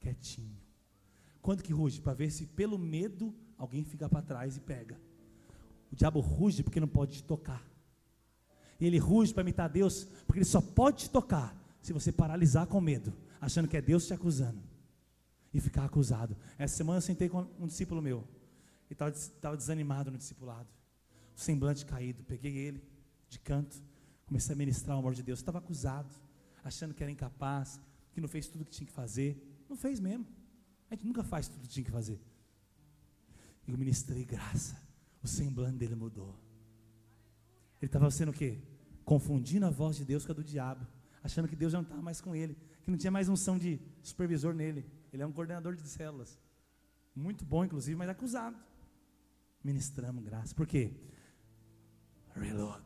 Quietinho. 0.00 0.56
Quando 1.40 1.62
que 1.62 1.72
ruge? 1.72 2.00
Para 2.00 2.14
ver 2.14 2.30
se 2.30 2.46
pelo 2.46 2.78
medo 2.78 3.34
alguém 3.56 3.84
fica 3.84 4.08
para 4.08 4.22
trás 4.22 4.56
e 4.56 4.60
pega. 4.60 5.00
O 5.90 5.96
diabo 5.96 6.20
ruge 6.20 6.62
porque 6.62 6.80
não 6.80 6.88
pode 6.88 7.14
te 7.14 7.22
tocar. 7.22 7.64
E 8.80 8.86
ele 8.86 8.98
ruge 8.98 9.32
para 9.32 9.42
imitar 9.42 9.68
Deus, 9.70 10.04
porque 10.26 10.40
ele 10.40 10.44
só 10.44 10.60
pode 10.60 11.04
te 11.04 11.10
tocar 11.10 11.56
se 11.80 11.92
você 11.92 12.10
paralisar 12.10 12.66
com 12.66 12.80
medo, 12.80 13.12
achando 13.40 13.68
que 13.68 13.76
é 13.76 13.80
Deus 13.80 14.06
te 14.06 14.12
acusando. 14.12 14.60
E 15.52 15.60
ficar 15.60 15.84
acusado. 15.84 16.36
Essa 16.58 16.76
semana 16.76 16.98
eu 16.98 17.02
sentei 17.02 17.28
com 17.28 17.46
um 17.58 17.66
discípulo 17.66 18.02
meu. 18.02 18.26
E 18.94 19.18
estava 19.18 19.56
desanimado 19.56 20.10
no 20.10 20.18
discipulado. 20.18 20.68
Semblante 21.34 21.84
caído. 21.84 22.22
Peguei 22.22 22.56
ele 22.56 22.82
de 23.28 23.38
canto. 23.38 23.82
Comecei 24.26 24.54
a 24.54 24.56
ministrar 24.56 24.96
o 24.96 25.00
amor 25.00 25.14
de 25.14 25.22
Deus. 25.22 25.40
Estava 25.40 25.58
acusado, 25.58 26.14
achando 26.62 26.94
que 26.94 27.02
era 27.02 27.10
incapaz, 27.10 27.80
que 28.12 28.20
não 28.20 28.28
fez 28.28 28.46
tudo 28.46 28.62
o 28.62 28.64
que 28.64 28.70
tinha 28.70 28.86
que 28.86 28.92
fazer. 28.92 29.64
Não 29.68 29.76
fez 29.76 29.98
mesmo. 29.98 30.26
A 30.90 30.94
gente 30.94 31.06
nunca 31.06 31.24
faz 31.24 31.48
tudo 31.48 31.58
o 31.58 31.62
que 31.62 31.68
tinha 31.68 31.84
que 31.84 31.90
fazer. 31.90 32.20
Eu 33.66 33.76
ministrei 33.76 34.24
graça. 34.24 34.80
O 35.22 35.26
semblante 35.26 35.78
dele 35.78 35.94
mudou. 35.94 36.38
Ele 37.80 37.88
estava 37.88 38.10
sendo 38.10 38.30
o 38.30 38.32
quê? 38.32 38.62
Confundindo 39.04 39.66
a 39.66 39.70
voz 39.70 39.96
de 39.96 40.04
Deus 40.04 40.24
com 40.24 40.32
a 40.32 40.34
do 40.34 40.44
diabo, 40.44 40.86
achando 41.22 41.48
que 41.48 41.56
Deus 41.56 41.72
já 41.72 41.78
não 41.78 41.82
estava 41.82 42.00
mais 42.00 42.20
com 42.20 42.34
ele, 42.34 42.56
que 42.82 42.90
não 42.90 42.96
tinha 42.96 43.10
mais 43.10 43.28
unção 43.28 43.58
de 43.58 43.80
supervisor 44.02 44.54
nele. 44.54 44.86
Ele 45.12 45.22
é 45.22 45.26
um 45.26 45.32
coordenador 45.32 45.74
de 45.74 45.86
células. 45.88 46.38
Muito 47.14 47.44
bom, 47.44 47.64
inclusive, 47.64 47.96
mas 47.96 48.08
acusado. 48.08 48.56
Ministramos 49.64 50.22
graça. 50.22 50.54
Por 50.54 50.66
quê? 50.66 50.92
Reload. 52.36 52.84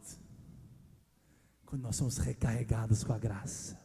Quando 1.66 1.82
nós 1.82 1.96
somos 1.96 2.18
recarregados 2.18 3.02
com 3.02 3.12
a 3.12 3.18
graça, 3.18 3.76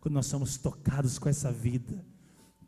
quando 0.00 0.14
nós 0.14 0.26
somos 0.26 0.58
tocados 0.58 1.18
com 1.18 1.30
essa 1.30 1.50
vida, 1.50 2.04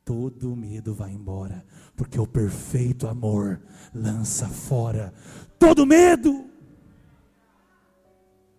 todo 0.07 0.57
medo 0.57 0.95
vai 0.95 1.12
embora, 1.12 1.64
porque 1.95 2.19
o 2.19 2.27
perfeito 2.27 3.07
amor 3.07 3.61
lança 3.95 4.49
fora 4.49 5.12
todo 5.59 5.85
medo. 5.85 6.49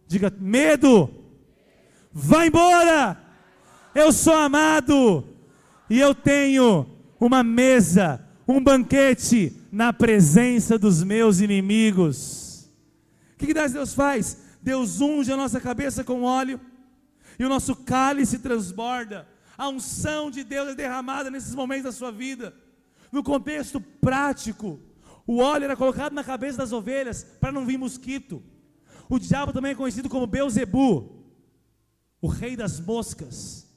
Diga: 0.07 0.32
medo, 0.39 1.10
vai 2.14 2.47
embora. 2.47 3.20
Eu 3.95 4.14
sou 4.14 4.36
amado 4.36 5.28
e 5.89 5.99
eu 5.99 6.14
tenho 6.14 6.86
uma 7.20 7.43
mesa, 7.43 8.24
um 8.47 8.64
banquete 8.64 9.59
na 9.72 9.93
presença 9.93 10.78
dos 10.78 11.03
meus 11.03 11.39
inimigos. 11.39 12.70
O 13.34 13.38
que, 13.38 13.47
que 13.47 13.53
Deus 13.53 13.93
faz? 13.93 14.38
Deus 14.61 14.99
unge 14.99 15.32
a 15.32 15.38
nossa 15.38 15.59
cabeça 15.59 16.03
com 16.03 16.24
óleo 16.24 16.59
e 17.38 17.45
o 17.45 17.49
nosso 17.49 17.76
cálice 17.76 18.39
transborda. 18.39 19.28
A 19.57 19.67
unção 19.70 20.30
de 20.32 20.43
Deus 20.43 20.70
é 20.70 20.76
derramada 20.76 21.30
nesses 21.30 21.55
momentos 21.55 21.84
da 21.84 21.91
sua 21.91 22.11
vida. 22.11 22.53
No 23.11 23.24
contexto 23.24 23.80
prático, 23.80 24.80
o 25.26 25.38
óleo 25.39 25.65
era 25.65 25.76
colocado 25.76 26.13
na 26.13 26.24
cabeça 26.24 26.57
das 26.57 26.72
ovelhas 26.72 27.24
para 27.24 27.51
não 27.51 27.65
vir 27.65 27.78
mosquito. 27.78 28.43
O 29.07 29.17
diabo 29.17 29.53
também 29.53 29.72
é 29.72 29.76
conhecido 29.76 30.09
como 30.09 30.28
Beuzebu, 30.28 31.26
o 32.22 32.28
rei 32.28 32.55
das 32.55 32.80
moscas, 32.80 33.67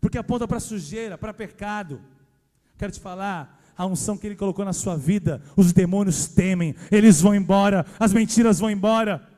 porque 0.00 0.18
aponta 0.18 0.46
para 0.46 0.60
sujeira, 0.60 1.16
para 1.16 1.34
pecado. 1.34 2.00
Quero 2.76 2.92
te 2.92 3.00
falar, 3.00 3.61
a 3.76 3.86
unção 3.86 4.16
que 4.16 4.26
ele 4.26 4.36
colocou 4.36 4.64
na 4.64 4.72
sua 4.72 4.96
vida, 4.96 5.42
os 5.56 5.72
demônios 5.72 6.26
temem, 6.26 6.74
eles 6.90 7.20
vão 7.20 7.34
embora, 7.34 7.86
as 7.98 8.12
mentiras 8.12 8.58
vão 8.58 8.70
embora. 8.70 9.28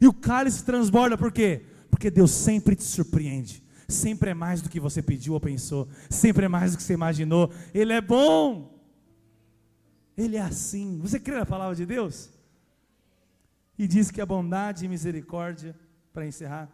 E 0.00 0.06
o 0.06 0.12
cálice 0.12 0.64
transborda 0.64 1.16
por 1.16 1.32
quê? 1.32 1.64
Porque 1.90 2.10
Deus 2.10 2.30
sempre 2.30 2.76
te 2.76 2.84
surpreende, 2.84 3.62
Sempre 3.90 4.30
é 4.30 4.34
mais 4.34 4.60
do 4.60 4.68
que 4.68 4.78
você 4.78 5.00
pediu 5.00 5.32
ou 5.32 5.40
pensou, 5.40 5.88
sempre 6.10 6.44
é 6.44 6.48
mais 6.48 6.72
do 6.72 6.76
que 6.76 6.82
você 6.82 6.92
imaginou. 6.92 7.50
Ele 7.72 7.94
é 7.94 8.02
bom. 8.02 8.78
Ele 10.14 10.36
é 10.36 10.42
assim. 10.42 10.98
Você 10.98 11.18
crê 11.18 11.36
na 11.36 11.46
palavra 11.46 11.74
de 11.74 11.86
Deus? 11.86 12.28
E 13.78 13.88
diz 13.88 14.10
que 14.10 14.20
a 14.20 14.26
bondade 14.26 14.84
e 14.84 14.88
misericórdia, 14.88 15.74
para 16.12 16.26
encerrar, 16.26 16.70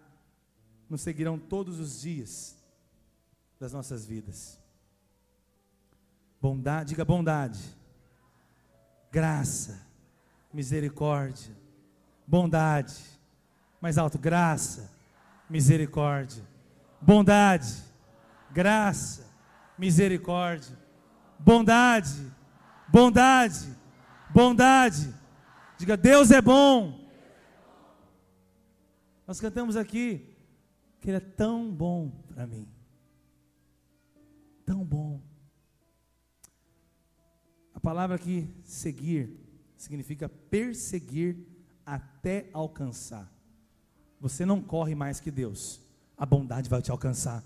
nos 0.90 1.02
seguirão 1.02 1.38
todos 1.38 1.78
os 1.78 2.00
dias 2.00 2.56
das 3.60 3.72
nossas 3.72 4.04
vidas. 4.04 4.58
Bondade, 6.44 6.90
diga 6.90 7.06
bondade, 7.06 7.58
graça, 9.10 9.80
misericórdia, 10.52 11.56
bondade, 12.26 13.02
mais 13.80 13.96
alto, 13.96 14.18
graça, 14.18 14.92
misericórdia, 15.48 16.44
bondade, 17.00 17.82
graça, 18.52 19.26
misericórdia, 19.78 20.76
bondade, 21.38 22.30
bondade, 22.88 23.74
bondade. 24.28 25.14
Diga, 25.78 25.96
Deus 25.96 26.30
é 26.30 26.42
bom. 26.42 27.08
Nós 29.26 29.40
cantamos 29.40 29.78
aqui 29.78 30.36
que 31.00 31.08
Ele 31.08 31.16
é 31.16 31.20
tão 31.20 31.72
bom 31.72 32.10
para 32.28 32.46
mim. 32.46 32.68
Tão 34.66 34.84
bom. 34.84 35.13
Palavra 37.84 38.16
aqui, 38.16 38.48
seguir, 38.64 39.38
significa 39.76 40.26
perseguir 40.26 41.36
até 41.84 42.48
alcançar. 42.54 43.30
Você 44.18 44.46
não 44.46 44.62
corre 44.62 44.94
mais 44.94 45.20
que 45.20 45.30
Deus, 45.30 45.82
a 46.16 46.24
bondade 46.24 46.70
vai 46.70 46.80
te 46.80 46.90
alcançar. 46.90 47.44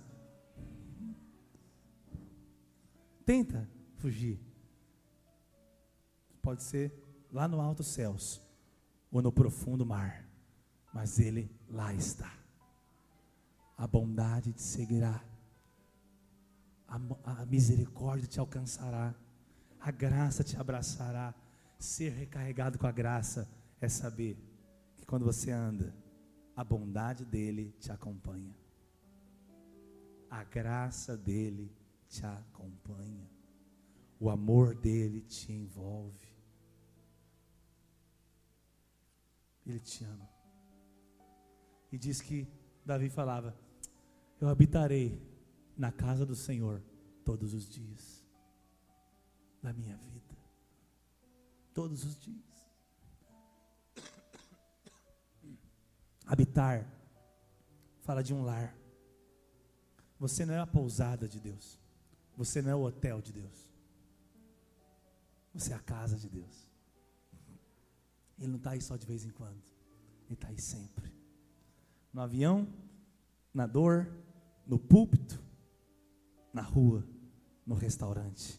Tenta 3.27 3.69
fugir. 3.97 4.39
Pode 6.41 6.63
ser 6.63 6.93
lá 7.33 7.49
no 7.49 7.61
alto 7.61 7.83
céus 7.83 8.41
ou 9.11 9.21
no 9.21 9.33
profundo 9.33 9.85
mar, 9.85 10.25
mas 10.95 11.19
Ele 11.19 11.51
lá 11.69 11.93
está. 11.93 12.33
A 13.77 13.89
bondade 13.89 14.53
te 14.53 14.63
seguirá, 14.63 15.21
a, 16.87 17.01
a 17.25 17.45
misericórdia 17.45 18.29
te 18.29 18.39
alcançará, 18.39 19.13
a 19.81 19.91
graça 19.91 20.43
te 20.43 20.57
abraçará. 20.57 21.35
Ser 21.79 22.11
recarregado 22.11 22.79
com 22.79 22.87
a 22.87 22.93
graça 22.93 23.49
é 23.81 23.89
saber 23.89 24.37
que 24.97 25.07
quando 25.07 25.25
você 25.25 25.51
anda, 25.51 25.95
a 26.57 26.65
bondade 26.65 27.25
dele 27.25 27.75
te 27.79 27.93
acompanha. 27.93 28.55
A 30.29 30.43
graça 30.43 31.17
dele 31.17 31.73
te 32.09 32.27
acompanha. 32.27 33.31
O 34.19 34.29
amor 34.29 34.75
dele 34.75 35.21
te 35.21 35.53
envolve. 35.53 36.27
Ele 39.65 39.79
te 39.79 40.05
ama. 40.05 40.29
E 41.93 41.97
diz 41.97 42.21
que 42.21 42.49
Davi 42.85 43.09
falava: 43.09 43.55
Eu 44.41 44.49
habitarei 44.49 45.23
na 45.77 45.93
casa 45.93 46.27
do 46.27 46.35
Senhor 46.35 46.83
todos 47.25 47.55
os 47.55 47.69
dias 47.69 48.18
da 49.69 49.73
minha 49.75 49.97
vida. 49.97 50.35
Todos 51.75 52.05
os 52.05 52.17
dias. 52.17 52.39
Habitar 56.27 56.87
fala 58.01 58.23
de 58.23 58.33
um 58.33 58.43
lar. 58.43 58.75
Você 60.19 60.47
não 60.47 60.55
é 60.55 60.61
a 60.61 60.67
pousada 60.67 61.29
de 61.29 61.39
Deus. 61.39 61.79
Você 62.35 62.63
não 62.63 62.71
é 62.71 62.75
o 62.75 62.83
hotel 62.83 63.21
de 63.21 63.33
Deus. 63.33 63.71
Você 65.53 65.73
é 65.73 65.77
a 65.77 65.81
casa 65.81 66.17
de 66.17 66.29
Deus. 66.31 66.71
Ele 68.39 68.49
não 68.49 68.57
está 68.57 68.71
aí 68.71 68.81
só 68.81 68.97
de 68.97 69.07
vez 69.07 69.25
em 69.25 69.31
quando. 69.31 69.63
Ele 70.25 70.35
está 70.35 70.49
aí 70.49 70.59
sempre. 70.59 71.13
No 72.13 72.23
avião, 72.23 72.67
na 73.53 73.67
dor, 73.67 74.11
no 74.67 74.79
púlpito, 74.79 75.43
na 76.55 76.63
rua, 76.63 77.07
no 77.67 77.75
restaurante, 77.75 78.59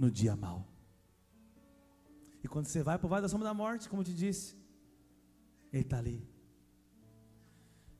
no 0.00 0.10
dia 0.10 0.34
mal. 0.34 0.66
E 2.42 2.48
quando 2.48 2.64
você 2.64 2.82
vai 2.82 2.96
para 2.98 3.06
o 3.06 3.08
vale 3.10 3.20
da 3.20 3.28
sombra 3.28 3.46
da 3.46 3.52
morte, 3.52 3.86
como 3.86 4.00
eu 4.00 4.06
te 4.06 4.14
disse, 4.14 4.56
ele 5.70 5.82
está 5.82 5.98
ali. 5.98 6.26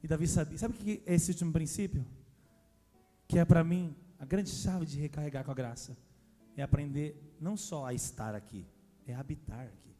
E 0.03 0.09
Davi 0.09 0.27
sabia. 0.27 0.57
Sabe 0.57 0.75
o 0.75 0.79
que 0.79 1.03
é 1.05 1.15
esse 1.15 1.31
último 1.31 1.53
princípio? 1.53 2.03
Que 3.29 3.39
é 3.39 3.45
para 3.45 3.63
mim 3.63 3.95
a 4.19 4.25
grande 4.25 4.49
chave 4.49 4.87
de 4.87 4.99
recarregar 4.99 5.45
com 5.45 5.51
a 5.51 5.55
graça. 5.55 5.95
É 6.57 6.63
aprender 6.63 7.37
não 7.39 7.55
só 7.55 7.85
a 7.85 7.93
estar 7.93 8.35
aqui, 8.35 8.67
é 9.07 9.15
habitar 9.15 9.67
aqui. 9.67 9.95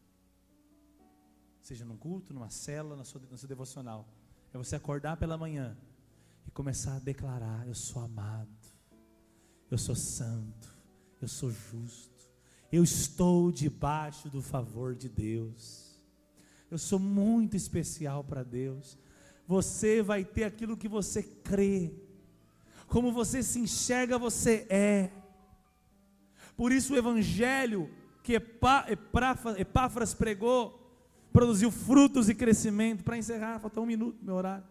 Seja 1.61 1.85
num 1.85 1.99
culto, 1.99 2.33
numa 2.33 2.49
cela, 2.49 2.97
no 2.97 3.05
seu, 3.05 3.21
no 3.21 3.37
seu 3.37 3.47
devocional. 3.47 4.09
É 4.55 4.57
você 4.57 4.75
acordar 4.75 5.19
pela 5.19 5.37
manhã 5.37 5.77
e 6.47 6.51
começar 6.51 6.97
a 6.97 6.99
declarar: 6.99 7.69
Eu 7.69 7.75
sou 7.75 8.03
amado, 8.03 8.49
eu 9.71 9.77
sou 9.77 9.95
santo, 9.95 10.80
eu 11.21 11.29
sou 11.29 11.51
justo, 11.51 12.11
eu 12.73 12.83
estou 12.83 13.51
debaixo 13.53 14.29
do 14.29 14.41
favor 14.41 14.95
de 14.95 15.09
Deus. 15.09 15.91
Eu 16.71 16.79
sou 16.79 16.99
muito 16.99 17.57
especial 17.57 18.23
para 18.23 18.45
Deus. 18.45 18.97
Você 19.47 20.01
vai 20.03 20.25
ter 20.25 20.45
aquilo 20.45 20.77
que 20.77 20.89
você 20.89 21.23
crê. 21.23 21.93
Como 22.87 23.13
você 23.13 23.43
se 23.43 23.59
enxerga, 23.59 24.19
você 24.19 24.67
é. 24.71 25.11
Por 26.57 26.71
isso 26.71 26.95
o 26.95 26.97
evangelho 26.97 27.91
que 28.23 28.35
Epáfras 28.35 30.15
pregou 30.15 30.79
produziu 31.33 31.71
frutos 31.71 32.29
e 32.29 32.35
crescimento. 32.35 33.03
Para 33.03 33.19
encerrar, 33.19 33.59
falta 33.59 33.81
um 33.81 33.87
minuto 33.87 34.25
meu 34.25 34.37
horário. 34.37 34.65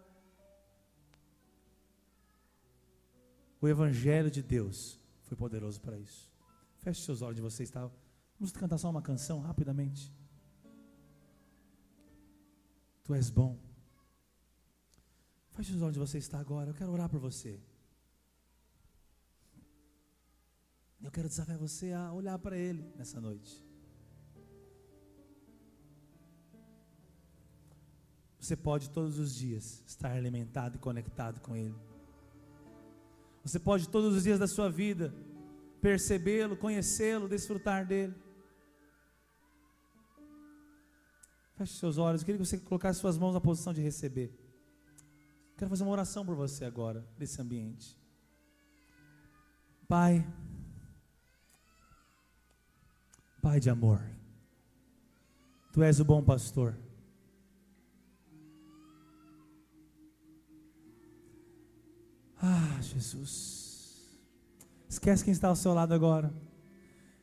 O 3.62 3.68
evangelho 3.68 4.32
de 4.32 4.42
Deus 4.42 4.98
foi 5.24 5.36
poderoso 5.36 5.82
para 5.82 5.98
isso. 5.98 6.29
Feche 6.80 7.02
seus 7.02 7.22
olhos 7.22 7.36
de 7.36 7.42
vocês, 7.42 7.70
tá? 7.70 7.90
Vamos 8.40 8.52
cantar 8.54 8.78
só 8.78 8.90
uma 8.90 9.02
canção 9.02 9.42
rapidamente. 9.42 10.14
Tu 13.04 13.14
és 13.14 13.30
bom. 13.30 13.60
Feche 15.52 15.74
os 15.74 15.82
olhos 15.82 15.98
onde 15.98 16.00
você 16.00 16.18
está 16.18 16.40
agora. 16.40 16.70
Eu 16.70 16.74
quero 16.74 16.92
orar 16.92 17.10
por 17.10 17.20
você. 17.20 17.60
Eu 21.02 21.12
quero 21.12 21.28
desafiar 21.28 21.58
você 21.58 21.92
a 21.92 22.14
olhar 22.14 22.38
para 22.40 22.58
Ele 22.58 22.94
nessa 22.96 23.20
noite. 23.20 23.66
Você 28.40 28.56
pode 28.56 28.90
todos 28.90 29.20
os 29.20 29.36
dias 29.36 29.84
estar 29.86 30.12
alimentado 30.12 30.78
e 30.78 30.80
conectado 30.80 31.42
com 31.42 31.56
Ele. 31.56 31.76
Você 33.44 33.60
pode 33.60 33.90
todos 33.90 34.16
os 34.16 34.24
dias 34.24 34.40
da 34.40 34.48
sua 34.48 34.70
vida 34.70 35.14
percebê-lo, 35.82 36.58
conhecê-lo, 36.58 37.28
desfrutar 37.28 37.86
dele. 37.86 38.16
Feche 41.56 41.74
seus 41.74 41.98
olhos. 41.98 42.22
Eu 42.22 42.26
queria 42.26 42.40
que 42.40 42.46
você 42.46 42.58
colocasse 42.58 43.00
suas 43.00 43.18
mãos 43.18 43.34
na 43.34 43.42
posição 43.42 43.74
de 43.74 43.82
receber. 43.82 44.34
Quero 45.58 45.70
fazer 45.70 45.84
uma 45.84 45.92
oração 45.92 46.26
por 46.26 46.36
você 46.36 46.64
agora, 46.64 47.06
nesse 47.18 47.42
ambiente. 47.42 47.98
Pai, 49.88 50.26
Pai 53.42 53.60
de 53.60 53.70
amor, 53.70 54.02
Tu 55.72 55.84
és 55.84 56.00
o 56.00 56.06
bom 56.06 56.24
pastor. 56.24 56.78
Ah, 62.42 62.80
Jesus. 62.82 63.69
Esquece 64.90 65.24
quem 65.24 65.32
está 65.32 65.48
ao 65.48 65.56
seu 65.56 65.74
lado 65.74 65.94
agora. 65.94 66.34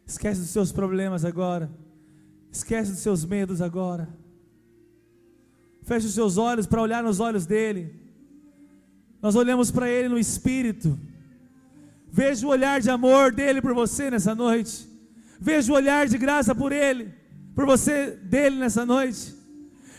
Esquece 0.06 0.40
dos 0.40 0.50
seus 0.50 0.70
problemas 0.70 1.24
agora. 1.24 1.68
Esquece 2.52 2.92
dos 2.92 3.00
seus 3.00 3.24
medos 3.24 3.60
agora. 3.60 4.08
Feche 5.82 6.06
os 6.06 6.14
seus 6.14 6.36
olhos 6.36 6.66
para 6.66 6.80
olhar 6.80 7.02
nos 7.02 7.18
olhos 7.18 7.44
dele. 7.44 7.94
Nós 9.20 9.34
olhamos 9.34 9.70
para 9.70 9.88
ele 9.88 10.08
no 10.08 10.18
espírito. 10.18 10.98
Veja 12.08 12.46
o 12.46 12.50
olhar 12.50 12.80
de 12.80 12.88
amor 12.88 13.32
dele 13.32 13.60
por 13.60 13.74
você 13.74 14.10
nessa 14.10 14.34
noite. 14.34 14.88
Veja 15.38 15.72
o 15.72 15.74
olhar 15.74 16.06
de 16.06 16.16
graça 16.16 16.54
por 16.54 16.72
ele, 16.72 17.12
por 17.54 17.66
você 17.66 18.12
dele 18.12 18.56
nessa 18.56 18.86
noite. 18.86 19.34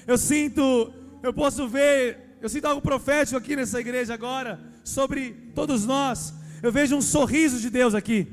Eu 0.08 0.18
sinto, 0.18 0.92
eu 1.22 1.34
posso 1.34 1.68
ver, 1.68 2.38
eu 2.42 2.50
sinto 2.50 2.66
algo 2.66 2.82
profético 2.82 3.38
aqui 3.38 3.56
nessa 3.56 3.80
igreja 3.80 4.14
agora 4.14 4.60
sobre 4.84 5.32
todos 5.54 5.86
nós. 5.86 6.34
Eu 6.62 6.72
vejo 6.72 6.96
um 6.96 7.02
sorriso 7.02 7.60
de 7.60 7.70
Deus 7.70 7.94
aqui. 7.94 8.28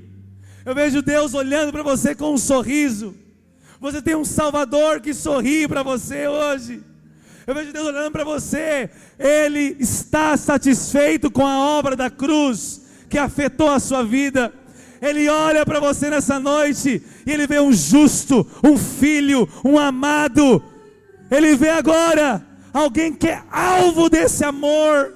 Eu 0.65 0.75
vejo 0.75 1.03
Deus 1.03 1.35
olhando 1.35 1.73
para 1.73 1.83
você 1.83 2.15
com 2.15 2.33
um 2.33 2.39
sorriso. 2.39 3.15
Você 3.81 4.01
tem 4.01 4.15
um 4.15 4.25
Salvador 4.25 5.01
que 5.01 5.13
sorri 5.13 5.69
para 5.69 5.83
você 5.83 6.27
hoje. 6.27 6.83
Eu 7.47 7.55
vejo 7.55 7.73
Deus 7.73 7.87
olhando 7.87 8.11
para 8.11 8.25
você. 8.25 8.89
Ele 9.19 9.77
está 9.79 10.37
satisfeito 10.37 11.31
com 11.31 11.47
a 11.47 11.59
obra 11.59 11.95
da 11.95 12.09
cruz 12.09 12.83
que 13.11 13.19
afetou 13.19 13.69
a 13.71 13.79
sua 13.79 14.03
vida. 14.03 14.53
Ele 15.03 15.29
olha 15.29 15.67
para 15.67 15.81
você 15.81 16.09
nessa 16.09 16.41
noite 16.41 17.03
e 17.27 17.31
ele 17.31 17.47
vê 17.47 17.61
um 17.61 17.73
justo, 17.73 18.47
um 18.65 18.79
filho, 18.79 19.47
um 19.63 19.79
amado. 19.79 20.63
Ele 21.31 21.55
vê 21.55 21.69
agora 21.69 22.43
alguém 22.73 23.13
que 23.13 23.29
é 23.29 23.43
alvo 23.51 24.09
desse 24.09 24.43
amor. 24.45 25.13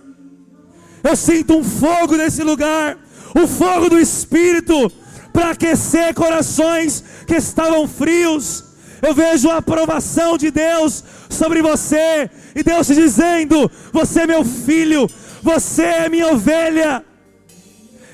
Eu 1.09 1.17
sinto 1.17 1.57
um 1.57 1.65
fogo 1.65 2.17
nesse 2.17 2.43
lugar, 2.43 2.99
o 3.35 3.47
fogo 3.47 3.89
do 3.89 3.99
Espírito 3.99 4.93
para 5.33 5.53
aquecer 5.53 6.13
corações 6.13 7.03
que 7.27 7.37
estavam 7.37 7.89
frios. 7.89 8.65
Eu 9.01 9.15
vejo 9.15 9.49
a 9.49 9.57
aprovação 9.57 10.37
de 10.37 10.51
Deus 10.51 11.03
sobre 11.31 11.63
você, 11.63 12.29
e 12.55 12.63
Deus 12.63 12.87
te 12.87 12.95
dizendo: 12.95 13.71
Você 13.91 14.21
é 14.21 14.27
meu 14.27 14.45
filho, 14.45 15.09
você 15.43 15.83
é 15.83 16.09
minha 16.11 16.29
ovelha. 16.29 17.03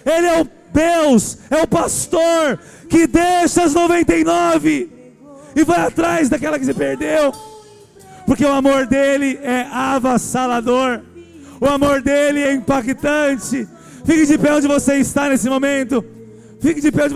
Ele 0.07 0.27
é 0.29 0.41
o 0.43 0.49
Deus, 0.73 1.39
é 1.51 1.63
o 1.63 1.67
pastor 1.67 2.61
que 2.89 3.09
deixa 3.09 3.65
as 3.65 3.75
99 3.75 4.91
e 5.57 5.65
vai 5.65 5.81
atrás 5.81 6.29
daquela 6.29 6.61
que 6.61 6.65
se 6.65 6.75
perdeu, 6.75 7.33
porque 8.25 8.45
o 8.45 8.53
amor 8.53 8.87
dele 8.87 9.39
é 9.43 9.67
avassalador, 9.71 11.01
o 11.65 11.69
amor 11.69 12.03
dele 12.03 12.43
é 12.43 12.53
impactante. 12.53 13.67
Fique 14.05 14.27
de 14.27 14.37
pé 14.37 14.55
onde 14.55 14.69
você 14.69 14.97
está 14.97 15.31
nesse 15.31 15.49
momento, 15.49 16.05
fique 16.61 16.81
de 16.81 16.93
pé 16.93 17.05
onde 17.05 17.11
você 17.11 17.13